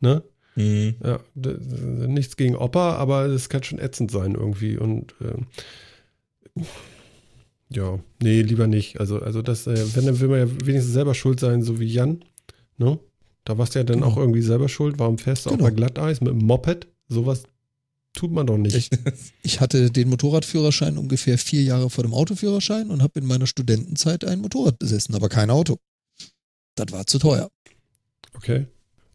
[0.00, 0.22] Ne?
[0.54, 0.94] Mhm.
[1.04, 1.18] Ja,
[2.06, 5.46] nichts gegen Opa, aber es kann schon ätzend sein irgendwie und ähm,
[7.70, 9.00] ja, nee, lieber nicht.
[9.00, 11.86] Also, also das, äh, wenn, dann will man ja wenigstens selber schuld sein, so wie
[11.86, 12.22] Jan,
[12.76, 12.98] ne?
[13.44, 14.08] Da warst du ja dann Genau.
[14.12, 14.98] auch irgendwie selber schuld.
[14.98, 15.64] Warum fährst du Genau.
[15.64, 16.86] auch bei Glatteis mit dem Moped?
[17.12, 17.44] Sowas
[18.14, 18.74] tut man doch nicht.
[18.74, 18.90] Ich,
[19.42, 24.24] ich hatte den Motorradführerschein ungefähr vier Jahre vor dem Autoführerschein und habe in meiner Studentenzeit
[24.24, 25.78] ein Motorrad besessen, aber kein Auto.
[26.74, 27.50] Das war zu teuer.
[28.34, 28.66] Okay.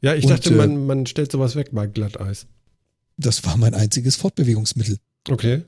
[0.01, 2.47] Ja, ich Und, dachte, äh, man, man stellt sowas weg bei Glatteis.
[3.17, 4.97] Das war mein einziges Fortbewegungsmittel.
[5.27, 5.63] Okay.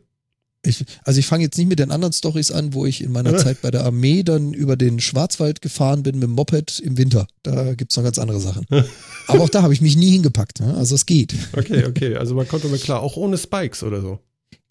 [0.62, 3.38] Ich, also ich fange jetzt nicht mit den anderen Stories an, wo ich in meiner
[3.38, 7.28] Zeit bei der Armee dann über den Schwarzwald gefahren bin mit dem Moped im Winter.
[7.44, 8.66] Da gibt's noch ganz andere Sachen.
[9.28, 10.60] Aber auch da habe ich mich nie hingepackt.
[10.60, 10.76] Ne?
[10.76, 11.34] Also es geht.
[11.54, 12.16] Okay, okay.
[12.18, 14.20] Also man konnte mir klar, auch ohne Spikes oder so.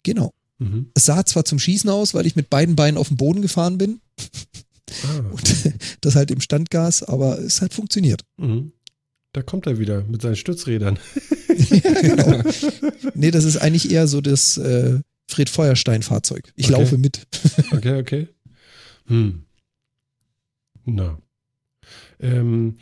[0.03, 0.31] Genau.
[0.59, 0.91] Mhm.
[0.93, 3.79] Es sah zwar zum Schießen aus, weil ich mit beiden Beinen auf dem Boden gefahren
[3.79, 3.99] bin.
[5.07, 5.19] Ah.
[5.31, 8.21] Und das halt im Standgas, aber es hat funktioniert.
[8.37, 8.73] Mhm.
[9.33, 10.99] Da kommt er wieder mit seinen Stützrädern.
[11.47, 12.41] genau.
[13.13, 14.99] Nee, das ist eigentlich eher so das äh,
[15.29, 16.51] Fred Feuerstein-Fahrzeug.
[16.55, 16.81] Ich Okay.
[16.81, 17.27] laufe mit.
[17.71, 18.27] Okay, okay.
[19.05, 19.43] Hm.
[20.85, 21.19] Na.
[22.19, 22.77] Ähm,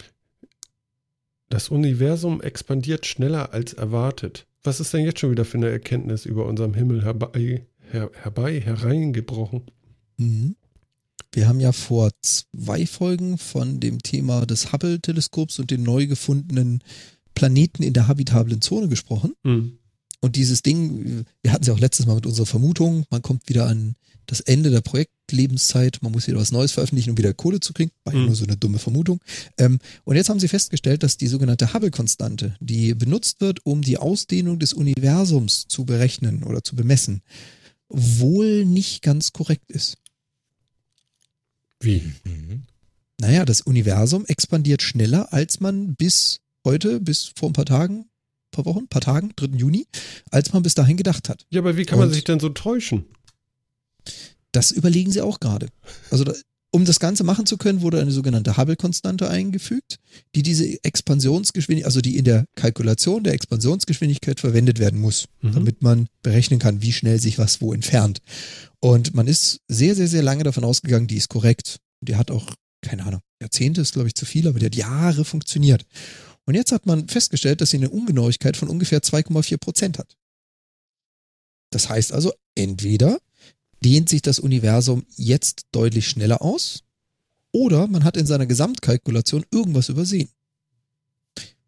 [1.50, 4.48] das Universum expandiert schneller als erwartet.
[4.64, 8.60] Was ist denn jetzt schon wieder für eine Erkenntnis über unserem Himmel herbei, her, herbei
[8.62, 9.64] hereingebrochen?
[10.18, 10.56] Mhm.
[11.34, 16.82] Wir haben ja vor zwei Folgen von dem Thema des Hubble-Teleskops und den neu gefundenen
[17.36, 19.34] Planeten in der habitablen Zone gesprochen.
[19.44, 19.78] Hm.
[20.20, 23.48] Und dieses Ding, wir hatten es ja auch letztes Mal mit unserer Vermutung, man kommt
[23.50, 23.96] wieder an
[24.26, 27.92] das Ende der Projektlebenszeit, man muss wieder was Neues veröffentlichen, um wieder Kohle zu kriegen.
[28.04, 28.26] War ja Mhm.
[28.26, 29.22] nur so eine dumme Vermutung.
[29.58, 33.98] Ähm, und jetzt haben sie festgestellt, dass die sogenannte Hubble-Konstante, die benutzt wird, um die
[33.98, 37.22] Ausdehnung des Universums zu berechnen oder zu bemessen,
[37.88, 39.98] wohl nicht ganz korrekt ist.
[41.80, 42.02] Wie?
[42.26, 42.64] Mhm.
[43.20, 48.06] Naja, das Universum expandiert schneller, als man bis heute, bis vor ein paar Tagen,
[48.52, 49.58] paar Wochen, paar Tagen, 3.
[49.58, 49.88] Juni,
[50.32, 51.46] als man bis dahin gedacht hat.
[51.50, 53.06] Ja, aber wie kann man Und- sich denn so täuschen?
[54.52, 55.68] Das überlegen sie auch gerade.
[56.10, 56.34] Also da,
[56.72, 59.98] um das Ganze machen zu können, wurde eine sogenannte Hubble-Konstante eingefügt,
[60.36, 65.52] die diese Expansionsgeschwindigkeit, also die in der Kalkulation der Expansionsgeschwindigkeit verwendet werden muss, Mhm.
[65.54, 68.20] damit man berechnen kann, wie schnell sich was wo entfernt.
[68.80, 71.78] Und man ist sehr, sehr, sehr lange davon ausgegangen, die ist korrekt.
[72.02, 75.26] Die hat auch, keine Ahnung, Jahrzehnte ist, glaube ich, zu viel, aber die hat Jahre
[75.26, 75.86] funktioniert.
[76.48, 80.18] Und jetzt hat man festgestellt, dass sie eine Ungenauigkeit von ungefähr 2,4 Prozent hat.
[81.72, 83.20] Das heißt also, entweder
[83.84, 86.84] dehnt sich das Universum jetzt deutlich schneller aus
[87.52, 90.30] oder man hat in seiner Gesamtkalkulation irgendwas übersehen.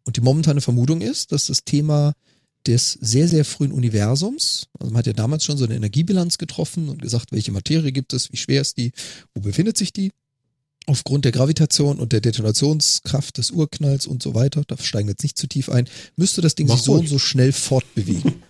[0.04, 2.14] Und die momentane Vermutung ist, dass das Thema
[2.66, 6.88] des sehr, sehr frühen Universums, also man hat ja damals schon so eine Energiebilanz getroffen
[6.88, 8.92] und gesagt, welche Materie gibt es, wie schwer ist die,
[9.34, 10.10] wo befindet sich die,
[10.90, 15.22] aufgrund der Gravitation und der Detonationskraft des Urknalls und so weiter, da steigen wir jetzt
[15.22, 17.02] nicht zu tief ein, müsste das Ding Mach sich so ruhig.
[17.02, 18.34] und so schnell fortbewegen.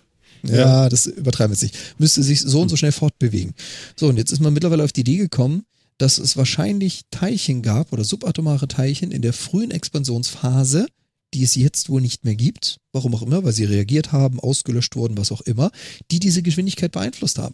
[0.43, 0.89] Ja, Ja.
[0.89, 1.99] das übertreiben wir jetzt nicht.
[1.99, 3.53] Müsste sich so und so schnell fortbewegen.
[3.95, 5.65] So, und jetzt ist man mittlerweile auf die Idee gekommen,
[5.99, 10.87] dass es wahrscheinlich Teilchen gab oder subatomare Teilchen in der frühen Expansionsphase,
[11.35, 14.95] die es jetzt wohl nicht mehr gibt, warum auch immer, weil sie reagiert haben, ausgelöscht
[14.95, 15.69] wurden, was auch immer,
[16.09, 17.53] die diese Geschwindigkeit beeinflusst haben.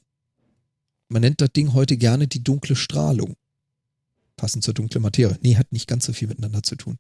[1.10, 3.36] Man nennt das Ding heute gerne die dunkle Strahlung.
[4.38, 5.38] Passend zur dunklen Materie.
[5.42, 6.98] Nee, hat nicht ganz so viel miteinander zu tun.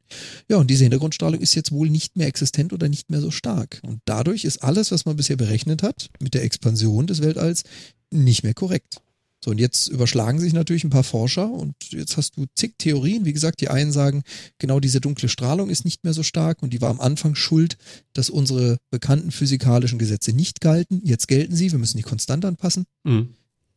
[0.50, 3.80] Ja, und diese Hintergrundstrahlung ist jetzt wohl nicht mehr existent oder nicht mehr so stark.
[3.84, 7.64] Und dadurch ist alles, was man bisher berechnet hat, mit der Expansion des Weltalls,
[8.12, 9.02] nicht mehr korrekt.
[9.44, 13.26] So, und jetzt überschlagen sich natürlich ein paar Forscher und jetzt hast du zig Theorien.
[13.26, 14.24] Wie gesagt, die einen sagen,
[14.58, 17.78] genau diese dunkle Strahlung ist nicht mehr so stark und die war am Anfang schuld,
[18.14, 21.02] dass unsere bekannten physikalischen Gesetze nicht galten.
[21.04, 22.86] Jetzt gelten sie, wir müssen die konstant anpassen.
[23.06, 23.30] Hm.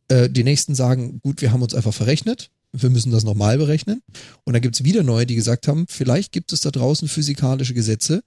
[0.07, 2.49] Äh, die nächsten sagen, gut, wir haben uns einfach verrechnet.
[2.73, 4.01] Wir müssen das nochmal berechnen.
[4.43, 7.73] Und dann gibt es wieder neue, die gesagt haben, vielleicht gibt es da draußen physikalische
[7.73, 8.23] Gesetze,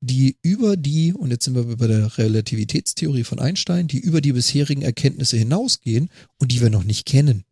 [0.00, 4.32] die über die, und jetzt sind wir bei der Relativitätstheorie von Einstein, die über die
[4.32, 6.08] bisherigen Erkenntnisse hinausgehen
[6.38, 7.44] und die wir noch nicht kennen.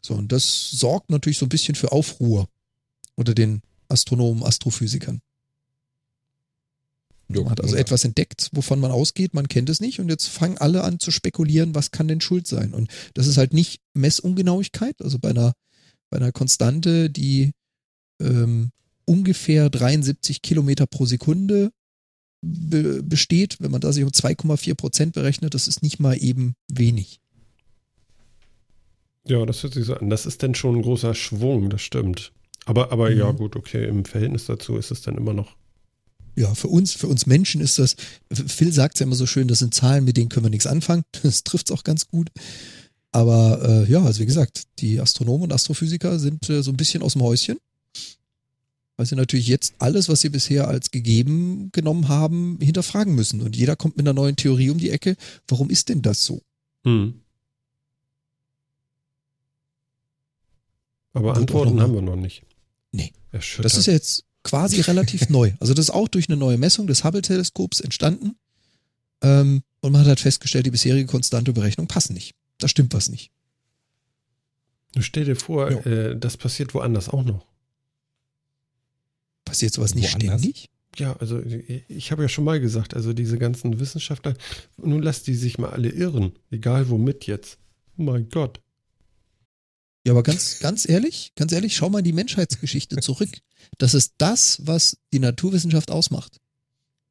[0.00, 2.48] So, und das sorgt natürlich so ein bisschen für Aufruhr
[3.16, 5.20] unter den Astronomen, Astrophysikern.
[7.32, 7.80] Jo, Man hat also ja.
[7.80, 11.10] etwas entdeckt, wovon man ausgeht, man kennt es nicht und jetzt fangen alle an zu
[11.10, 12.74] spekulieren, was kann denn schuld sein.
[12.74, 15.52] Und das ist halt nicht Messungenauigkeit, also bei einer,
[16.10, 17.52] bei einer Konstante, die
[18.20, 18.70] ähm,
[19.04, 21.70] ungefähr 73 Kilometer pro Sekunde
[22.42, 26.54] be besteht, wenn man da sich um 2,4 Prozent berechnet, das ist nicht mal eben
[26.68, 27.20] wenig.
[29.26, 30.10] Ja, das hört sich so an.
[30.10, 32.32] Das ist denn schon ein großer Schwung, das stimmt.
[32.64, 33.36] Aber, aber ja, Mhm.
[33.36, 35.54] gut, okay, im Verhältnis dazu ist es dann immer noch.
[36.40, 37.96] Ja, für uns, für uns Menschen ist das,
[38.32, 40.66] Phil sagt es ja immer so schön, das sind Zahlen, mit denen können wir nichts
[40.66, 41.02] anfangen.
[41.22, 42.30] Das trifft es auch ganz gut.
[43.12, 47.02] Aber äh, ja, also wie gesagt, die Astronomen und Astrophysiker sind äh, so ein bisschen
[47.02, 47.58] aus dem Häuschen.
[48.96, 53.42] Weil sie natürlich jetzt alles, was sie bisher als gegeben genommen haben, hinterfragen müssen.
[53.42, 55.16] Und jeder kommt mit einer neuen Theorie um die Ecke.
[55.46, 56.40] Warum ist denn das so?
[56.84, 57.20] Hm.
[61.12, 62.44] Aber Antworten haben wir noch nicht.
[62.92, 63.12] Nee.
[63.30, 65.52] Das ist ja jetzt quasi relativ neu.
[65.60, 68.36] Also das ist auch durch eine neue Messung des Hubble-Teleskops entstanden.
[69.22, 72.34] Ähm, und man hat halt festgestellt, die bisherige konstante Berechnung passen nicht.
[72.58, 73.30] Da stimmt was nicht.
[74.94, 75.78] Du stell dir vor, Ja.
[75.86, 77.46] äh, das passiert woanders auch noch.
[79.44, 80.40] Passiert sowas nicht Woanders?
[80.40, 80.70] ständig?
[80.96, 81.40] Ja, also
[81.88, 84.34] ich habe ja schon mal gesagt, also diese ganzen Wissenschaftler,
[84.76, 87.58] nun lass die sich mal alle irren, egal womit jetzt.
[87.96, 88.60] Oh mein Gott.
[90.06, 93.28] Ja, aber ganz, ganz ehrlich, ganz ehrlich, schau mal in die Menschheitsgeschichte zurück.
[93.78, 96.38] Das ist das, was die Naturwissenschaft ausmacht.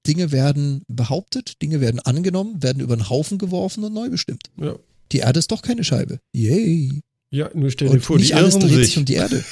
[0.08, 4.50] Dinge werden behauptet, Dinge werden angenommen, werden über den Haufen geworfen und neu bestimmt.
[4.60, 4.76] Ja.
[5.12, 6.20] Die Erde ist doch keine Scheibe.
[6.34, 7.02] Yay.
[7.32, 8.88] Ja, nur stell dir Und vor, nicht die alles dreht sich.
[8.88, 9.44] sich um die Erde.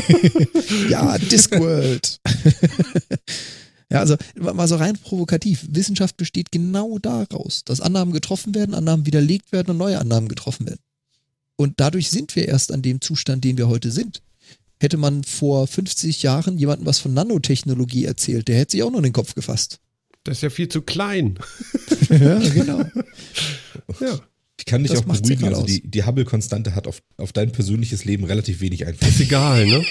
[0.88, 2.20] ja, Discworld.
[3.90, 5.66] ja, also mal so rein provokativ.
[5.68, 10.66] Wissenschaft besteht genau daraus, dass Annahmen getroffen werden, Annahmen widerlegt werden und neue Annahmen getroffen
[10.66, 10.80] werden.
[11.62, 14.20] Und dadurch sind wir erst an dem Zustand, den wir heute sind.
[14.80, 18.98] Hätte man vor 50 Jahren jemandem was von Nanotechnologie erzählt, der hätte sich auch nur
[18.98, 19.78] in den Kopf gefasst.
[20.24, 21.38] Das ist ja viel zu klein.
[22.10, 22.80] ja, genau.
[24.00, 24.20] Ja.
[24.58, 25.44] Ich kann dich Das auch beruhigen.
[25.44, 29.10] Also die, die Hubble-Konstante hat auf, auf dein persönliches Leben relativ wenig Einfluss.
[29.10, 29.84] Ist egal, ne?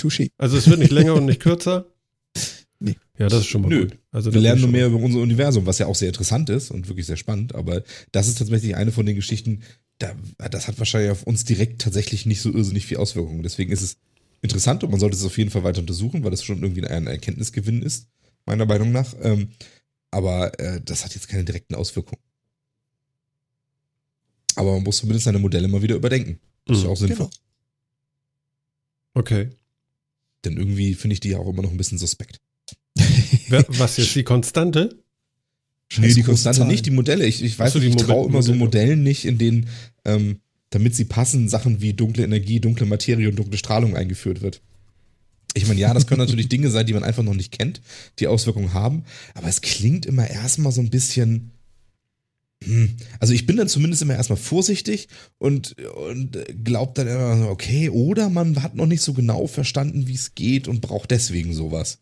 [0.00, 0.30] Touché.
[0.38, 1.86] Also es wird nicht länger und nicht kürzer.
[2.78, 2.96] Nee.
[3.18, 3.86] Ja, das ist schon mal Nö.
[3.86, 3.98] gut.
[4.12, 6.88] Also Wir lernen nur mehr über unser Universum, was ja auch sehr interessant ist und
[6.88, 7.56] wirklich sehr spannend.
[7.56, 7.82] Aber
[8.12, 9.62] das ist tatsächlich eine von den Geschichten,
[9.98, 10.14] da,
[10.48, 13.42] das hat wahrscheinlich auf uns direkt tatsächlich nicht so irrsinnig viel Auswirkungen.
[13.42, 13.96] Deswegen ist es
[14.42, 17.06] interessant und man sollte es auf jeden Fall weiter untersuchen, weil das schon irgendwie ein
[17.06, 18.06] Erkenntnisgewinn ist,
[18.46, 19.14] meiner Meinung nach.
[19.20, 19.50] Ähm,
[20.10, 22.22] aber äh, das hat jetzt keine direkten Auswirkungen.
[24.54, 26.40] Aber man muss zumindest seine Modelle mal wieder überdenken.
[26.64, 26.92] Das ist ja Mhm.
[26.92, 27.26] auch sinnvoll.
[27.26, 27.30] Genau.
[29.14, 29.50] Okay.
[30.44, 32.40] Denn irgendwie finde ich die ja auch immer noch ein bisschen suspekt.
[33.68, 35.02] Was jetzt die Konstante?
[35.96, 37.24] Nee, Scheiß die Konstante nicht, die Modelle.
[37.26, 38.28] Ich, ich weiß so, nicht, ich traue Modelle.
[38.28, 39.68] immer so Modellen nicht, in denen,
[40.04, 40.40] ähm,
[40.70, 44.60] damit sie passen, Sachen wie dunkle Energie, dunkle Materie und dunkle Strahlung eingeführt wird.
[45.54, 47.80] Ich meine, ja, das können natürlich Dinge sein, die man einfach noch nicht kennt,
[48.18, 49.04] die Auswirkungen haben,
[49.34, 51.52] aber es klingt immer erstmal so ein bisschen.
[52.62, 52.96] hm.
[53.18, 55.08] Also ich bin dann zumindest immer erstmal vorsichtig
[55.38, 60.06] und, und glaubt dann immer, so, okay, oder man hat noch nicht so genau verstanden,
[60.06, 61.98] wie es geht und braucht deswegen sowas.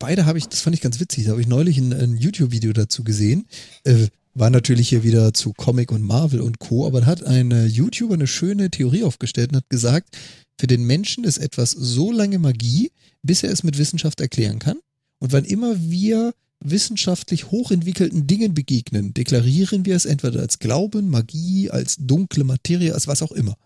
[0.00, 2.72] Beide habe ich, das fand ich ganz witzig, da habe ich neulich ein, ein YouTube-Video
[2.72, 3.46] dazu gesehen.
[3.84, 7.50] Äh, war natürlich hier wieder zu Comic und Marvel und Co., aber da hat ein
[7.50, 10.16] äh, YouTuber eine schöne Theorie aufgestellt und hat gesagt,
[10.58, 12.90] für den Menschen ist etwas so lange Magie,
[13.22, 14.78] bis er es mit Wissenschaft erklären kann.
[15.18, 21.70] Und wann immer wir wissenschaftlich hochentwickelten Dingen begegnen, deklarieren wir es entweder als Glauben, Magie,
[21.70, 23.56] als dunkle Materie, als was auch immer.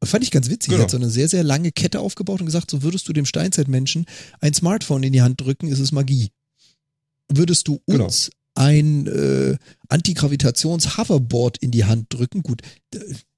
[0.00, 0.68] Das fand ich ganz witzig.
[0.70, 0.80] Genau.
[0.80, 3.24] Er hat so eine sehr, sehr lange Kette aufgebaut und gesagt, so würdest du dem
[3.26, 4.04] Steinzeitmenschen
[4.40, 6.30] ein Smartphone in die Hand drücken, ist es Magie.
[7.32, 8.04] Würdest du Genau.
[8.04, 9.56] uns ein äh,
[9.88, 12.62] Antigravitations-Hoverboard in die Hand drücken, gut,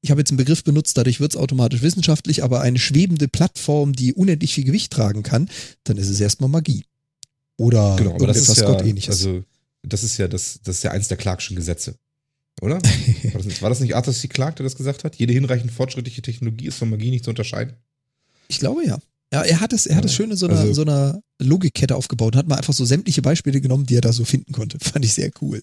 [0.02, 3.92] ich habe jetzt einen Begriff benutzt, dadurch wird es automatisch wissenschaftlich, aber eine schwebende Plattform,
[3.94, 5.48] die unendlich viel Gewicht tragen kann,
[5.84, 6.84] dann ist es erstmal Magie.
[7.56, 9.08] Oder Genau, aber das ist ja, Gottähnliches.
[9.24, 9.42] also
[9.82, 11.96] das ist ja das, das ist ja eins der Clarkschen Gesetze,
[12.60, 12.76] oder?
[13.22, 14.28] War das, nicht, war das nicht Arthur C.
[14.28, 15.16] Clarke, der das gesagt hat?
[15.16, 17.74] Jede hinreichend fortschrittliche Technologie ist von Magie nicht zu unterscheiden.
[18.48, 18.98] Ich glaube ja.
[19.32, 21.96] Ja, er hat es, er hat Ja, schön in so einer, also- so einer Logikkette
[21.96, 24.78] aufgebaut und hat mal einfach so sämtliche Beispiele genommen, die er da so finden konnte.
[24.82, 25.60] Fand ich sehr cool.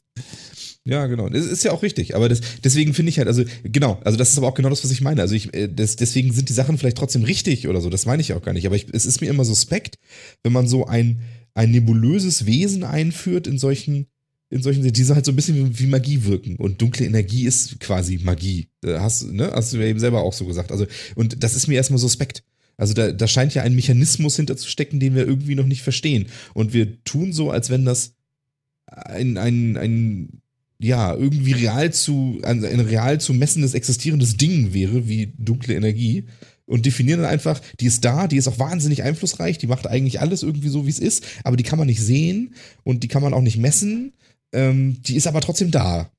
[0.85, 1.29] Ja, genau.
[1.29, 2.13] Das ist ja auch richtig.
[2.13, 4.83] Aber das, deswegen finde ich halt, also genau, also das ist aber auch genau das,
[4.83, 5.21] was ich meine.
[5.21, 7.89] Also ich, äh, das, deswegen sind die Sachen vielleicht trotzdem richtig oder so.
[7.89, 8.65] Das meine ich auch gar nicht.
[8.67, 9.95] Aber ich, es ist mir immer suspekt,
[10.43, 11.21] wenn man so ein,
[11.53, 14.07] ein nebulöses Wesen einführt in solchen,
[14.53, 16.57] in solchen, die so halt so ein bisschen wie, Magie wirken.
[16.57, 18.69] Und dunkle Energie ist quasi Magie.
[18.85, 19.51] Äh, Hast, ne?
[19.53, 20.71] Hast du ja eben selber auch so gesagt.
[20.71, 20.85] Also,
[21.15, 22.43] und das ist mir erstmal suspekt.
[22.77, 26.27] Also da, da scheint ja ein Mechanismus hinterzustecken, den wir irgendwie noch nicht verstehen.
[26.53, 28.13] Und wir tun so, als wenn das
[28.85, 30.41] ein, ein, ein
[30.79, 36.25] ja, irgendwie real zu, ein, ein real zu messendes, existierendes Ding wäre, wie dunkle Energie.
[36.65, 40.21] Und definieren dann einfach, die ist da, die ist auch wahnsinnig einflussreich, die macht eigentlich
[40.21, 42.53] alles irgendwie so, wie es ist, aber die kann man nicht sehen
[42.83, 44.13] und die kann man auch nicht messen.
[44.53, 46.09] Ähm, die ist aber trotzdem da.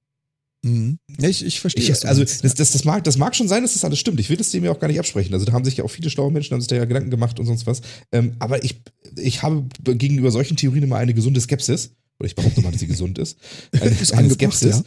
[0.64, 0.98] Mhm.
[1.20, 3.74] Ja, ich, ich verstehe Ich, also das, das, das, mag, das mag schon sein, dass
[3.74, 4.18] das alles stimmt.
[4.18, 5.34] Ich will das dem ja auch gar nicht absprechen.
[5.34, 7.38] Also da haben sich ja auch viele schlaue Menschen, haben sich da ja Gedanken gemacht
[7.38, 7.82] und sonst was.
[8.12, 8.80] Ähm, aber ich,
[9.16, 11.90] ich habe gegenüber solchen Theorien immer eine gesunde Skepsis.
[12.18, 13.38] Oder ich behaupte mal, dass sie gesund ist.
[13.72, 14.84] Eine, Ist eine Skepsis.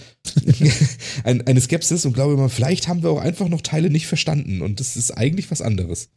[1.26, 4.62] Ein, eine Skepsis und glaube immer, vielleicht haben wir auch einfach noch Teile nicht verstanden.
[4.62, 6.08] Und das ist eigentlich was anderes.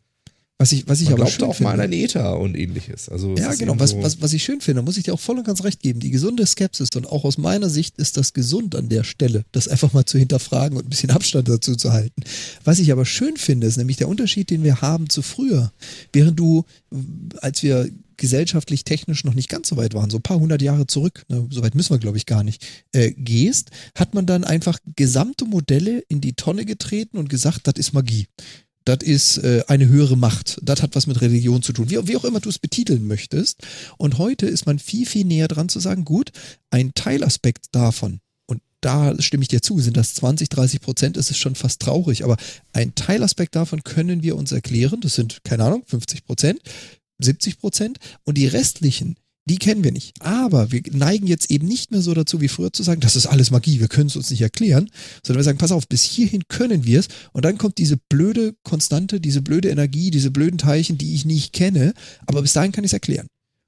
[0.60, 3.08] Was ich, was ich Man aber schön auch mal finde, an ein Äther und ähnliches.
[3.08, 3.78] Also Ja, genau.
[3.78, 6.00] Was, was, was ich schön finde, muss ich dir auch voll und ganz recht geben.
[6.00, 9.68] Die gesunde Skepsis und auch aus meiner Sicht ist das gesund an der Stelle, das
[9.68, 12.24] einfach mal zu hinterfragen und ein bisschen Abstand dazu zu halten.
[12.62, 15.72] Was ich aber schön finde, ist nämlich der Unterschied, den wir haben zu früher.
[16.12, 16.66] Während du,
[17.40, 17.88] als wir
[18.18, 21.46] gesellschaftlich, technisch noch nicht ganz so weit waren, so ein paar hundert Jahre zurück, ne,
[21.48, 25.46] so weit müssen wir glaube ich gar nicht, äh, gehst, hat man dann einfach gesamte
[25.46, 28.26] Modelle in die Tonne getreten und gesagt, das ist Magie.
[28.84, 30.58] Das ist äh, eine höhere Macht.
[30.62, 31.90] Das hat was mit Religion zu tun.
[31.90, 33.62] Wie, wie auch immer du es betiteln möchtest.
[33.98, 36.30] Und heute ist man viel, viel näher dran zu sagen, gut,
[36.70, 41.30] ein Teilaspekt davon, und da stimme ich dir zu, sind das 20, 30 Prozent, ist
[41.30, 42.36] es schon fast traurig, aber
[42.72, 46.60] ein Teilaspekt davon können wir uns erklären, das sind, keine Ahnung, 50 Prozent,
[47.18, 49.16] 70 Prozent und die restlichen,
[49.50, 50.14] die kennen wir nicht.
[50.20, 53.26] Aber wir neigen jetzt eben nicht mehr so dazu, wie früher zu sagen, das ist
[53.26, 54.88] alles Magie, wir können es uns nicht erklären,
[55.24, 57.08] sondern wir sagen, pass auf, bis hierhin können wir es.
[57.32, 61.52] Und dann kommt diese blöde Konstante, diese blöde Energie, diese blöden Teilchen, die ich nicht
[61.52, 61.94] kenne,
[62.26, 63.26] aber bis dahin kann ich es erklären.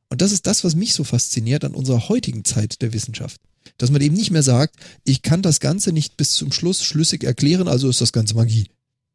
[0.08, 3.40] Und das ist das, was mich so fasziniert an unserer heutigen Zeit der Wissenschaft.
[3.76, 7.24] Dass man eben nicht mehr sagt, ich kann das Ganze nicht bis zum Schluss schlüssig
[7.24, 8.68] erklären, also ist das Ganze Magie.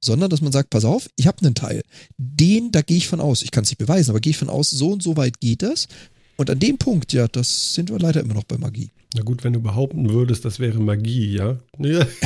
[0.04, 1.82] Sondern dass man sagt, pass auf, ich habe einen Teil.
[2.18, 3.42] Den, da gehe ich von aus.
[3.42, 5.62] Ich kann es nicht beweisen, aber gehe ich von aus, so und so weit geht
[5.62, 5.88] das.
[6.38, 8.90] Und an dem Punkt, ja, das sind wir leider immer noch bei Magie.
[9.16, 11.60] Na gut, wenn du behaupten würdest, das wäre Magie, ja.
[11.80, 12.08] ja.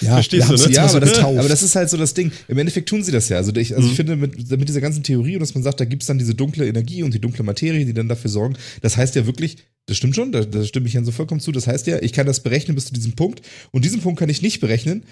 [0.00, 0.58] Ja, Verstehst du, ne?
[0.58, 2.32] jetzt Ja, aber das, aber das ist halt so das Ding.
[2.48, 3.36] Im Endeffekt tun sie das ja.
[3.36, 3.96] Also ich, also ich Mhm.
[3.96, 6.66] finde, mit, mit dieser ganzen Theorie, dass man sagt, da gibt es dann diese dunkle
[6.66, 8.56] Energie und die dunkle Materie, die dann dafür sorgen.
[8.82, 11.52] Das heißt ja wirklich, das stimmt schon, da, da stimme ich Jan so vollkommen zu.
[11.52, 14.28] Das heißt ja, ich kann das berechnen bis zu diesem Punkt und diesen Punkt kann
[14.28, 15.04] ich nicht berechnen.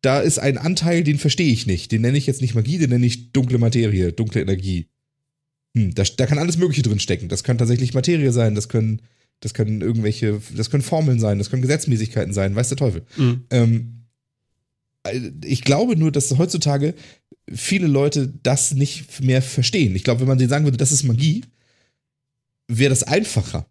[0.00, 1.92] Da ist ein Anteil, den verstehe ich nicht.
[1.92, 4.86] Den nenne ich jetzt nicht Magie, den nenne ich dunkle Materie, dunkle Energie.
[5.76, 7.28] Hm, da, da kann alles Mögliche drin stecken.
[7.28, 9.02] Das kann tatsächlich Materie sein, das können,
[9.40, 13.02] das können irgendwelche, das können Formeln sein, das können Gesetzmäßigkeiten sein, weiß der Teufel.
[13.16, 13.44] Mhm.
[13.50, 13.96] Ähm,
[15.44, 16.94] ich glaube nur, dass heutzutage
[17.52, 19.96] viele Leute das nicht mehr verstehen.
[19.96, 21.42] Ich glaube, wenn man denen sagen würde, das ist Magie,
[22.68, 23.66] wäre das einfacher.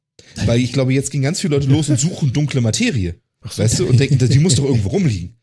[0.46, 3.16] Weil ich glaube, jetzt gehen ganz viele Leute los und suchen dunkle Materie.
[3.50, 3.64] So.
[3.64, 5.39] Weißt du, und denken, die muss doch irgendwo rumliegen.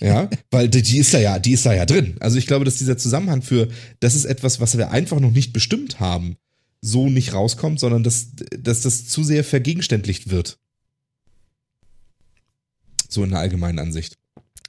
[0.00, 2.16] Ja, weil die, die ist da ja, die ist da ja drin.
[2.20, 3.68] Also ich glaube, dass dieser Zusammenhang für,
[4.00, 6.36] das ist etwas, was wir einfach noch nicht bestimmt haben,
[6.80, 10.58] so nicht rauskommt, sondern dass, dass das zu sehr vergegenständlicht wird.
[13.08, 14.18] So in der allgemeinen Ansicht.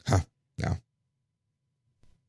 [0.09, 0.23] Ha,
[0.59, 0.79] ja.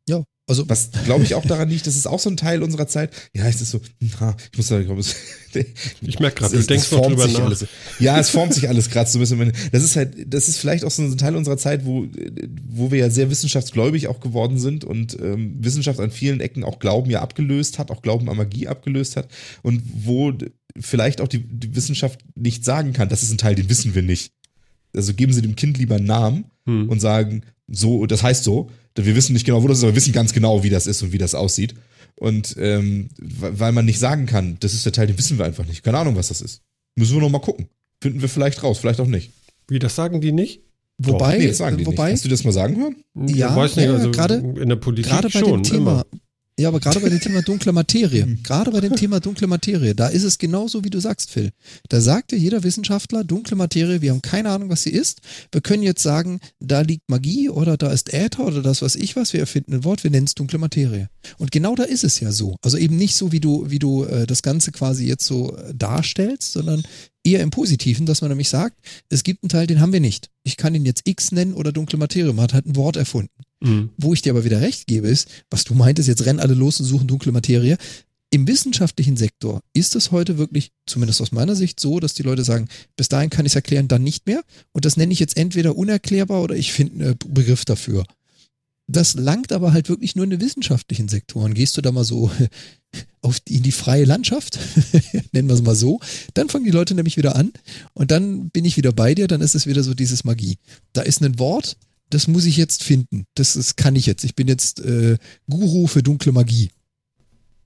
[0.09, 2.87] ja, also Was glaube ich auch daran liegt, das ist auch so ein Teil unserer
[2.87, 3.12] Zeit.
[3.35, 3.81] Ja, es ist so,
[4.20, 4.81] ha, ich muss da,
[6.01, 7.45] ich merke gerade, du denkst es formt drüber sich nach.
[7.45, 7.66] Alles.
[8.01, 9.53] Ja, es formt sich alles gerade so ein bisschen.
[9.73, 12.07] Das ist halt, das ist vielleicht auch so ein Teil unserer Zeit, wo,
[12.69, 16.79] wo wir ja sehr wissenschaftsgläubig auch geworden sind und ähm, Wissenschaft an vielen Ecken auch
[16.79, 19.29] Glauben ja abgelöst hat, auch Glauben an Magie abgelöst hat
[19.62, 20.33] und wo
[20.79, 24.03] vielleicht auch die, die Wissenschaft nicht sagen kann, das ist ein Teil, den wissen wir
[24.03, 24.33] nicht.
[24.97, 26.91] Also geben Sie dem Kind lieber einen Namen Hm.
[26.91, 28.70] und sagen, so, das heißt so,
[29.07, 31.03] wir wissen nicht genau, wo das ist, aber wir wissen ganz genau, wie das ist
[31.03, 31.75] und wie das aussieht.
[32.16, 35.66] Und ähm, weil man nicht sagen kann, das ist der Teil, den wissen wir einfach
[35.66, 35.83] nicht.
[35.85, 36.62] Keine Ahnung, was das ist.
[36.97, 37.69] Müssen wir noch mal gucken.
[38.03, 39.31] Finden wir vielleicht raus, vielleicht auch nicht.
[39.69, 40.62] Wie, das sagen die nicht?
[40.99, 42.15] wobei, nee, das sagen die wobei, nicht.
[42.15, 42.97] Hast du das mal sagen hören?
[43.29, 45.91] Ja, ich weiß nicht, ja, also gerade- in der Politik gerade bei schon, dem Thema,
[45.93, 46.07] immer.
[46.59, 50.09] Ja, aber gerade bei dem Thema dunkle Materie, gerade bei dem Thema dunkle Materie, da
[50.09, 51.51] ist es genauso, wie du sagst, Phil.
[51.89, 55.20] Da sagte jeder Wissenschaftler, dunkle Materie, wir haben keine Ahnung, was sie ist.
[55.52, 59.14] Wir können jetzt sagen, da liegt Magie oder da ist Äther oder das, was ich
[59.14, 61.09] was, wir erfinden ein Wort, wir nennen es dunkle Materie.
[61.39, 62.56] Und genau da ist es ja so.
[62.62, 65.72] Also eben nicht so, wie du, wie du äh, das Ganze quasi jetzt so äh,
[65.74, 66.82] darstellst, sondern
[67.22, 68.76] eher im Positiven, dass man nämlich sagt,
[69.09, 70.30] es gibt einen Teil, den haben wir nicht.
[70.43, 72.32] Ich kann ihn jetzt X nennen oder dunkle Materie.
[72.32, 73.30] Man hat halt ein Wort erfunden.
[73.60, 73.90] Mhm.
[73.97, 76.80] Wo ich dir aber wieder recht gebe, ist, was du meintest, jetzt rennen alle los
[76.80, 77.76] und suchen dunkle Materie.
[78.30, 82.44] Im wissenschaftlichen Sektor ist es heute wirklich, zumindest aus meiner Sicht, so, dass die Leute
[82.44, 84.43] sagen, bis dahin kann ich es erklären, dann nicht mehr.
[84.72, 88.05] Und das nenne ich jetzt entweder unerklärbar oder ich finde einen Begriff dafür.
[88.86, 91.55] Das langt aber halt wirklich nur in den wissenschaftlichen Sektoren.
[91.55, 92.30] Gehst du da mal so
[93.22, 94.59] auf die, in die freie Landschaft,
[95.32, 96.01] nennen wir es mal so,
[96.35, 97.52] dann fangen die Leute nämlich wieder an
[97.94, 100.59] und dann bin ich wieder bei dir, dann ist es wieder so dieses Magie.
[100.93, 101.76] Da ist ein Wort,
[102.10, 103.26] das muss ich jetzt finden.
[103.35, 104.24] Das, das kann ich jetzt.
[104.24, 105.18] Ich bin jetzt äh,
[105.48, 106.70] Guru für dunkle Magie.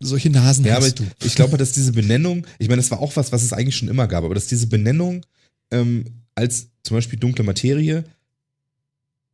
[0.00, 1.04] Solche Nasen Ja, hast ich, du.
[1.24, 3.88] ich glaube, dass diese Benennung, ich meine, das war auch was, was es eigentlich schon
[3.88, 5.24] immer gab, aber dass diese Benennung
[5.70, 6.04] ähm,
[6.34, 8.04] als zum Beispiel dunkle Materie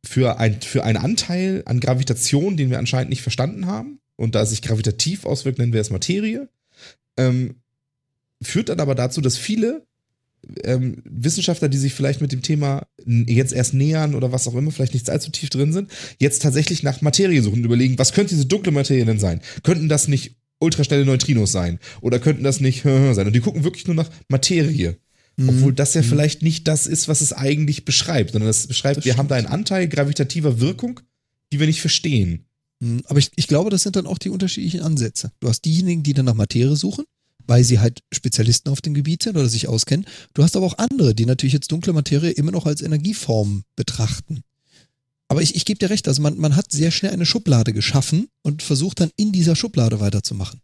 [0.05, 4.41] für, ein, für einen Anteil an Gravitation, den wir anscheinend nicht verstanden haben, und da
[4.41, 6.49] es sich gravitativ auswirkt, nennen wir es Materie,
[7.17, 7.55] ähm,
[8.41, 9.85] führt dann aber dazu, dass viele
[10.63, 14.71] ähm, Wissenschaftler, die sich vielleicht mit dem Thema jetzt erst nähern oder was auch immer,
[14.71, 18.35] vielleicht nicht allzu tief drin sind, jetzt tatsächlich nach Materie suchen und überlegen, was könnte
[18.35, 19.41] diese dunkle Materie denn sein?
[19.63, 21.79] Könnten das nicht ultraschnelle Neutrinos sein?
[22.01, 23.27] Oder könnten das nicht sein?
[23.27, 24.97] Und die gucken wirklich nur nach Materie.
[25.37, 25.49] Mhm.
[25.49, 29.05] Obwohl das ja vielleicht nicht das ist, was es eigentlich beschreibt, sondern das beschreibt, Das
[29.05, 30.99] wir haben da einen Anteil gravitativer Wirkung,
[31.53, 32.45] die wir nicht verstehen.
[32.81, 35.31] Mhm, Aber ich, ich glaube, das sind dann auch die unterschiedlichen Ansätze.
[35.39, 37.05] Du hast diejenigen, die dann nach Materie suchen,
[37.49, 40.05] weil sie halt Spezialisten auf dem Gebiet sind oder sich auskennen.
[40.35, 44.43] Du hast aber auch andere, die natürlich jetzt dunkle Materie immer noch als Energieform betrachten.
[45.27, 48.27] Aber ich, ich gebe dir recht, also man, man hat sehr schnell eine Schublade geschaffen
[48.43, 50.61] und versucht dann in dieser Schublade weiterzumachen.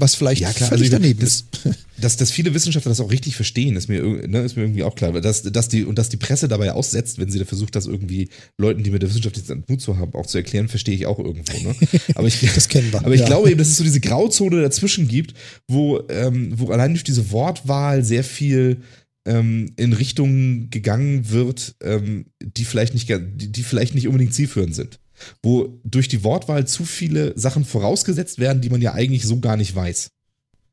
[0.00, 1.46] Was vielleicht Ja, klar, also daneben ist.
[2.00, 4.94] Dass, dass viele Wissenschaftler das auch richtig verstehen, ist mir, ne, ist mir irgendwie auch
[4.94, 5.12] klar.
[5.20, 8.30] Dass, dass die, und dass die Presse dabei aussetzt, wenn sie da versucht, das irgendwie
[8.56, 11.18] Leuten, die mit der Wissenschaft jetzt Mut zu haben, auch zu erklären, verstehe ich auch
[11.18, 11.58] irgendwo.
[11.58, 11.74] Ne?
[12.14, 13.00] Aber ich, Das kennen wir.
[13.00, 13.26] Aber ich ja.
[13.26, 15.34] glaube eben, dass es so diese Grauzone dazwischen gibt,
[15.68, 18.78] wo, ähm, wo allein durch diese Wortwahl sehr viel
[19.26, 24.74] ähm, in Richtungen gegangen wird, ähm, die vielleicht nicht, die, die vielleicht nicht unbedingt zielführend
[24.74, 24.98] sind.
[25.42, 29.56] Wo durch die Wortwahl zu viele Sachen vorausgesetzt werden, die man ja eigentlich so gar
[29.56, 30.10] nicht weiß.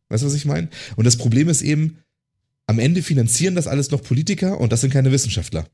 [0.09, 0.69] Weißt du, was ich meine?
[0.95, 1.97] Und das Problem ist eben,
[2.65, 5.67] am Ende finanzieren das alles noch Politiker und das sind keine Wissenschaftler.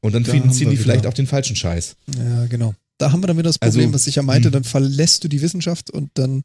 [0.00, 1.96] Und dann Da finanzieren die vielleicht auch den falschen Scheiß.
[2.16, 2.74] Ja, genau.
[2.98, 5.28] Da haben wir dann wieder das Also, Problem, was ich ja meinte, dann verlässt du
[5.28, 6.42] die Wissenschaft und dann,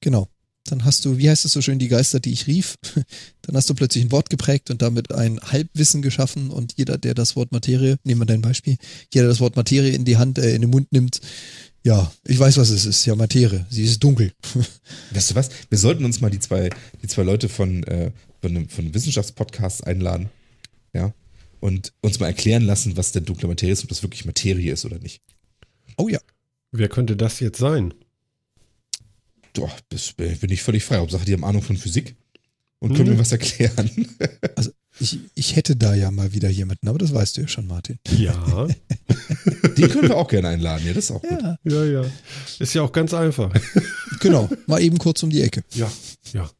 [0.00, 0.28] genau,
[0.70, 2.76] dann hast du, wie heißt es so schön, die Geister, die ich rief,
[3.42, 7.14] dann hast du plötzlich ein Wort geprägt und damit ein Halbwissen geschaffen und jeder, der
[7.14, 8.76] das Wort Materie, nehmen wir dein Beispiel,
[9.12, 11.20] jeder der das Wort Materie in die Hand, äh, in den Mund nimmt,
[11.84, 14.32] ja, ich weiß, was es ist, ja, Materie, sie ist dunkel.
[15.12, 15.48] Weißt du was?
[15.70, 16.70] Wir sollten uns mal die zwei,
[17.02, 20.28] die zwei Leute von, äh, von einem, von einem Wissenschaftspodcast einladen.
[20.92, 21.14] Ja.
[21.60, 24.84] Und uns mal erklären lassen, was denn dunkle Materie ist, ob das wirklich Materie ist
[24.84, 25.22] oder nicht.
[25.96, 26.20] Oh ja,
[26.70, 27.94] Wer könnte das jetzt sein?
[29.54, 30.98] Doch, das bin ich völlig frei.
[30.98, 32.14] Hauptsache, die haben Ahnung von Physik
[32.80, 33.14] und können Mhm.
[33.14, 33.90] mir was erklären.
[35.00, 37.98] ich, ich hätte da ja mal wieder jemanden, aber das weißt du ja schon, Martin.
[38.16, 38.68] Ja,
[39.76, 40.86] Die können wir auch gerne einladen.
[40.86, 41.40] Ja, das ist auch gut.
[41.42, 42.04] Ja, ja, ja.
[42.58, 43.52] Ist ja auch ganz einfach.
[44.20, 45.62] genau, mal eben kurz um die Ecke.
[45.74, 45.90] Ja,
[46.32, 46.50] ja.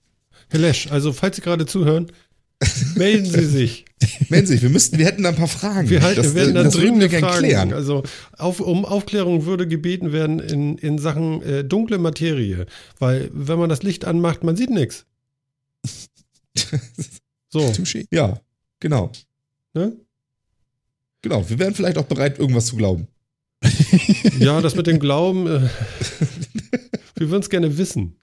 [0.51, 2.11] Herr Lesch, also falls Sie gerade zuhören,
[2.97, 3.85] melden Sie sich.
[4.29, 5.91] Mensch, wir müssten, wir hätten da ein paar Fragen.
[5.91, 7.39] Wir, halten, das, werden da dringende Fragen.
[7.39, 7.73] klären.
[7.73, 8.03] Also
[8.37, 12.67] auf, um Aufklärung würde gebeten werden in, in Sachen äh, dunkle Materie.
[12.99, 15.07] Weil wenn man das Licht anmacht, man sieht nichts.
[17.51, 17.73] So.
[18.11, 18.43] Ja,
[18.79, 19.11] genau.
[19.73, 19.97] ne?
[21.23, 21.49] Genau.
[21.49, 23.09] Wir wären vielleicht auch bereit, irgendwas zu glauben.
[24.39, 25.69] Ja, das mit dem Glauben, äh,
[27.17, 28.17] wir würden es gerne wissen.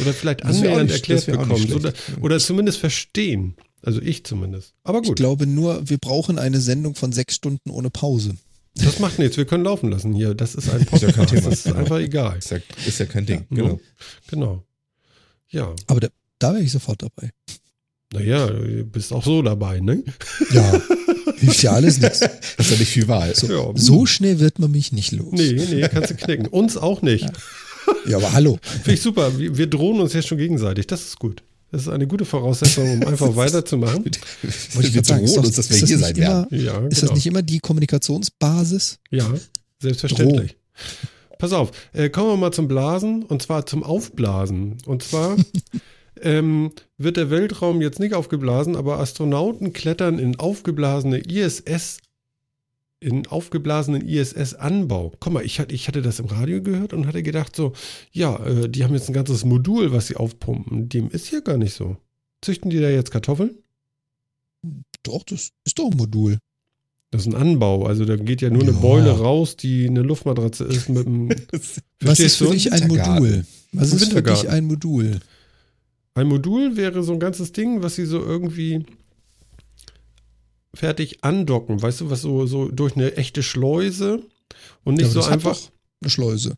[0.00, 1.58] Oder vielleicht annähernd erklärt bekommen.
[1.58, 2.18] Schlecht.
[2.22, 3.56] oder zumindest verstehen.
[3.84, 4.74] Also ich zumindest.
[4.84, 8.34] Aber Ich gut, glaube nur, wir brauchen eine Sendung von sechs Stunden ohne Pause.
[8.76, 9.36] das macht nichts.
[9.36, 10.34] Wir können laufen lassen hier.
[10.34, 11.30] Das ist ein Ist ja kein Podcast.
[11.34, 11.50] Thema.
[11.50, 12.38] Das ist einfach egal.
[12.38, 13.46] Ist ja, ist ja kein Ding.
[13.50, 13.80] Ja, genau.
[14.28, 14.64] Genau.
[15.50, 17.30] Ja, Aber da, da wäre ich sofort dabei.
[18.12, 20.02] naja, du bist auch so dabei, ne?
[20.52, 20.80] Ja,
[21.36, 22.20] hilft ja alles nichts.
[22.56, 23.34] Das ist ja nicht viel Wahl.
[23.34, 23.72] So, Ja.
[23.74, 25.32] so schnell wird man mich nicht los.
[25.32, 26.46] Nee, nee, kannst du knicken.
[26.46, 27.26] Uns auch nicht.
[28.06, 28.58] Ja, aber hallo.
[28.62, 29.36] Finde ich super.
[29.38, 30.86] Wir, wir drohen uns jetzt schon gegenseitig.
[30.86, 31.42] Das ist gut.
[31.72, 34.04] Das ist eine gute Voraussetzung, um einfach weiterzumachen.
[34.42, 36.64] Ich wir sagen, ist, drohen uns, dass wir ist, das hier nicht sein immer, werden.
[36.64, 37.08] Ja, ist genau.
[37.08, 38.98] das nicht immer die Kommunikationsbasis?
[39.10, 39.26] Ja,
[39.80, 40.56] selbstverständlich.
[41.38, 44.76] Pass auf, äh, kommen wir mal zum Blasen und zwar zum Aufblasen.
[44.84, 45.36] Und zwar
[46.20, 51.98] ähm, wird der Weltraum jetzt nicht aufgeblasen, aber Astronauten klettern in aufgeblasene ISS,
[53.02, 55.12] in aufgeblasenen ISS-Anbau.
[55.20, 57.72] Guck mal, ich hatte, ich hatte das im Radio gehört und hatte gedacht so,
[58.12, 60.88] ja, äh, die haben jetzt ein ganzes Modul, was sie aufpumpen.
[60.88, 61.96] Dem ist ja gar nicht so.
[62.40, 63.56] Züchten die da jetzt Kartoffeln?
[65.02, 66.38] Doch, das ist doch ein Modul.
[67.10, 68.78] Das ist ein Anbau, also da geht ja nur eine Ja.
[68.78, 71.28] Beule raus, die eine Luftmatratze ist mit einem
[72.00, 72.88] Was ist für dich ein.
[72.88, 73.44] Modul?
[73.72, 75.20] Was ist für dich ein Modul?
[76.14, 78.86] Ein Modul wäre so ein ganzes Ding, was sie so irgendwie
[80.74, 84.22] fertig andocken, weißt du, was so, so durch eine echte Schleuse
[84.84, 85.56] und nicht Ja, so das hat einfach.
[85.56, 85.70] doch
[86.00, 86.54] Eine Schleuse.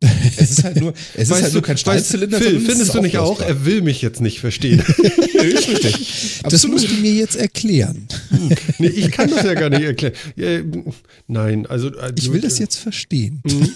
[0.40, 2.38] Es ist halt nur, es ist halt du, nur kein Stahlzylinder.
[2.38, 4.82] Phil, findest du nicht auch, er will mich jetzt nicht verstehen.
[5.38, 6.76] Das Absolut.
[6.80, 8.06] musst du mir jetzt erklären.
[8.78, 10.14] nee, ich kann das ja gar nicht erklären.
[10.36, 10.60] Ja,
[11.26, 11.88] nein, also.
[11.90, 13.42] also Ich will das jetzt verstehen.
[13.44, 13.72] Mhm.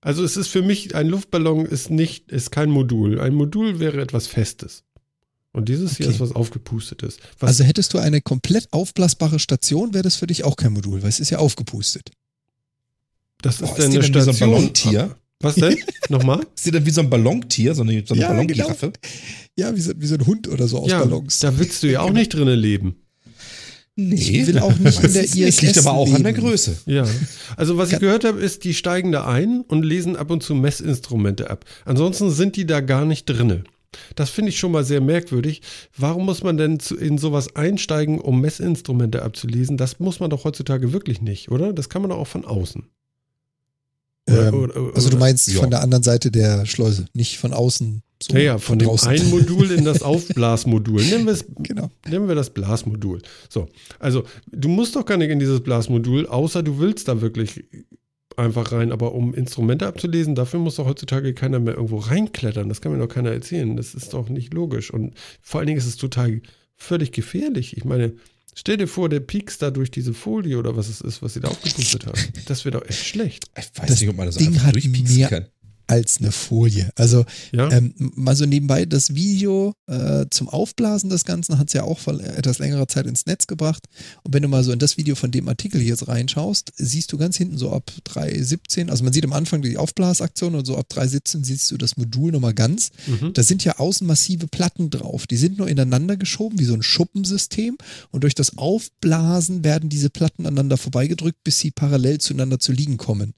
[0.00, 3.18] Also es ist für mich, ein Luftballon ist nicht, ist kein Modul.
[3.20, 4.84] Ein Modul wäre etwas Festes.
[5.52, 6.14] Und dieses hier Okay.
[6.14, 7.18] ist was aufgepustetes.
[7.38, 11.02] Was, Also hättest du eine komplett aufblasbare Station, wäre das für dich auch kein Modul,
[11.02, 12.10] weil es ist ja aufgepustet.
[13.42, 14.50] das ist Oh, dann die eine dann wie so ein Station.
[14.50, 15.16] Ballontier?
[15.40, 15.76] Was denn?
[16.08, 16.40] Nochmal?
[16.54, 18.92] Ist die dann wie so ein Ballontier, so eine, so eine Ja, Ballonkiraffe?
[19.58, 21.40] Ja, wie so, wie so ein Hund oder so aus ja, Ballons.
[21.40, 22.96] da willst du ja auch nicht drinnen leben.
[23.94, 24.14] Nee.
[24.14, 25.24] Ich will auch nicht in der.
[25.24, 26.46] ISS Liegt aber auch an der leben.
[26.46, 26.76] Größe.
[26.86, 27.06] Ja.
[27.56, 30.54] Also was ich gehört habe, ist, die steigen da ein und lesen ab und zu
[30.54, 31.66] Messinstrumente ab.
[31.84, 33.64] Ansonsten sind die da gar nicht drinne.
[34.16, 35.62] Das finde ich schon mal sehr merkwürdig.
[35.96, 39.76] Warum muss man denn in sowas einsteigen, um Messinstrumente abzulesen?
[39.76, 41.72] Das muss man doch heutzutage wirklich nicht, oder?
[41.72, 42.84] Das kann man doch auch von außen.
[44.28, 45.60] Ähm, Oder- oder- also du meinst Ja.
[45.60, 48.02] von der anderen Seite der Schleuse, nicht von außen.
[48.22, 49.08] So Ja, ja, von dem draußen.
[49.08, 51.02] einen Modul in das Aufblasmodul.
[51.02, 51.90] Nennen wir es Genau.
[52.08, 53.20] Nehmen wir das Blasmodul.
[53.48, 57.64] So, also du musst doch gar nicht in dieses Blasmodul, außer du willst da wirklich
[58.38, 58.92] einfach rein.
[58.92, 62.68] Aber um Instrumente abzulesen, dafür muss doch heutzutage keiner mehr irgendwo reinklettern.
[62.68, 63.76] Das kann mir doch keiner erzählen.
[63.76, 64.92] Das ist doch nicht logisch.
[64.92, 66.40] Und vor allen Dingen ist es total
[66.76, 67.76] völlig gefährlich.
[67.76, 68.14] Ich meine,
[68.54, 71.40] stell dir vor, der piekst da durch diese Folie oder was es ist, was sie
[71.40, 72.18] da aufgepustet haben.
[72.46, 73.44] Das wäre doch echt schlecht.
[73.56, 75.46] Ich weiß Das nicht, ob man das Ding einfach hat durchpieksen mehr- kann.
[75.92, 76.90] Als eine Folie.
[76.96, 77.70] Also Ja?
[77.70, 81.98] ähm, mal so nebenbei, das Video äh, zum Aufblasen des Ganzen hat es ja auch
[81.98, 83.84] vor etwas längerer Zeit ins Netz gebracht.
[84.22, 87.12] Und wenn du mal so in das Video von dem Artikel hier jetzt reinschaust, siehst
[87.12, 90.78] du ganz hinten so ab 3.17, also man sieht am Anfang die Aufblasaktion und so
[90.78, 92.90] ab 3.17 siehst du das Modul nochmal ganz.
[93.06, 93.34] mhm.
[93.34, 95.26] Da sind ja außen massive Platten drauf.
[95.26, 97.76] Die sind nur ineinander geschoben, wie so ein Schuppensystem.
[98.10, 102.96] Und durch das Aufblasen werden diese Platten aneinander vorbeigedrückt, bis sie parallel zueinander zu liegen
[102.96, 103.34] kommen.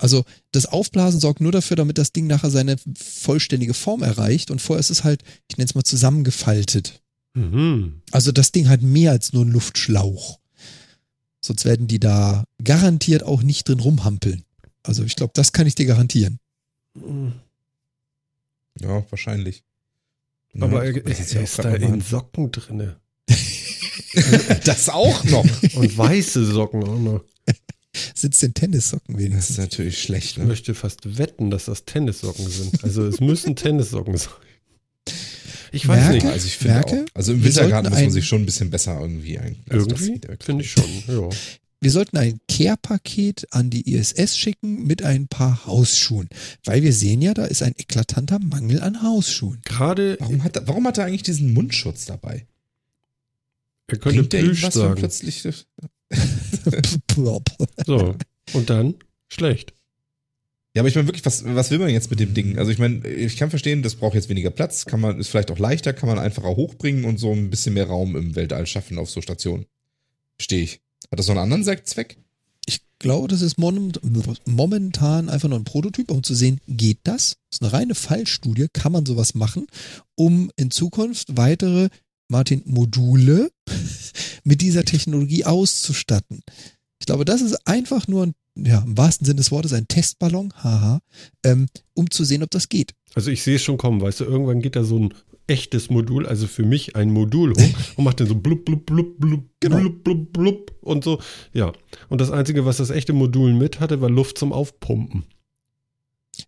[0.00, 4.50] Also das Aufblasen sorgt nur dafür, damit das Ding nachher seine vollständige Form erreicht.
[4.50, 7.02] Und vorher ist es halt, ich nenne es mal zusammengefaltet.
[7.34, 8.00] Mhm.
[8.10, 10.40] Also das Ding hat mehr als nur einen Luftschlauch.
[11.42, 14.44] Sonst werden die da garantiert auch nicht drin rumhampeln.
[14.82, 16.38] Also ich glaube, das kann ich dir garantieren.
[16.94, 17.34] Mhm.
[18.80, 19.64] Ja, wahrscheinlich.
[20.54, 22.00] Ja, Aber er, das er ist ja auch ist da in.
[22.00, 22.96] Socken drinne.
[24.64, 25.44] Das auch noch.
[25.74, 27.24] Und weiße Socken auch noch.
[28.14, 29.50] Sitzt in Tennissocken Das wenigstens.
[29.50, 30.44] ist natürlich schlecht, Ich ne?
[30.44, 32.84] möchte fast wetten, dass das Tennissocken sind.
[32.84, 34.30] Also es müssen Tennissocken sein.
[35.72, 36.26] Ich weiß Merke, nicht.
[36.26, 37.14] Also ich finde Merke, auch.
[37.14, 39.56] Also im Wintergarten muss man sich schon ein bisschen besser irgendwie ein.
[39.68, 40.84] Also das Irgendwie finde ich schon.
[41.08, 41.28] Ja.
[41.82, 46.28] Wir sollten ein Care-Paket an die ISS schicken mit ein paar Hausschuhen.
[46.64, 49.60] Weil wir sehen ja, da ist ein eklatanter Mangel an Hausschuhen.
[49.64, 52.46] Gerade, Warum hat, er, warum hat er eigentlich diesen Mundschutz dabei?
[53.86, 54.96] er könnte Bringt Plüsch sagen.
[54.96, 55.42] plötzlich.
[57.06, 57.44] Plop.
[57.86, 58.16] So,
[58.52, 58.94] und dann
[59.28, 59.72] schlecht.
[60.74, 62.56] Ja, aber ich meine wirklich, was, was will man jetzt mit dem Ding?
[62.58, 65.50] Also ich meine, ich kann verstehen, das braucht jetzt weniger Platz, kann man, ist vielleicht
[65.50, 68.98] auch leichter, kann man einfacher hochbringen und so ein bisschen mehr Raum im Weltall schaffen
[68.98, 69.66] auf so Stationen.
[70.38, 70.80] Verstehe ich.
[71.10, 72.18] Hat das noch einen anderen Zweck?
[72.66, 73.92] Ich glaube, das ist mon-
[74.44, 77.36] momentan einfach nur ein Prototyp, um zu sehen, geht das?
[77.50, 79.66] Das ist eine reine Fallstudie, kann man sowas machen,
[80.14, 81.88] um in Zukunft weitere,
[82.30, 83.50] Martin, Module
[84.44, 86.40] mit dieser Technologie auszustatten.
[87.00, 90.52] Ich glaube, das ist einfach nur ein, ja, im wahrsten Sinne des Wortes ein Testballon,
[90.62, 91.00] haha,
[91.44, 92.92] ähm, um zu sehen, ob das geht.
[93.14, 95.14] Also ich sehe es schon kommen, weißt du, irgendwann geht da so ein
[95.46, 99.18] echtes Modul, also für mich ein Modul hoch und macht dann so blub, blub, blub,
[99.18, 99.76] blub, Genau.
[99.78, 101.20] blub, blub, blub und so.
[101.52, 101.72] Ja.
[102.08, 105.24] Und das Einzige, was das echte Modul mit hatte, war Luft zum Aufpumpen.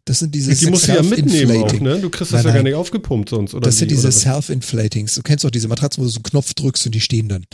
[0.05, 2.01] Das sind diese Die musst du ja mitnehmen auch, ne?
[2.01, 4.11] Du kriegst das Nein, ja gar nicht aufgepumpt sonst, oder Das sind wie, diese?
[4.11, 5.15] Self-Inflatings.
[5.15, 7.47] Du kennst doch diese Matratzen, wo du so einen Knopf drückst und die stehen dann.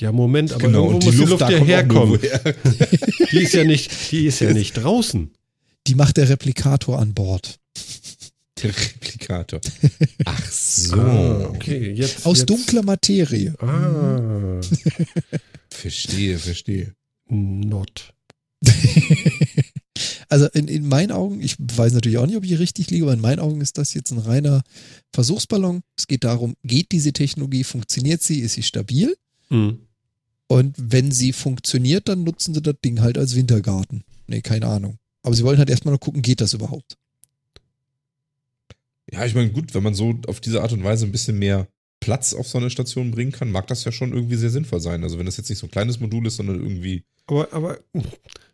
[0.00, 2.18] Ja, Moment, aber Genau, irgendwo muss die Luft ja herkommen.
[3.32, 5.30] Die ist ja nicht, die ist ja nicht draußen.
[5.86, 7.58] Die macht der Replikator an Bord.
[8.62, 9.60] Der Replikator.
[10.24, 10.96] Ach so.
[10.96, 12.26] Ah, okay, jetzt.
[12.26, 12.50] Aus jetzt.
[12.50, 13.54] dunkler Materie.
[13.60, 14.60] Ah,
[15.70, 16.94] Verstehe, verstehe.
[17.28, 18.12] not.
[20.32, 23.12] Also in, in meinen Augen, ich weiß natürlich auch nicht, ob ich richtig liege, aber
[23.12, 24.62] in meinen Augen ist das jetzt ein reiner
[25.12, 25.82] Versuchsballon.
[25.94, 29.14] Es geht darum, geht diese Technologie, funktioniert sie, ist sie stabil?
[29.48, 29.80] Hm.
[30.46, 34.04] Und wenn sie funktioniert, dann nutzen sie das Ding halt als Wintergarten.
[34.26, 34.96] Nee, keine Ahnung.
[35.22, 36.96] Aber sie wollen halt erstmal noch gucken, geht das überhaupt?
[39.10, 41.68] Ja, ich meine, gut, wenn man so auf diese Art und Weise ein bisschen mehr
[42.00, 45.04] Platz auf so eine Station bringen kann, mag das ja schon irgendwie sehr sinnvoll sein.
[45.04, 47.78] Also wenn das jetzt nicht so ein kleines Modul ist, sondern irgendwie, Aber, aber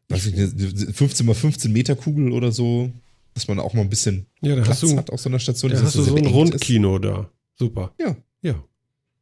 [0.09, 2.90] weiß ich nicht, eine 15 mal 15 Meter Kugel oder so,
[3.35, 5.39] dass man auch mal ein bisschen ja, da Platz hast du, hat auf so einer
[5.39, 5.70] Station.
[5.70, 6.35] da hast du das so ein beengt ist.
[6.35, 7.30] Rundkino da.
[7.59, 7.93] Super.
[8.01, 8.16] Ja.
[8.43, 8.62] Ja.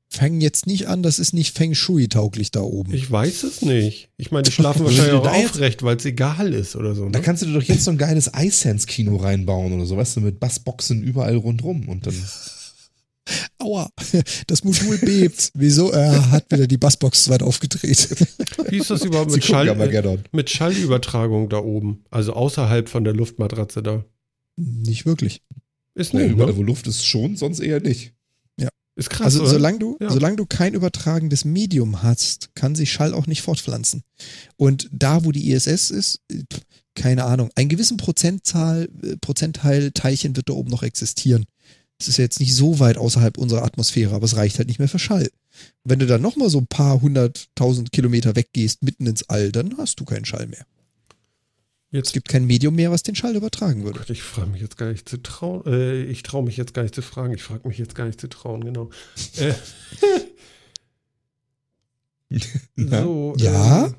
[0.09, 2.95] Fangen jetzt nicht an, das ist nicht Feng Shui-tauglich da oben.
[2.95, 4.09] Ich weiß es nicht.
[4.17, 7.09] Ich meine, die schlafen wahrscheinlich auch da aufrecht, weil es egal ist oder so.
[7.09, 7.25] Da Ne?
[7.25, 10.39] kannst du dir doch jetzt so ein geiles iSense-Kino reinbauen oder so, weißt du, mit
[10.39, 12.15] Bassboxen überall rundrum und dann.
[13.59, 13.91] Aua,
[14.47, 15.51] das Modul bebt.
[15.55, 15.91] Wieso?
[15.91, 18.09] Er hat wieder die Bassbox zu weit aufgedreht.
[18.69, 20.21] Wie ist das überhaupt mit, Schall, Armageddon.
[20.33, 22.05] mit Schallübertragung da oben?
[22.11, 24.05] Also außerhalb von der Luftmatratze da.
[24.57, 25.43] nicht wirklich.
[25.95, 26.57] Ist nicht, überall, ne?
[26.59, 28.13] wo Luft ist, schon, sonst eher nicht.
[28.99, 29.51] Ist krass, Also oder?
[29.51, 30.11] solange du, Ja.
[30.11, 34.03] solange du kein übertragendes Medium hast, kann sich Schall auch nicht fortpflanzen.
[34.57, 36.21] Und da, wo die ISS ist,
[36.95, 41.45] keine Ahnung, einen gewissen Prozentzahl, äh, Prozentteil Teilchen wird da oben noch existieren.
[41.99, 44.79] Es ist ja jetzt nicht so weit außerhalb unserer Atmosphäre, aber es reicht halt nicht
[44.79, 45.31] mehr für Schall.
[45.85, 49.99] Wenn du dann nochmal so ein paar hunderttausend Kilometer weggehst, mitten ins All, dann hast
[50.01, 50.67] du keinen Schall mehr.
[51.91, 54.01] Es Jetzt gibt kein Medium mehr, was den Schall übertragen würde.
[54.01, 55.63] Gott, ich frage mich jetzt gar nicht zu trauen.
[55.67, 57.33] Äh, ich traue mich jetzt gar nicht zu fragen.
[57.33, 58.91] Ich frage mich jetzt gar nicht zu trauen, genau.
[59.39, 59.55] Äh,
[62.77, 63.03] Ja.
[63.03, 63.87] so, Ja?
[63.87, 63.95] Ähm,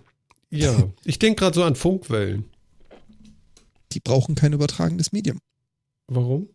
[0.49, 2.45] ja, ich denke gerade so an Funkwellen.
[3.93, 5.39] Die brauchen kein übertragendes Medium.
[6.07, 6.49] Warum?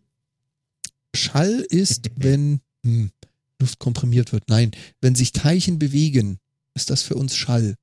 [1.13, 3.11] Schall ist, wenn hm,
[3.59, 4.43] Luft komprimiert wird.
[4.47, 4.71] Nein,
[5.01, 6.39] wenn sich Teilchen bewegen,
[6.73, 7.75] ist das für uns Schall.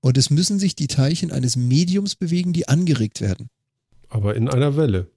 [0.00, 3.48] Und es müssen sich die Teilchen eines Mediums bewegen, die angeregt werden.
[4.08, 5.10] Aber in einer Welle.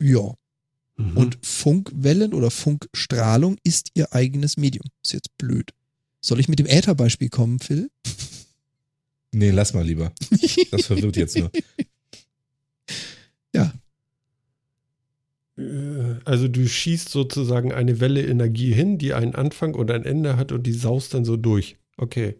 [0.00, 0.34] Ja.
[0.96, 1.16] Mhm.
[1.16, 4.86] Und Funkwellen oder Funkstrahlung ist ihr eigenes Medium.
[5.02, 5.72] Ist jetzt blöd.
[6.20, 7.90] Soll ich mit dem Ätherbeispiel kommen, Phil?
[9.32, 10.12] Nee, lass mal lieber.
[10.70, 11.50] Das verwirrt jetzt nur.
[16.24, 20.52] Also du schießt sozusagen eine Welle Energie hin, die einen Anfang und ein Ende hat
[20.52, 21.76] und die saust dann so durch.
[21.96, 22.36] Okay.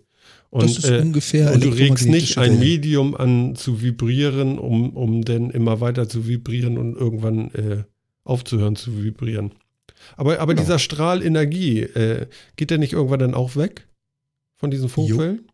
[0.50, 2.60] Und, das ist äh, ungefähr und du regst nicht ein Wellen.
[2.60, 7.84] Medium an zu vibrieren, um, um dann immer weiter zu vibrieren und irgendwann äh,
[8.24, 9.52] aufzuhören zu vibrieren.
[10.16, 10.64] Aber, aber Genau.
[10.64, 12.26] dieser Strahl Energie, äh,
[12.56, 13.86] geht der nicht irgendwann dann auch weg?
[14.56, 15.46] Von diesen Funkwellen?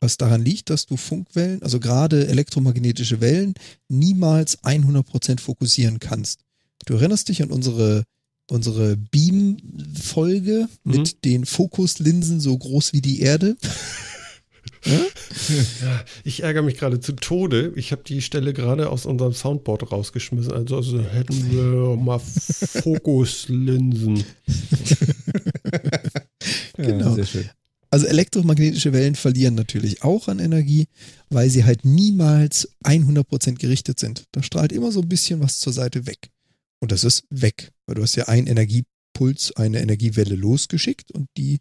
[0.00, 3.54] Was daran liegt, dass du Funkwellen, also gerade elektromagnetische Wellen,
[3.88, 6.44] niemals 100% fokussieren kannst.
[6.86, 8.04] Du erinnerst dich an unsere,
[8.50, 10.92] unsere Beam-Folge Mhm.
[10.96, 13.56] mit den Fokuslinsen so groß wie die Erde?
[14.86, 15.00] Ja,
[16.24, 17.72] ich ärgere mich gerade zu Tode.
[17.74, 20.52] Ich habe die Stelle gerade aus unserem Soundboard rausgeschmissen.
[20.52, 24.22] Also, also hätten wir mal Fokuslinsen.
[26.76, 27.08] Genau.
[27.08, 27.50] Ja, sehr schön.
[27.90, 30.86] Also elektromagnetische Wellen verlieren natürlich auch an Energie,
[31.28, 34.24] weil sie halt niemals 100% gerichtet sind.
[34.32, 36.30] Da strahlt immer so ein bisschen was zur Seite weg.
[36.80, 41.58] Und das ist weg, weil du hast ja einen Energiepuls, eine Energiewelle losgeschickt und die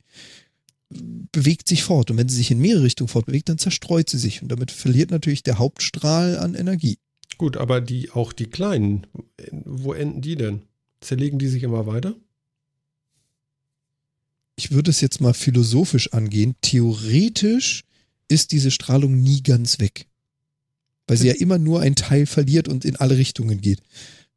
[0.89, 2.11] bewegt sich fort.
[2.11, 4.41] Und wenn sie sich in mehrere Richtungen fortbewegt, dann zerstreut sie sich.
[4.41, 6.97] Und damit verliert natürlich der Hauptstrahl an Energie.
[7.37, 9.05] Gut, aber die, auch die kleinen,
[9.51, 10.61] wo enden die denn?
[11.01, 12.15] Zerlegen die sich immer weiter?
[14.55, 16.55] Ich würde es jetzt mal philosophisch angehen.
[16.61, 17.83] Theoretisch
[18.27, 20.07] ist diese Strahlung nie ganz weg.
[21.05, 23.81] Weil sie ja immer nur ein Teil verliert und in alle Richtungen geht.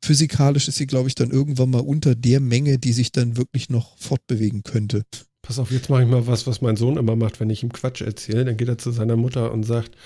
[0.02, 3.68] Physikalisch ist sie, glaube ich, dann irgendwann mal unter der Menge, die sich dann wirklich
[3.68, 5.02] noch fortbewegen könnte.
[5.43, 7.72] Pass auf, jetzt mache ich mal was, was mein Sohn immer macht, wenn ich ihm
[7.72, 8.44] Quatsch erzähle.
[8.44, 9.97] Dann geht er zu seiner Mutter und sagt,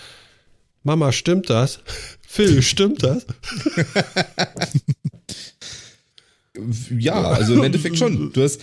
[0.82, 1.80] Mama, stimmt das?
[2.26, 3.26] Phil, stimmt das?
[6.96, 8.32] Ja, also im Endeffekt schon.
[8.32, 8.60] Du hast,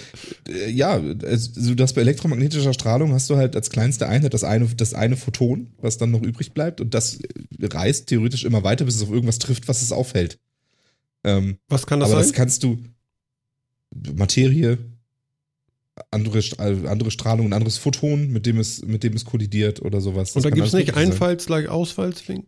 [0.47, 0.91] äh, ja,
[1.25, 4.93] also du hast bei elektromagnetischer Strahlung hast du halt als kleinste Einheit das eine, das
[4.93, 7.19] eine Photon, was dann noch übrig bleibt und das
[7.61, 10.39] reist theoretisch immer weiter, bis es auf irgendwas trifft, was es aufhält.
[11.23, 12.29] Ähm, Was kann das aber sein?
[12.29, 12.79] das kannst du
[14.15, 14.77] Materie,
[16.09, 16.41] andere,
[16.89, 20.35] andere Strahlung, ein anderes Photon, mit dem es, mit dem es kollidiert oder sowas.
[20.35, 22.47] und da Das gibt es nicht mögliche Einfalls gleich Ausfallswinkel?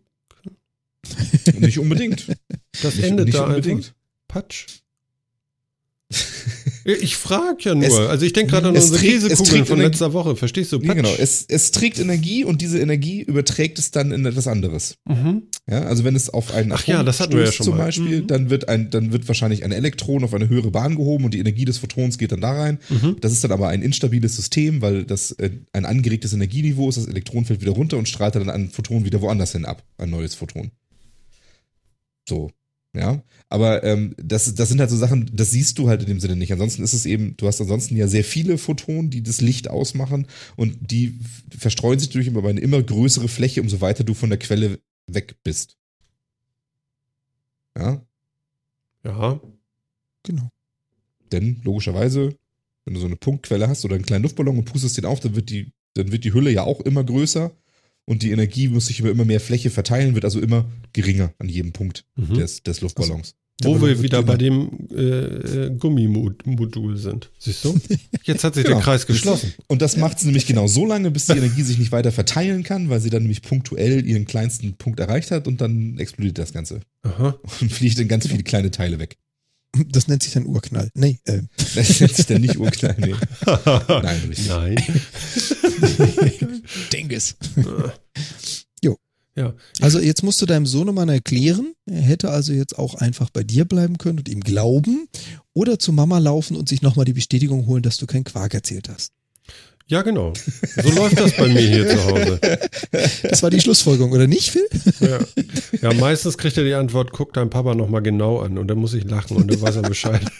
[1.06, 1.60] sein.
[1.60, 2.26] Nicht unbedingt.
[2.82, 3.84] Das nicht, endet nicht da unbedingt.
[3.84, 3.94] einfach.
[4.28, 4.66] Patsch.
[6.86, 7.84] Ja, Ich frage ja nur.
[7.86, 10.36] Es- also ich denke gerade an unsere Käsekugeln von Energie- letzter Woche.
[10.36, 10.78] Verstehst du?
[10.78, 10.96] Nee, Patsch.
[10.96, 11.14] genau.
[11.18, 14.96] Es, es trägt Energie und diese Energie überträgt es dann in etwas anderes.
[15.06, 15.44] mhm.
[15.66, 17.84] Ja, also wenn es auf einen Ach ja, das hatten wir ja schon zum mal.
[17.86, 18.26] Beispiel, Mhm.
[18.26, 21.38] dann wird ein, dann wird wahrscheinlich ein Elektron auf eine höhere Bahn gehoben und die
[21.38, 22.78] Energie des Photons geht dann da rein.
[22.90, 23.16] Mhm.
[23.22, 26.98] Das ist dann aber ein instabiles System, weil das äh, ein angeregtes Energieniveau ist.
[26.98, 30.10] Das Elektron fällt wieder runter und strahlt dann ein Photon wieder woanders hin ab, ein
[30.10, 30.70] neues Photon.
[32.28, 32.50] So,
[32.94, 33.22] ja.
[33.48, 36.36] Aber ähm, das, das sind halt so Sachen, das siehst du halt in dem Sinne
[36.36, 36.52] nicht.
[36.52, 40.26] Ansonsten ist es eben, du hast ansonsten ja sehr viele Photonen, die das Licht ausmachen
[40.56, 41.20] und die
[41.56, 45.36] verstreuen sich durch über eine immer größere Fläche, umso weiter du von der Quelle weg
[45.44, 45.76] bist.
[47.76, 48.00] Ja,
[49.04, 49.40] Ja.
[50.22, 50.48] Genau.
[51.32, 52.36] denn logischerweise,
[52.84, 55.36] wenn du so eine Punktquelle hast oder einen kleinen Luftballon und pustest den auf, dann
[55.36, 57.50] wird die, dann wird die Hülle ja auch immer größer
[58.06, 61.48] und die Energie muss sich über immer mehr Fläche verteilen, wird also immer geringer an
[61.48, 62.34] jedem Punkt Mhm.
[62.34, 63.34] des, des Luftballons.
[63.62, 67.30] Der Wo wir wieder bei dem äh, äh, Gummimodul sind.
[67.38, 67.78] Siehst du?
[68.24, 68.76] Jetzt hat sich Genau.
[68.78, 69.54] der Kreis geschlossen.
[69.68, 72.64] Und das macht es nämlich genau so lange, bis die Energie sich nicht weiter verteilen
[72.64, 76.52] kann, weil sie dann nämlich punktuell ihren kleinsten Punkt erreicht hat und dann explodiert das
[76.52, 77.38] Ganze Aha.
[77.60, 79.18] und fliegt in ganz viele kleine Teile weg.
[79.88, 80.90] Das nennt sich dann Urknall.
[80.94, 81.42] Nee, äh,
[81.74, 82.96] Das nennt sich dann nicht urklein.
[82.98, 83.14] Nee.
[83.88, 84.48] Nein, richtig.
[84.48, 84.76] Nein.
[86.92, 87.36] Dinges.
[88.82, 88.98] jo.
[89.36, 89.54] Ja.
[89.80, 93.64] Also jetzt musst du deinem Sohnemann erklären, er hätte also jetzt auch einfach bei dir
[93.64, 95.08] bleiben können und ihm glauben
[95.54, 98.88] oder zu Mama laufen und sich nochmal die Bestätigung holen, dass du keinen Quark erzählt
[98.88, 99.12] hast.
[99.86, 100.32] Ja, genau.
[100.82, 102.40] So läuft das bei mir hier zu Hause.
[103.22, 104.66] Das war die Schlussfolgerung, oder nicht, Phil?
[105.00, 105.18] Ja.
[105.82, 108.94] ja, meistens kriegt er die Antwort, guck deinen Papa nochmal genau an und dann muss
[108.94, 110.22] ich lachen und dann weiß er Bescheid.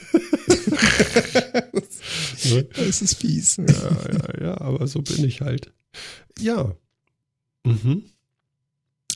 [2.76, 3.56] Das ist fies.
[3.56, 5.72] Ja, ja, ja, aber so bin ich halt.
[6.38, 6.74] Ja.
[7.64, 8.02] Mhm.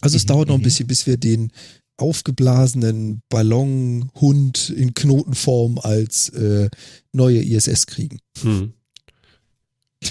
[0.01, 0.65] Also es Mhm, dauert noch ein mhm.
[0.65, 1.53] bisschen, bis wir den
[1.97, 6.71] aufgeblasenen Ballonhund in Knotenform als äh,
[7.13, 8.21] neue ISS kriegen.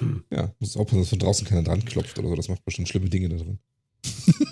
[0.00, 0.24] Hm.
[0.28, 2.34] Ja, muss aufpassen, dass von draußen keiner dran klopft oder so.
[2.34, 3.58] Das macht bestimmt schlimme Dinge da drin.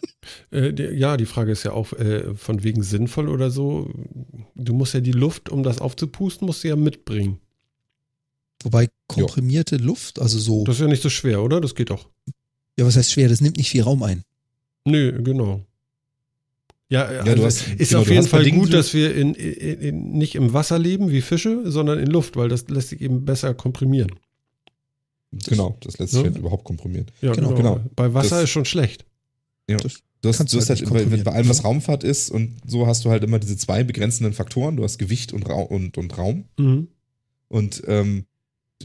[0.53, 3.91] Äh, die- ja, die Frage ist ja auch äh, von wegen sinnvoll oder so.
[4.55, 7.39] Du musst ja die Luft, um das aufzupusten, musst du ja mitbringen.
[8.63, 11.61] Wobei komprimierte Luft, also so, Das ist ja nicht so schwer, oder?
[11.61, 12.09] Das geht doch.
[12.79, 14.23] ja, was heißt schwer, das nimmt nicht viel Raum ein.
[14.85, 15.67] Nö, genau.
[16.93, 19.14] Ja, Ja, also du hast- ist genau, auf du jeden Fall gut, die- dass wir
[19.14, 22.90] in, in, in, nicht im Wasser leben wie Fische, sondern in Luft, weil das lässt
[22.90, 24.10] sich eben besser komprimieren.
[25.47, 26.27] Genau, das lässt sich Ja.
[26.27, 27.06] halt überhaupt komprimieren.
[27.23, 27.77] Ja, Genau, genau.
[27.77, 27.90] genau.
[27.97, 29.05] Bei Wasser Das- ist schon schlecht.
[29.69, 29.78] Ja.
[29.78, 33.05] Das- Du hast, du hast halt halt, bei, allem, was Raumfahrt ist, und so hast
[33.05, 34.77] du halt immer diese zwei begrenzenden Faktoren.
[34.77, 36.44] Du hast Gewicht und, Ra und, und Raum.
[36.56, 36.86] Mhm.
[37.48, 38.27] Und ähm,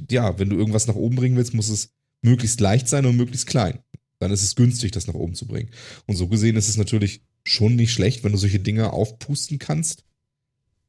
[0.09, 1.91] ja, wenn du irgendwas nach oben bringen willst, muss es
[2.23, 3.77] möglichst leicht sein und möglichst klein.
[4.17, 5.69] Dann ist es günstig, das nach oben zu bringen.
[6.07, 10.03] Und so gesehen ist es natürlich schon nicht schlecht, wenn du solche Dinge aufpusten kannst,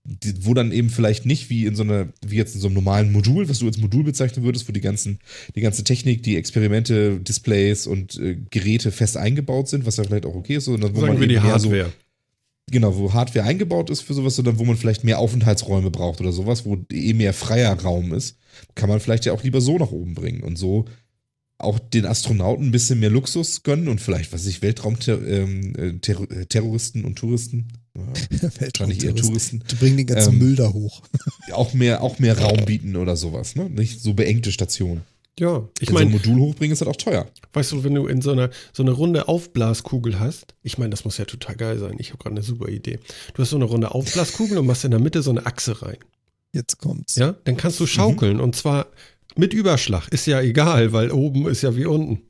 [0.04, 2.74] die, wo dann eben vielleicht nicht wie in so einer, wie jetzt in so einem
[2.74, 5.20] normalen Modul, was du als Modul bezeichnen würdest, wo die ganzen,
[5.54, 10.26] die ganze Technik, die Experimente, Displays und äh, Geräte fest eingebaut sind, was ja vielleicht
[10.26, 11.92] auch okay ist, sondern wo Sagen man wir die mehr so Hardware.
[12.70, 16.32] Genau, wo Hardware eingebaut ist für sowas, sondern wo man vielleicht mehr Aufenthaltsräume braucht oder
[16.32, 18.36] sowas, wo eh mehr freier Raum ist,
[18.74, 20.86] kann man vielleicht ja auch lieber so nach oben bringen und so
[21.58, 27.16] auch den Astronauten ein bisschen mehr Luxus gönnen und vielleicht, was weiß ich, Weltraumterroristen und
[27.16, 27.66] Touristen,
[27.96, 28.04] ja,
[28.60, 31.02] wahrscheinlich eher Touristen, Die bringen den ganzen Ähm, Müll da hoch.
[31.52, 33.68] auch mehr, auch mehr Raum bieten oder sowas, ne?
[33.68, 35.02] Nicht so beengte Stationen.
[35.40, 37.28] Ja, ich meine, so ein Modul hochbringen ist halt auch teuer.
[37.52, 41.04] weißt du, wenn du in so einer so eine runde Aufblaskugel hast, ich meine, das
[41.04, 41.94] muss ja total geil sein.
[41.98, 42.98] Ich habe gerade eine super Idee.
[43.34, 45.98] Du hast so eine runde Aufblaskugel und machst in der Mitte so eine Achse rein.
[46.52, 47.14] Jetzt kommt's.
[47.16, 48.86] Ja, dann kannst du schaukeln und zwar
[49.38, 50.08] mit Überschlag.
[50.12, 52.22] Ist ja egal, weil oben ist ja wie unten.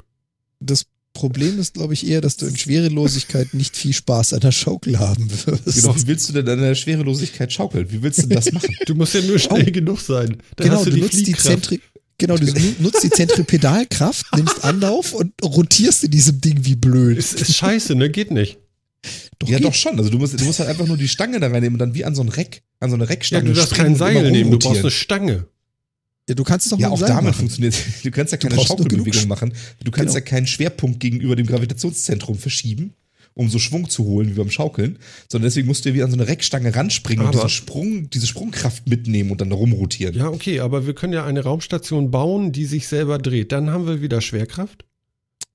[0.61, 4.53] Das Problem ist, glaube ich, eher, dass du in Schwerelosigkeit nicht viel Spaß an der
[4.53, 5.83] Schaukel haben wirst.
[5.83, 7.91] Genau, wie willst du denn an der Schwerelosigkeit schaukeln?
[7.91, 8.73] Wie willst du das machen?
[8.87, 10.37] Du musst ja nur schnell genug sein.
[10.57, 11.35] Dann genau, hast du, du die nutzt die.
[11.35, 11.81] Zentri
[12.21, 17.17] Genau, du nu- nutzt die Zentripedalkraft, nimmst Anlauf und rotierst in diesem Ding wie blöd.
[17.17, 18.11] Ist, ist scheiße, ne?
[18.11, 18.59] Geht nicht.
[19.39, 19.67] Doch ja, geht.
[19.67, 19.97] doch schon.
[19.99, 22.05] Also du musst, du musst halt einfach nur die Stange da reinnehmen und dann wie
[22.05, 23.45] an so ein Reck, an so eine Ja, Reckstange.
[23.45, 25.47] du darfst kein Seil nehmen, du brauchst eine Stange.
[26.29, 27.35] Ja, du kannst es auch Ja, mit auch damit machen.
[27.35, 27.75] funktioniert.
[28.05, 29.53] Du kannst ja keine Schaukelbewegung Sch- machen.
[29.83, 30.25] Du kannst Genau.
[30.25, 32.93] ja keinen Schwerpunkt gegenüber dem Gravitationszentrum verschieben,
[33.35, 34.99] um so Schwung zu holen wie beim Schaukeln,
[35.29, 38.11] sondern deswegen musst du ja wie an so eine Reckstange ranspringen und Aber- diesen Sprung,
[38.11, 40.15] diese Sprungkraft mitnehmen und dann da rumrotieren.
[40.15, 43.53] Ja, okay, aber wir können ja eine Raumstation bauen, die sich selber dreht.
[43.53, 44.85] Dann haben wir wieder Schwerkraft.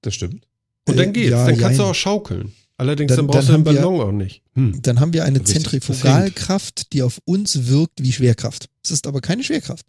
[0.02, 0.48] Das stimmt.
[0.88, 1.30] Und dann Äh, geht's.
[1.32, 1.92] ja, dann kannst du jein.
[1.92, 2.52] auch schaukeln.
[2.78, 4.42] Allerdings Dann- dann, brauchst dann du den haben wir- Ballon auch nicht.
[4.56, 4.82] Hm.
[4.82, 8.70] Dann haben wir eine Zentrifugalkraft, die auf uns wirkt wie Schwerkraft.
[8.84, 9.86] Es ist aber keine Schwerkraft.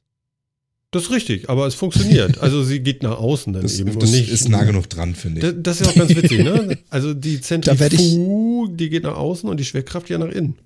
[0.95, 2.39] Das ist richtig, aber es funktioniert.
[2.41, 4.29] Also sie geht nach außen dann Das, eben das und nicht.
[4.31, 5.45] ist nah genug dran, finde ich.
[5.47, 6.79] Das, das ist ja auch ganz witzig, ne?
[6.89, 10.57] Also die Zentrifuge, die geht nach außen und die Schwerkraft ja nach innen.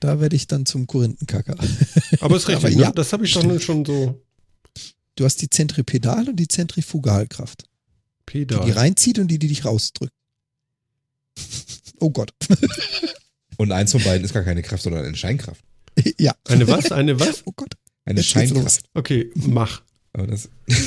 [0.00, 1.54] Da werde ich dann zum Korinthenkacker.
[2.20, 2.82] Aber ist richtig, Aber ne?
[2.82, 4.20] ja, Das habe ich doch nun schon so.
[5.16, 7.62] Du hast die Zentripedal- und die Zentrifugalkraft.
[7.62, 7.66] Die,
[8.26, 8.64] Pedal.
[8.66, 10.12] die reinzieht und die, die dich rausdrückt.
[12.00, 12.32] Oh Gott.
[13.56, 15.64] Und eins von beiden ist gar keine Kraft, sondern eine Scheinkraft.
[16.18, 16.34] ja.
[16.48, 16.92] Eine was?
[16.92, 17.42] Eine was?
[17.46, 17.74] Oh Gott.
[18.08, 18.80] Eine Jetzt Scheinkraft.
[18.94, 19.82] Okay, mach.
[20.14, 20.48] Aber das,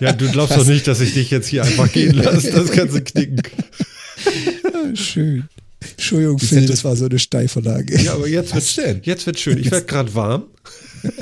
[0.00, 2.50] Ja, du glaubst doch nicht, dass ich dich jetzt hier einfach gehen lasse.
[2.50, 3.40] Das kannst du knicken.
[4.64, 5.48] Ah, Schön.
[5.80, 8.00] Entschuldigung, Phil, Zentri- das war so eine Steilvorlage.
[8.02, 9.00] Ja, aber jetzt Was wird denn?
[9.04, 9.58] jetzt wird schön.
[9.58, 10.44] Ich werde gerade warm.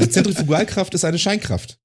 [0.01, 1.79] Die Zentrifugalkraft ist eine Scheinkraft.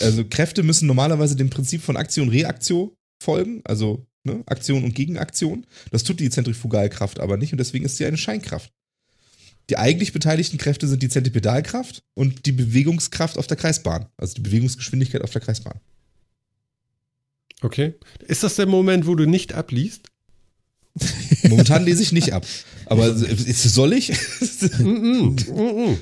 [0.00, 5.66] Also Kräfte müssen normalerweise dem Prinzip von Aktion Reaktion folgen, also ne, Aktion und Gegenaktion.
[5.90, 8.70] Das tut die Zentrifugalkraft aber nicht und deswegen ist sie eine Scheinkraft.
[9.70, 14.40] Die eigentlich beteiligten Kräfte sind die Zentripedalkraft und die Bewegungskraft auf der Kreisbahn, also die
[14.40, 15.78] Bewegungsgeschwindigkeit auf der Kreisbahn.
[17.62, 17.94] Okay.
[18.26, 20.08] Ist das der Moment, wo du nicht abliest?
[21.48, 22.44] Momentan lese ich nicht ab.
[22.86, 24.12] Aber soll ich?
[24.12, 25.98] -mm, mm -mm.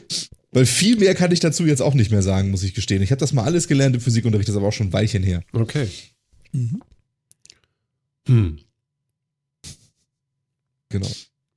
[0.50, 3.02] Weil viel mehr kann ich dazu jetzt auch nicht mehr sagen, muss ich gestehen.
[3.02, 5.22] Ich habe das mal alles gelernt im Physikunterricht, das ist aber auch schon ein Weilchen
[5.22, 5.42] her.
[5.52, 5.88] Okay.
[6.52, 6.82] Mhm.
[8.26, 8.58] Hm.
[10.88, 11.10] Genau.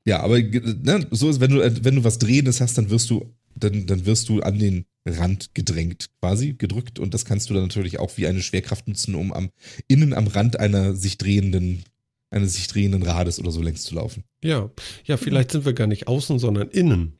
[0.05, 3.33] Ja, aber ne, so ist, wenn du, wenn du was Drehendes hast, dann wirst du,
[3.55, 6.99] dann, dann wirst du an den Rand gedrängt, quasi, gedrückt.
[6.99, 9.49] Und das kannst du dann natürlich auch wie eine Schwerkraft nutzen, um am,
[9.87, 11.83] innen am Rand einer sich drehenden,
[12.31, 14.23] eines sich drehenden Rades oder so längs zu laufen.
[14.43, 14.71] Ja.
[15.05, 17.17] Ja, vielleicht sind wir gar nicht außen, sondern innen.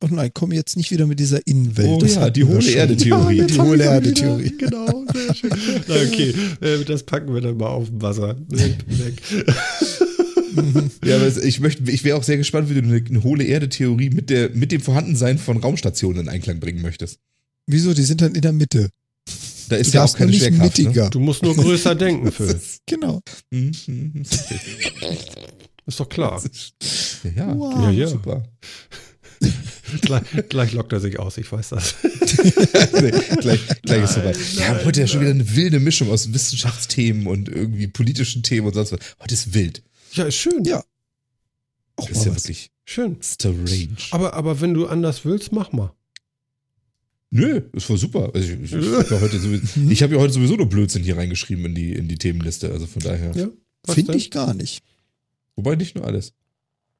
[0.00, 1.88] Oh nein, komm jetzt nicht wieder mit dieser Innenwelt.
[1.88, 2.70] Oh Das ja, die hohle.
[2.70, 3.38] Erde-Theorie.
[3.38, 4.54] Ja, die hohle Erde-Theorie.
[4.56, 5.50] Genau, sehr schön.
[5.88, 8.36] Na, okay, äh, das packen wir dann mal auf dem Wasser.
[8.48, 8.76] Weg.
[11.04, 14.10] Ja, aber ich möchte, ich wäre auch sehr gespannt, wie du eine, eine hohle Erde-Theorie
[14.10, 17.18] mit, der, mit dem Vorhandensein von Raumstationen in Einklang bringen möchtest.
[17.66, 17.94] Wieso?
[17.94, 18.90] Die sind dann in der Mitte.
[19.68, 20.78] Da ist Du ja auch keine nicht Schwerkraft.
[20.78, 21.10] Ne?
[21.10, 22.58] Du musst nur größer denken, Phil.
[22.86, 23.20] Genau.
[23.50, 24.22] Mhm, mhm.
[25.86, 26.42] Ist doch klar.
[27.34, 27.84] Ja, Wow.
[27.84, 28.06] Ja, ja.
[28.08, 28.44] super.
[30.02, 31.94] Gleich, gleich lockt er sich aus, ich weiß das.
[33.00, 33.10] nee,
[33.40, 34.36] gleich, gleich ist soweit.
[34.56, 38.66] Wir haben heute ja schon wieder eine wilde Mischung aus Wissenschaftsthemen und irgendwie politischen Themen
[38.66, 39.00] und sonst was.
[39.20, 39.82] Heute ist wild.
[40.12, 40.64] Ja, ist schön.
[40.64, 40.82] Ja.
[41.96, 42.44] Auch ist mal ja was.
[42.44, 43.16] wirklich Schön.
[43.22, 43.96] strange.
[44.12, 45.92] Aber, aber wenn du anders willst, mach mal.
[47.30, 48.30] Nö, ist voll super.
[48.34, 51.02] Also ich ich, ich habe ja, heute sowieso- ich hab ja heute sowieso nur Blödsinn
[51.02, 52.70] hier reingeschrieben in die, in die Themenliste.
[52.70, 53.32] Also von daher.
[53.36, 53.48] Ja.
[53.92, 54.82] Finde ich gar nicht.
[55.56, 56.32] Wobei nicht nur alles.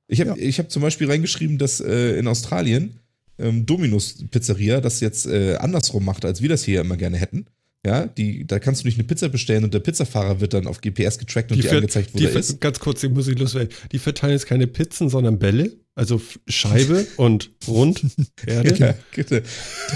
[0.06, 0.36] Ich habe Ja.
[0.36, 2.98] ich hab zum Beispiel reingeschrieben, dass äh, in Australien
[3.38, 7.46] ähm, Dominus Pizzeria das jetzt äh, andersrum macht, als wir das hier immer gerne hätten.
[7.86, 10.80] Ja, die, da kannst du nicht eine Pizza bestellen und der Pizzafahrer wird dann auf
[10.80, 12.60] GPS getrackt und Die dir angezeigt, wo die der ver- ist.
[12.60, 13.70] Ganz kurz, die muss ich loswerden.
[13.92, 15.76] Die verteilen jetzt keine Pizzen, sondern Bälle.
[15.94, 18.02] Also Scheibe und rund.
[18.46, 18.74] Erde.
[18.76, 19.42] Ja, bitte.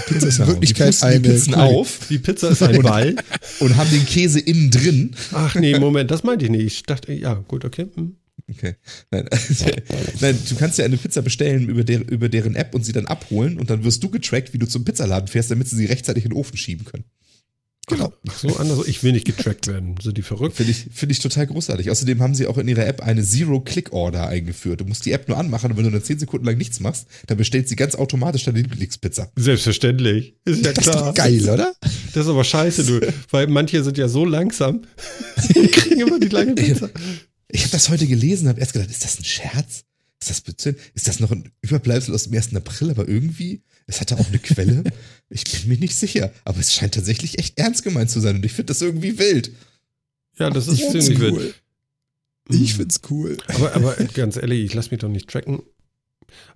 [0.07, 3.15] Pizza ist in Wirklichkeit die die eine Pizzen auf Die Pizza ist ein Ball.
[3.59, 5.11] und haben den Käse innen drin.
[5.33, 6.65] Ach nee, Moment, das meinte ich nicht.
[6.65, 7.87] Ich dachte, ja, gut, okay.
[7.95, 8.15] hm.
[8.49, 8.75] Okay.
[9.11, 9.27] Nein,
[10.19, 13.05] nein, du kannst ja eine Pizza bestellen über, der, über deren App und sie dann
[13.05, 16.25] abholen und dann wirst du getrackt, wie du zum Pizzaladen fährst, damit sie sie rechtzeitig
[16.25, 17.05] in den Ofen schieben können.
[17.87, 18.13] Genau.
[18.37, 18.87] So, anders.
[18.87, 19.95] Ich will nicht getrackt werden.
[20.01, 20.55] Sind die verrückt?
[20.55, 21.91] Finde ich, finde ich total großartig.
[21.91, 24.79] Außerdem haben sie auch in ihrer App eine Zero-Click-Order eingeführt.
[24.81, 27.07] Du musst die App nur anmachen und wenn du dann 10 Sekunden lang nichts machst,
[27.27, 29.31] dann bestellt sie ganz automatisch deine Lieblingspizza.
[29.35, 30.35] Selbstverständlich.
[30.45, 31.05] Ist ja Das ist klar.
[31.07, 31.73] doch geil, oder?
[32.13, 33.13] Das ist aber scheiße, du.
[33.31, 34.83] Weil manche sind ja so langsam.
[35.55, 36.89] Die kriegen immer die lange Pizza.
[37.49, 39.83] Ich habe das heute gelesen und habe erst gedacht, ist das ein Scherz?
[40.21, 40.65] Ist das?
[40.93, 42.55] Ist das noch ein Überbleibsel aus dem 1.
[42.55, 42.91] April?
[42.91, 44.83] Aber irgendwie, es hatte auch eine Quelle.
[45.29, 46.31] Ich bin mir nicht sicher.
[46.45, 49.51] Aber es scheint tatsächlich echt ernst gemeint zu sein und ich finde das irgendwie wild.
[50.37, 51.33] Ja, das ist Ich find's ziemlich wild.
[51.33, 51.53] cool.
[52.49, 53.37] Ich find's cool.
[53.47, 55.61] Aber, aber ganz ehrlich, ich lass mich doch nicht tracken.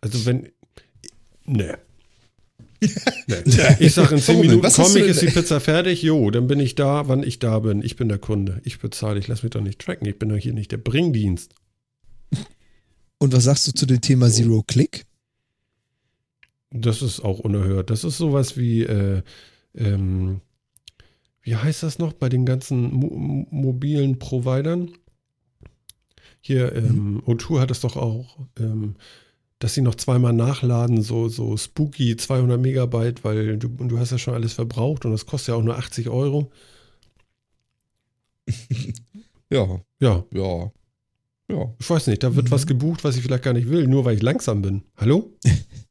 [0.02, 0.50] Also wenn.
[1.46, 1.74] Nee.
[2.80, 3.76] nee.
[3.80, 4.58] Ich sag in 10 Warum denn?
[4.58, 6.04] Minuten komme ich, ist die Pizza fertig.
[6.04, 7.82] Jo, dann bin ich da, wann ich da bin.
[7.82, 8.62] Ich bin der Kunde.
[8.66, 9.18] Ich bezahle.
[9.20, 10.06] Ich lass mich doch nicht tracken.
[10.08, 11.56] Ich bin doch hier nicht der Bringdienst.
[13.18, 15.06] Und was sagst du zu dem Thema Zero Click?
[16.72, 17.90] Das ist auch unerhört.
[17.90, 19.22] Das ist sowas wie, äh,
[19.76, 20.42] ähm,
[21.42, 24.92] wie heißt das noch bei den ganzen mo mo- mobilen Providern?
[26.42, 28.96] Hier, ähm, O2 hat es doch auch, ähm,
[29.60, 34.18] dass sie noch zweimal nachladen, so, so spooky 200 Megabyte, weil du, du hast ja
[34.18, 36.52] schon alles verbraucht und das kostet ja auch nur 80 Euro.
[39.50, 39.66] Ja,
[40.02, 40.72] Ja, ja,
[41.50, 41.76] ja.
[41.80, 42.52] ich weiß nicht, da wird Mhm.
[42.52, 44.84] was gebucht, was ich vielleicht gar nicht will, nur weil ich langsam bin.
[44.98, 45.34] Hallo?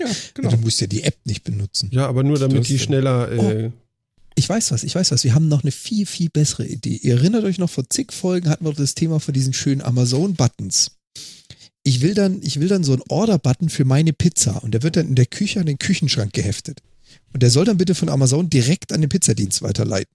[0.00, 0.50] Ja, genau.
[0.50, 1.90] Du musst ja die App nicht benutzen.
[1.92, 3.70] Ja, aber nur damit die schneller, äh,
[4.34, 5.24] Ich weiß was, ich weiß was.
[5.24, 6.96] Wir haben noch eine viel, viel bessere Idee.
[7.02, 10.92] Ihr erinnert euch noch, vor zig Folgen hatten wir das Thema von diesen schönen Amazon-Buttons.
[11.82, 14.96] Ich will dann, ich will dann so einen Order-Button für meine Pizza und der wird
[14.96, 16.80] dann in der Küche an den Küchenschrank geheftet.
[17.32, 20.14] Und der soll dann bitte von Amazon direkt an den Pizzadienst weiterleiten.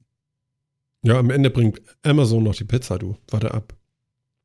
[1.03, 3.17] ja, am Ende bringt Amazon noch die Pizza, du.
[3.29, 3.75] Warte ab.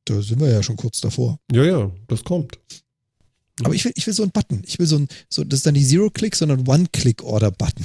[0.06, 1.38] Da sind wir ja schon kurz davor.
[1.52, 2.58] Ja, ja, das kommt.
[3.64, 4.62] Aber ich will, ich will so einen Button.
[4.66, 7.84] Ich will so ein, so, das ist dann nicht Zero-Click, sondern One-Click-Order-Button.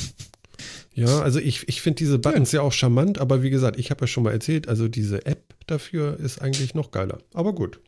[0.94, 4.02] Ja, also ich, ich finde diese Buttons ja auch charmant, aber wie gesagt, ich habe
[4.02, 7.20] ja schon mal erzählt, also diese App dafür ist eigentlich noch geiler.
[7.34, 7.80] Aber gut.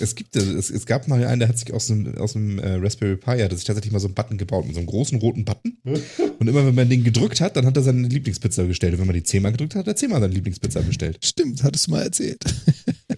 [0.00, 2.58] Es gibt, äh, es, es gab mal einen, der hat sich aus dem, aus dem
[2.58, 5.18] äh, Raspberry Pi, hat sich tatsächlich mal so einen Button gebaut, mit so einem großen
[5.18, 5.76] roten Button.
[6.38, 8.94] Und immer wenn man den gedrückt hat, dann hat er seine Lieblingspizza bestellt.
[8.94, 11.18] Und wenn man die zehnmal gedrückt hat, hat er zehnmal seine Lieblingspizza bestellt.
[11.24, 12.42] Stimmt, hattest du mal erzählt.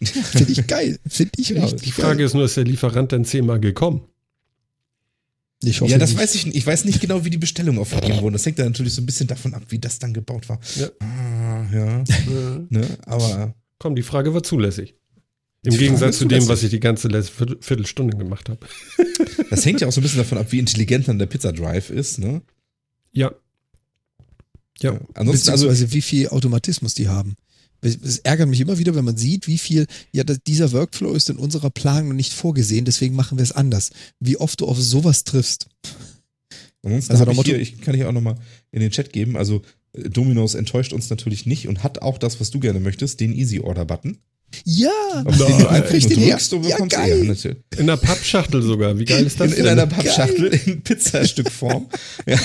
[0.06, 0.98] Finde ich geil.
[1.06, 2.26] Finde ich Genau, richtig Die Frage geil.
[2.26, 4.02] ist nur, ist der Lieferant denn zehnmal gekommen?
[5.62, 6.20] Ich hoffe ja, das nicht.
[6.20, 6.56] weiß ich nicht.
[6.56, 8.32] Ich weiß nicht genau, wie die Bestellungen aufgegeben wurden.
[8.32, 10.58] Das hängt dann natürlich so ein bisschen davon ab, wie das dann gebaut war.
[10.76, 10.88] Ja.
[11.00, 12.04] Ah, ja.
[12.70, 12.98] ne?
[13.04, 14.94] Aber Komm, die Frage war zulässig.
[15.62, 18.66] Im Die Gegensatz zu dem, was ich die ganze letzte Viertel- Viertelstunde gemacht habe.
[19.50, 21.90] das hängt ja auch so ein bisschen davon ab, wie intelligent dann der Pizza Drive
[21.90, 22.18] ist.
[22.18, 22.40] Ne?
[23.12, 23.32] Ja.
[24.80, 24.98] Ja.
[25.12, 27.36] Ansonsten, also, wie viel Automatismus die haben.
[27.82, 31.36] Es ärgert mich immer wieder, wenn man sieht, wie viel, ja, dieser Workflow ist in
[31.36, 33.90] unserer Planung nicht vorgesehen, deswegen machen wir es anders.
[34.20, 35.66] Wie oft du auf sowas triffst.
[36.82, 38.36] ansonsten Also ich hier, Motto- ich kann hier auch nochmal
[38.72, 39.36] in den Chat geben.
[39.36, 39.62] Also,
[39.94, 43.32] äh, Domino's enttäuscht uns natürlich nicht und hat auch das, was du gerne möchtest, den
[43.32, 44.18] Easy Order Button.
[44.64, 44.90] Ja,
[45.26, 46.30] Auf den du einfach nur den her.
[46.32, 47.18] drückst und Ja, bekommst geil.
[47.18, 47.58] ja, natürlich.
[47.76, 48.98] In einer Pappschachtel sogar.
[48.98, 49.72] Wie geil ist das In, in denn?
[49.78, 51.88] einer Pappschachtel in Pizzastückform.
[52.26, 52.36] ja.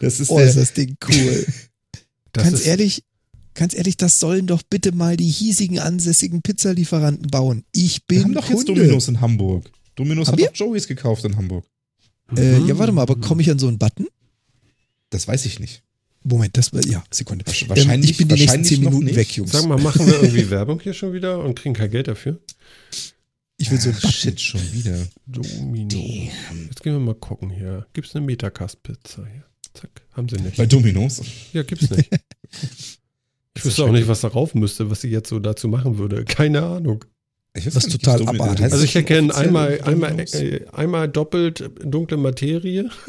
[0.00, 1.46] Das ist oh, der, ist das Ding cool.
[2.32, 3.02] das ganz ist, ehrlich,
[3.54, 7.64] ganz ehrlich, das sollen doch bitte mal die hiesigen ansässigen Pizzalieferanten bauen.
[7.72, 8.80] Ich bin wir haben doch jetzt Kunde.
[8.82, 9.70] Domino's in Hamburg.
[9.96, 10.46] Domino's Haben hat wir?
[10.48, 11.64] doch Joey's gekauft in Hamburg.
[12.36, 12.68] Äh, Mhm.
[12.68, 14.06] ja, warte mal, aber komme ich an so einen Button?
[15.10, 15.82] Das weiß ich nicht.
[16.22, 17.44] Moment, das war, ja, Sekunde.
[17.46, 19.16] Wahrsch- Ähm, wahrscheinlich- ich bin die nächsten wahrscheinlich zehn noch Minuten nicht.
[19.16, 19.52] weg, Jungs.
[19.52, 22.38] Sag mal, machen wir irgendwie Werbung hier schon wieder und kriegen kein Geld dafür?
[23.56, 24.00] ich will so einen.
[24.00, 25.06] Shit, schon wieder.
[25.26, 25.98] Domino.
[26.68, 27.86] Jetzt gehen wir mal gucken hier.
[27.92, 29.44] Gibt es eine Metacast-Pizza hier?
[29.74, 30.56] Zack, haben sie nicht.
[30.56, 31.20] Bei Domino's.
[31.52, 32.08] Ja, gibt's nicht.
[33.54, 36.24] Ich ist wüsste auch nicht, was darauf müsste, was sie jetzt so dazu machen würde.
[36.24, 37.04] Keine Ahnung.
[37.54, 38.62] Ich weiß Was gar nicht, total abartig.
[38.64, 42.88] Also das ich erkenne einmal, einmal, äh, einmal doppelt dunkle Materie.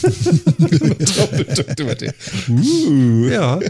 [0.02, 2.14] Doppelt, doppelt.
[2.48, 3.28] Uh.
[3.28, 3.60] Ja.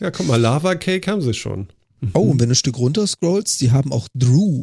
[0.00, 1.68] Ja, guck mal, Lava Cake haben sie schon.
[2.14, 4.62] Oh, und wenn du ein Stück runter scrollst, die haben auch Drew.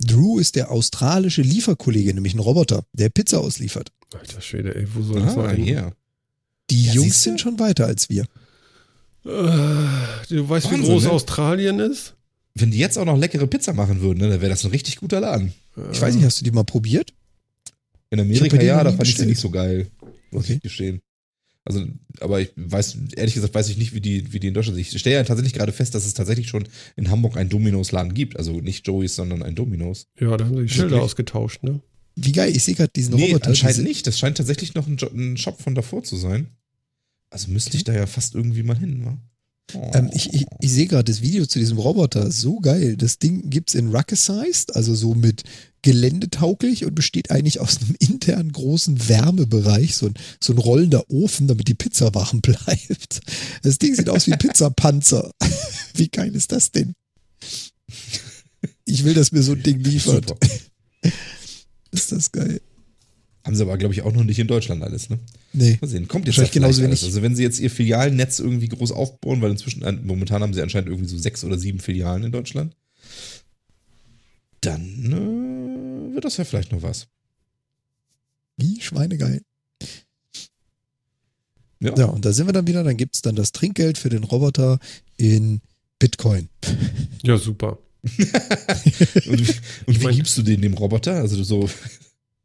[0.00, 3.90] Drew ist der australische Lieferkollege, nämlich ein Roboter, der Pizza ausliefert.
[4.16, 5.66] Alter Schwede, ey, wo soll das Ah, hin?
[5.66, 5.92] yeah.
[6.70, 8.26] Die Ja, Jungs sind schon weiter als wir.
[9.24, 9.28] Äh,
[10.28, 11.10] Du weißt, wie Wahnsinn, groß ne?
[11.10, 12.14] Australien ist?
[12.54, 14.96] Wenn die jetzt auch noch leckere Pizza machen würden, ne, dann wäre das ein richtig
[14.96, 15.52] guter Laden.
[15.92, 17.12] Ich weiß nicht, hast du die mal probiert?
[18.10, 19.88] In Amerika ja, da fand ich sie nicht so geil.
[20.30, 20.54] Muss Okay.
[20.54, 21.00] ich gestehen.
[21.64, 21.84] Also,
[22.20, 24.86] aber ich weiß, ehrlich gesagt, weiß ich nicht, wie die, wie die in Deutschland sind.
[24.86, 26.64] Ich stelle ja tatsächlich gerade fest, dass es tatsächlich schon
[26.96, 28.36] in Hamburg einen Dominos-Laden gibt.
[28.36, 30.06] Also nicht Joey's, sondern ein Dominos.
[30.20, 31.04] Ja, da haben sie die Schilder Wirklich?
[31.04, 31.80] ausgetauscht, ne?
[32.16, 33.48] Wie geil, ich sehe gerade diesen Nee, Roboter.
[33.48, 34.06] anscheinend diese- nicht.
[34.06, 36.48] Das scheint tatsächlich noch ein, jo ein Shop von davor zu sein.
[37.34, 39.18] Also müsste ich da ja fast irgendwie mal hin, wa?
[39.74, 39.90] Oh.
[39.92, 42.30] Ähm, ich ich, ich sehe gerade das Video zu diesem Roboter.
[42.30, 42.96] So geil.
[42.96, 45.42] Das Ding gibt's in Rucke-sized, also so mit
[45.82, 51.48] geländetauglich und besteht eigentlich aus einem internen großen Wärmebereich, so ein, so ein rollender Ofen,
[51.48, 53.20] damit die Pizza warm bleibt.
[53.64, 55.32] Das Ding sieht aus wie ein Pizzapanzer.
[55.94, 56.94] Wie geil ist das denn?
[58.84, 60.32] Ich will, dass mir so ein Ding liefert.
[61.90, 62.60] Ist das geil?
[63.44, 65.18] Haben sie aber, glaube ich, auch noch nicht in Deutschland alles, ne?
[65.52, 65.76] Nee.
[65.80, 66.08] Mal sehen.
[66.08, 66.80] Kommt jetzt genauso vielleicht alles.
[66.80, 67.04] wenig.
[67.04, 70.88] Also wenn sie jetzt ihr Filialnetz irgendwie groß aufbauen, weil inzwischen, momentan haben sie anscheinend
[70.88, 72.74] irgendwie so sechs oder sieben Filialen in Deutschland,
[74.62, 77.06] dann äh, wird das ja vielleicht noch was.
[78.56, 79.42] Wie schweinegeil.
[81.80, 81.94] Ja.
[81.98, 82.82] Ja, und da sind wir dann wieder.
[82.82, 84.78] Dann gibt's dann das Trinkgeld für den Roboter
[85.18, 85.60] in
[85.98, 86.48] Bitcoin.
[87.22, 87.78] Ja, super.
[88.04, 88.18] Und,
[89.48, 89.54] wie-
[89.86, 91.14] und wie mein- gibst du den dem Roboter?
[91.16, 91.68] Also so.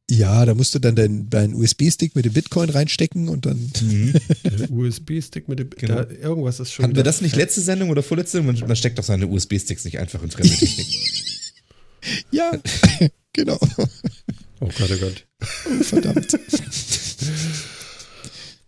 [0.10, 3.72] Ja, da musst du dann deinen dein USB-Stick mit dem Bitcoin reinstecken und dann.
[4.44, 5.70] Der USB-Stick mit dem.
[5.70, 6.04] Genau.
[6.04, 6.84] Da, irgendwas ist schon.
[6.84, 8.56] Hatten wir das nicht letzte Sendung oder vorletzte Sendung?
[8.56, 10.88] Man, man steckt doch seine USB-Sticks nicht einfach in fremde Technik.
[12.32, 12.54] Ja,
[13.34, 13.60] genau.
[14.62, 15.28] Oh Gott, oh Gott.
[15.42, 16.40] Oh, verdammt.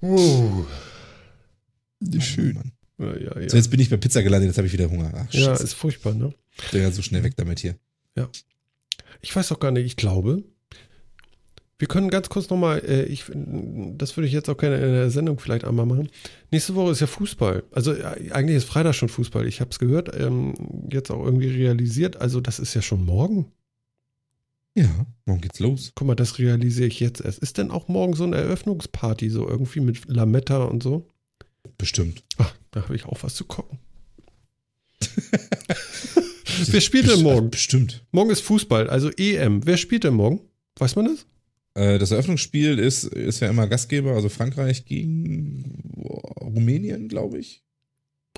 [0.01, 0.65] Uh.
[2.19, 2.55] Schön.
[2.55, 2.72] Mann.
[2.99, 3.49] Ja, ja, ja.
[3.49, 5.13] So, jetzt bin ich bei Pizza gelandet, jetzt habe ich wieder Hunger.
[5.15, 6.34] Ach, ja, ist furchtbar, ne?
[6.73, 7.77] Ja, so schnell weg damit hier.
[9.22, 10.43] Ich weiß auch gar nicht, ich glaube.
[11.81, 15.09] Wir können ganz kurz nochmal, äh, ich, das würde ich jetzt auch gerne in der
[15.09, 16.09] Sendung vielleicht einmal machen.
[16.51, 17.63] Nächste Woche ist ja Fußball.
[17.71, 19.47] Also äh, eigentlich ist Freitag schon Fußball.
[19.47, 20.53] Ich habe es gehört, ähm,
[20.91, 22.21] jetzt auch irgendwie realisiert.
[22.21, 23.51] Also das ist ja schon morgen.
[24.75, 25.91] Ja, morgen geht's los.
[25.95, 27.39] Guck mal, das realisiere ich jetzt erst.
[27.39, 31.09] Ist denn auch morgen so eine Eröffnungsparty, so irgendwie mit Lametta und so?
[31.79, 32.23] Bestimmt.
[32.37, 33.79] Ach, da habe ich auch was zu gucken.
[36.67, 37.49] Wer spielt denn morgen?
[37.49, 38.05] Bestimmt.
[38.11, 39.65] Morgen ist Fußball, also EM.
[39.65, 40.41] Wer spielt denn morgen?
[40.77, 41.25] Weiß man das?
[41.73, 45.93] Äh, Das Eröffnungsspiel ist, ist ja immer Gastgeber, also Frankreich gegen
[46.41, 47.64] Rumänien, glaube ich.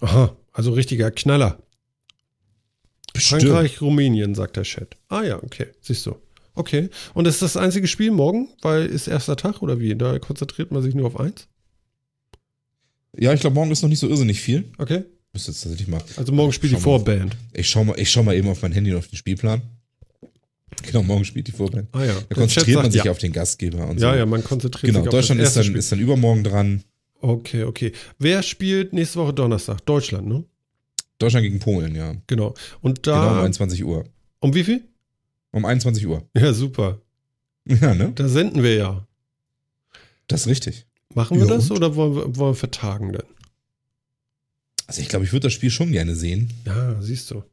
[0.01, 1.61] Aha, also richtiger Knaller.
[3.15, 4.97] Frankreich, Rumänien, sagt der Chat.
[5.07, 6.15] Ah ja, okay, siehst du.
[6.55, 6.89] Okay.
[7.13, 9.95] Und ist das einzige Spiel morgen, weil ist erster Tag oder wie?
[9.95, 11.47] Da konzentriert man sich nur auf eins?
[13.17, 14.71] Ja, ich glaube, morgen ist noch nicht so irrsinnig viel.
[14.77, 15.03] Okay.
[15.31, 16.01] Müsste jetzt tatsächlich mal.
[16.15, 16.77] Also morgen spielt die.
[16.77, 17.35] Vorband.
[17.53, 19.61] Ich schau mal, ich schau mal eben auf mein Handy und auf den Spielplan.
[20.83, 21.87] Genau, morgen spielt die Vorband.
[21.91, 22.13] Ah ja.
[22.29, 23.11] Da konzentriert man sagt sich ja.
[23.11, 24.17] auf den Gastgeber und Ja, so.
[24.19, 25.77] ja, man konzentriert Genau, sich auf Deutschland ist dann, Spiel.
[25.77, 26.83] ist dann übermorgen dran.
[27.21, 27.91] Okay, okay.
[28.19, 29.85] Wer spielt nächste Woche Donnerstag?
[29.85, 30.43] Deutschland, ne?
[31.19, 32.15] Deutschland gegen Polen, ja.
[32.27, 32.53] Genau.
[32.81, 33.39] Und Genau um da.
[33.41, 34.03] 21 Uhr.
[34.39, 34.83] um wie viel?
[35.51, 36.27] Um 21 Uhr.
[36.35, 36.99] Ja, super.
[37.65, 38.11] Ja, ne?
[38.13, 39.07] Da senden wir ja.
[40.27, 40.85] Das ist richtig.
[41.13, 41.77] Machen wir Ja, das und?
[41.77, 43.23] oder wollen wir, wollen wir vertagen denn?
[44.87, 46.51] Also ich glaube, ich würde das Spiel schon gerne sehen.
[46.65, 47.43] Ja, siehst du.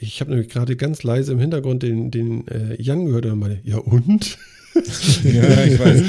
[0.00, 3.60] Ich habe nämlich gerade ganz leise im Hintergrund den, den äh, Jan gehört und meine,
[3.64, 4.38] ja und?
[5.22, 6.02] Ja, ich weiß.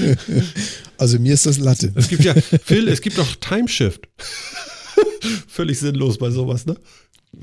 [0.98, 1.92] Also mir ist das Latte.
[1.94, 4.10] Es gibt ja, Phil, es gibt doch Timeshift.
[5.48, 6.76] Völlig sinnlos bei sowas, ne?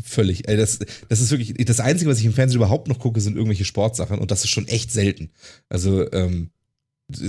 [0.02, 0.48] Völlig.
[0.48, 3.36] Ey, das, das ist wirklich, das Einzige, was ich im Fernsehen überhaupt noch gucke, sind
[3.36, 5.30] irgendwelche Sportsachen und das ist schon echt selten.
[5.68, 6.50] Also, ähm,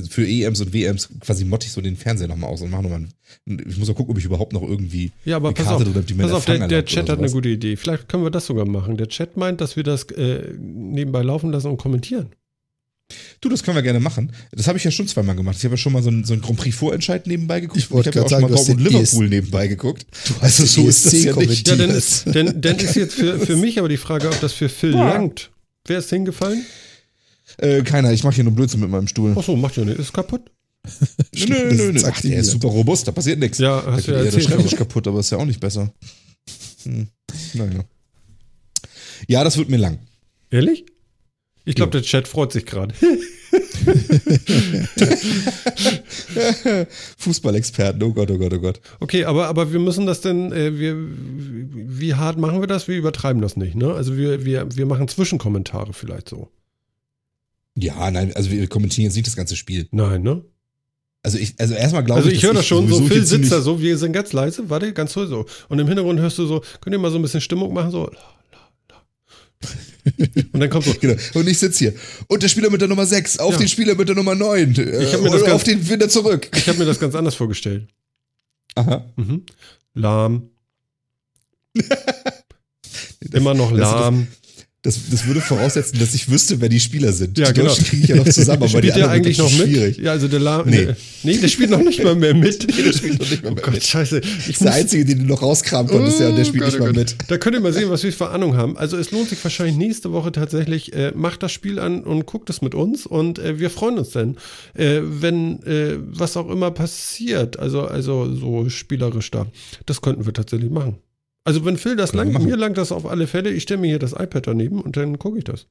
[0.09, 3.07] für EMs und WMs quasi motte ich so den Fernseher nochmal aus und mache nochmal.
[3.45, 6.45] Ich muss mal gucken, ob ich überhaupt noch irgendwie Ja, aber pass auf, pass auf
[6.45, 7.75] der, der Chat hat eine gute Idee.
[7.75, 8.97] Vielleicht können wir das sogar machen.
[8.97, 12.29] Der Chat meint, dass wir das äh, nebenbei laufen lassen und kommentieren.
[13.41, 14.31] Du, das können wir gerne machen.
[14.51, 15.57] Das habe ich ja schon zweimal gemacht.
[15.57, 17.79] Ich habe ja schon mal so einen, so einen Grand Prix Vorentscheid nebenbei geguckt.
[17.79, 20.05] Ich wollte habe ja auch mal sagen, hast Dortmund den Liverpool nebenbei geguckt.
[20.27, 21.67] Du hast Also so ist das ESC ja nicht.
[21.67, 24.69] Ja, dann dann, dann ist jetzt für, für mich aber die Frage, ob das für
[24.69, 25.51] Phil langt.
[25.85, 26.65] Wer ist hingefallen?
[27.57, 29.37] Äh, keiner, ich mache hier nur Blödsinn mit meinem Stuhl.
[29.37, 29.99] Achso, macht ja nicht.
[29.99, 30.51] Ist kaputt.
[31.33, 32.01] Nö, nö, nö, nö.
[32.05, 33.57] Ach, der ist super robust, da passiert nichts.
[33.57, 34.43] Ja, hast du ja der erzählt.
[34.45, 35.93] Schreibtisch kaputt, aber ist ja auch nicht besser.
[36.83, 37.07] Hm.
[37.53, 37.85] Naja.
[39.27, 39.99] Ja, das wird mir lang.
[40.51, 40.85] Ehrlich?
[41.65, 42.01] Ich glaube, Ja.
[42.01, 42.93] der Chat freut sich gerade.
[47.17, 48.81] Fußballexperten, oh Gott, oh Gott, oh Gott.
[48.99, 52.87] Okay, aber, aber wir müssen das denn, äh, wir, wie hart machen wir das?
[52.87, 53.93] Wir übertreiben das nicht, ne?
[53.93, 56.49] Also wir, wir, wir machen Zwischenkommentare vielleicht so.
[57.75, 59.87] Ja, nein, also wir kommentieren jetzt nicht das ganze Spiel.
[59.91, 60.43] Nein, ne?
[61.23, 63.51] Also ich, also erstmal glaube Also ich, ich dass höre das schon, so Phil sitzt
[63.51, 65.45] da so, wir sind ganz leise, warte, ganz so, so.
[65.69, 68.11] Und im Hintergrund hörst du so, könnt ihr mal so ein bisschen Stimmung machen, so.
[70.51, 71.15] Und dann kommt so, Genau.
[71.33, 71.93] Und ich sitze hier.
[72.27, 73.59] Und der Spieler mit der Nummer 6, auf Ja.
[73.59, 74.71] den Spieler mit der Nummer 9.
[74.73, 76.49] Ich hab mir das ganz- auf den wieder zurück.
[76.55, 77.87] ich habe mir das ganz anders vorgestellt.
[78.75, 79.05] Aha.
[79.15, 79.43] Mhm.
[79.93, 80.49] Lahm.
[83.31, 84.27] Immer noch Das- lahm.
[84.85, 87.37] Das, das würde voraussetzen, dass ich wüsste, wer die Spieler sind.
[87.37, 87.69] Ja, die genau.
[87.69, 89.61] Deutschen kriege ich ja noch zusammen, aber die anderen eigentlich noch mit?
[89.69, 89.97] schwierig.
[89.97, 90.75] Ja, also der La Nee.
[90.81, 92.67] äh, nee, der spielt noch nicht mal mehr mit.
[92.75, 93.83] Nee, der spielt noch nicht mal oh mehr Gott, mit.
[93.85, 94.19] scheiße.
[94.19, 96.65] Ich Das ist der Einzige, den du noch rauskramen konntest, ja, und der spielt Oh
[96.65, 97.17] nicht Gott, mal oh mit.
[97.17, 97.31] Gott.
[97.31, 98.75] Da könnt ihr mal sehen, was wir für Ahnung haben.
[98.77, 102.49] Also es lohnt sich wahrscheinlich nächste Woche tatsächlich, äh, macht das Spiel an und guckt
[102.49, 104.35] es mit uns und äh, wir freuen uns dann,
[104.73, 109.47] äh, wenn äh, was auch immer passiert, also, also so spielerisch da.
[109.85, 110.97] Das könnten wir tatsächlich machen.
[111.43, 113.99] Also wenn Phil das langt, mir langt das auf alle Fälle, ich stelle mir hier
[113.99, 115.67] das iPad daneben und dann gucke ich das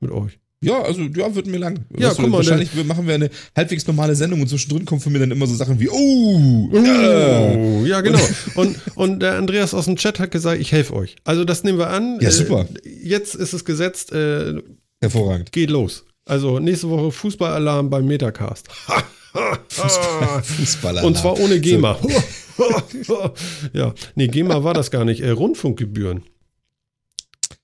[0.00, 0.38] mit euch.
[0.64, 1.80] Ja, also, ja, wird mir lang.
[1.98, 5.00] Ja, Weißt du, guck mal, Wahrscheinlich machen wir eine halbwegs normale Sendung und zwischendrin kommen
[5.00, 7.52] von mir dann immer so Sachen wie, oh, ja.
[7.56, 8.20] Oh, ja, genau.
[8.54, 11.16] Und, und der Andreas aus dem Chat hat gesagt, ich helfe euch.
[11.24, 12.18] Also das nehmen wir an.
[12.20, 12.68] Ja, super.
[12.84, 14.54] Äh, jetzt ist es gesetzt, äh,
[15.00, 15.50] hervorragend.
[15.50, 16.04] geht los.
[16.26, 18.68] Also nächste Woche Fußballalarm beim Metacast.
[20.42, 21.04] Fußballer.
[21.04, 21.98] Und zwar ohne GEMA.
[23.72, 25.20] ja, nee, GEMA war das gar nicht.
[25.20, 26.22] Äh, Rundfunkgebühren.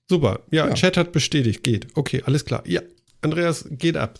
[0.09, 0.41] Super.
[0.51, 0.73] Ja, Ja.
[0.73, 1.63] Chat hat bestätigt.
[1.63, 1.87] Geht.
[1.95, 2.63] Okay, alles klar.
[2.65, 2.81] Ja,
[3.21, 4.19] Andreas, geht ab.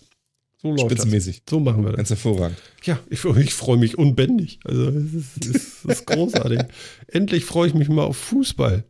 [0.62, 0.92] So läuft das.
[0.92, 1.44] Spitzenmäßig.
[1.50, 1.98] So machen wir das.
[1.98, 2.58] Ganz hervorragend.
[2.84, 4.60] Ja, ich, ich freue mich unbändig.
[4.66, 6.60] Also, es ist, es ist, es ist großartig.
[7.08, 8.84] Endlich freue ich mich mal auf Fußball.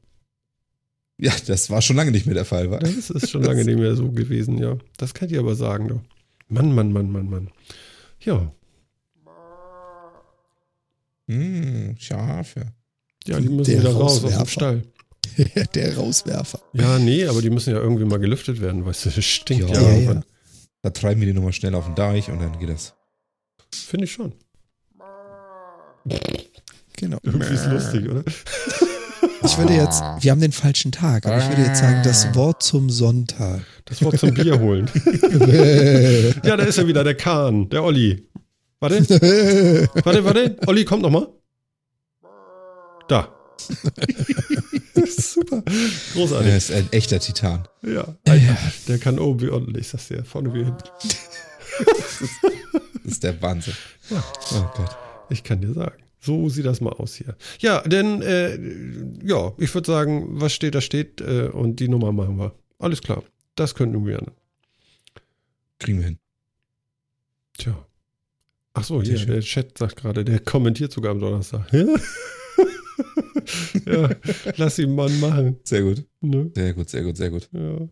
[1.22, 2.80] Ja, das war schon lange nicht mehr der Fall, war.
[2.80, 4.77] Das ist schon lange nicht mehr so gewesen, ja.
[4.98, 6.02] Das kann ich aber sagen, doch.
[6.48, 7.52] Mann, Mann, Mann, Mann, Mann.
[8.22, 8.52] Ja,
[11.28, 12.74] Hm, Schafe.
[13.26, 14.46] ja, die müssen Der wieder raus aus dem.
[14.48, 14.84] Stall.
[15.76, 16.60] Der Rauswerfer.
[16.74, 19.80] Ja, nee, aber die müssen ja irgendwie mal gelüftet werden, weißt du, das stinkt ja,
[19.82, 20.22] Ja, ja.
[20.82, 22.96] Da treiben wir die nochmal schnell auf den Deich und dann geht das.
[23.74, 24.34] Finde ich schon.
[26.98, 27.20] Genau.
[27.22, 28.24] Irgendwie ist lustig, oder?
[29.50, 32.62] Ich würde jetzt, wir haben den falschen Tag, aber ich würde jetzt sagen, das Wort
[32.62, 33.62] zum Sonntag.
[33.86, 34.88] Das Wort zum Bier holen.
[36.44, 38.28] ja, da ist ja wieder der Kahn, der Olli.
[38.80, 39.10] Warte,
[40.06, 40.56] warte, warte.
[40.68, 41.28] Olli, kommt noch mal.
[43.08, 43.34] Da.
[45.08, 45.64] Super.
[46.14, 46.48] Großartig.
[46.48, 47.68] Er ist ein echter Titan.
[47.82, 48.58] Ja, Alter,
[48.88, 50.84] der kann oben wie unten, ich sag's dir, vorne wie hinten.
[53.04, 53.74] Das ist der Wahnsinn.
[54.12, 54.24] Ja.
[54.54, 54.96] Oh Gott.
[55.30, 56.04] Ich kann dir sagen.
[56.20, 57.36] So sieht das mal aus hier.
[57.60, 58.58] Ja, denn, äh,
[59.26, 62.54] ja, ich würde sagen, was steht, da steht äh, und die Nummer machen wir.
[62.78, 63.24] Alles klar.
[63.56, 64.22] Das könnten wir.
[65.80, 66.20] Kriegen wir hin.
[67.58, 67.86] Tja.
[68.74, 71.72] Ach so, hier, der Chat sagt gerade, der kommentiert sogar am Donnerstag.
[73.86, 74.10] ja,
[74.58, 75.58] lass ihn Mann machen.
[75.64, 76.06] Sehr gut.
[76.22, 76.52] Ne?
[76.56, 77.50] Sehr gut, sehr gut, sehr gut.
[77.52, 77.88] Ja.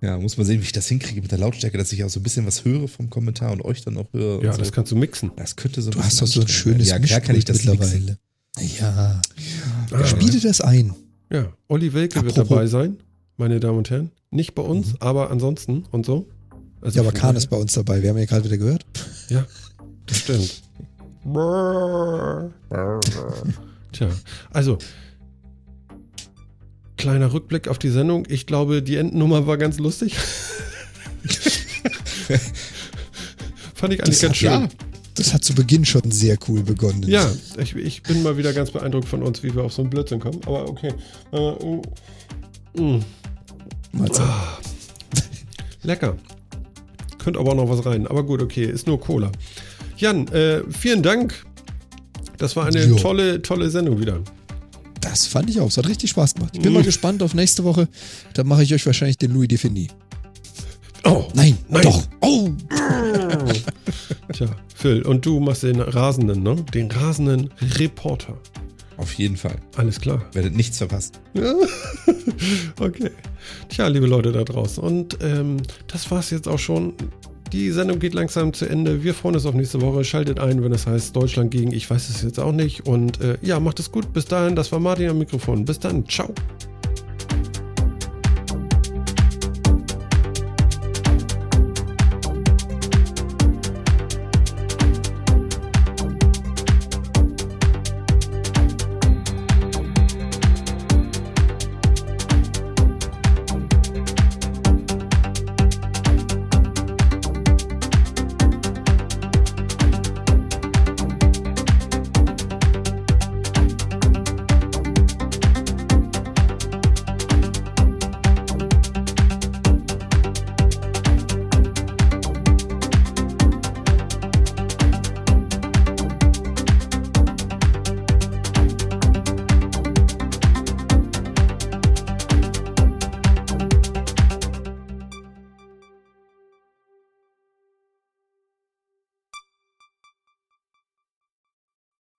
[0.00, 2.20] Ja, muss man sehen, wie ich das hinkriege mit der Lautstärke, dass ich auch so
[2.20, 4.42] ein bisschen was höre vom Kommentar und euch dann auch höre.
[4.44, 4.58] ja, so.
[4.58, 5.32] das kannst du mixen.
[5.36, 7.02] das könnte so ein Du hast doch so ein schönes werden.
[7.02, 8.16] Ja, klar kann ich das Mischpult mixen.
[8.80, 9.20] Ja.
[9.92, 10.94] Ah, Spiele das ein.
[11.32, 12.96] Ja, Olli Welke wird Apropos- dabei sein,
[13.36, 14.10] meine Damen und Herren.
[14.30, 16.28] Nicht bei uns, aber ansonsten und so.
[16.80, 18.00] Also Ja, aber Kahn ist bei uns dabei.
[18.02, 18.86] Wir haben ja gerade wieder gehört.
[19.28, 19.44] Ja,
[20.06, 20.62] das stimmt.
[23.92, 24.08] Tja,
[24.50, 24.78] also
[26.98, 28.24] kleiner Rückblick auf die Sendung.
[28.28, 30.16] Ich glaube, die Endnummer war ganz lustig.
[33.74, 34.50] Fand ich eigentlich Das ganz hat- schön.
[34.50, 34.68] Ja,
[35.14, 37.02] Das hat zu Beginn schon sehr cool begonnen.
[37.06, 39.90] Ja, ich, ich bin mal wieder ganz beeindruckt von uns, wie wir auf so einen
[39.90, 40.40] Blödsinn kommen.
[40.46, 40.92] Aber okay.
[41.32, 43.04] Äh, mm,
[43.92, 44.24] Mal sehen.
[45.82, 46.16] lecker.
[47.18, 48.06] Könnte aber auch noch was rein.
[48.06, 49.32] Aber gut, okay, ist nur Cola.
[49.96, 51.44] Jan, äh, vielen Dank.
[52.36, 52.94] Das war eine Jo.
[52.96, 54.20] tolle, tolle Sendung wieder.
[55.00, 55.68] Das fand ich auch.
[55.68, 56.52] Es hat richtig Spaß gemacht.
[56.54, 56.76] Ich bin Mm.
[56.76, 57.88] mal gespannt auf nächste Woche.
[58.34, 59.88] Da mache ich euch wahrscheinlich den Louis Defini.
[61.04, 61.82] Oh, Nein, Nein.
[61.84, 62.02] doch.
[62.20, 62.50] Oh,
[64.32, 66.56] tja, Phil, und du machst den rasenden, ne?
[66.74, 68.36] Den rasenden Reporter.
[68.96, 69.56] auf jeden Fall.
[69.76, 70.22] Alles klar.
[70.32, 71.12] Werdet nichts verpassen.
[71.34, 71.54] Ja.
[72.80, 73.10] okay.
[73.68, 74.82] Tja, liebe Leute da draußen.
[74.82, 76.94] Und ähm, das war's jetzt auch schon.
[77.52, 79.02] Die Sendung geht langsam zu Ende.
[79.02, 80.04] Wir freuen uns auf nächste Woche.
[80.04, 82.86] Schaltet ein, wenn es heißt Deutschland gegen, ich weiß es jetzt auch nicht.
[82.86, 84.12] Und äh, ja, macht es gut.
[84.12, 85.64] Bis dahin, das war Martin am Mikrofon.
[85.64, 86.06] Bis dann.
[86.06, 86.34] Ciao.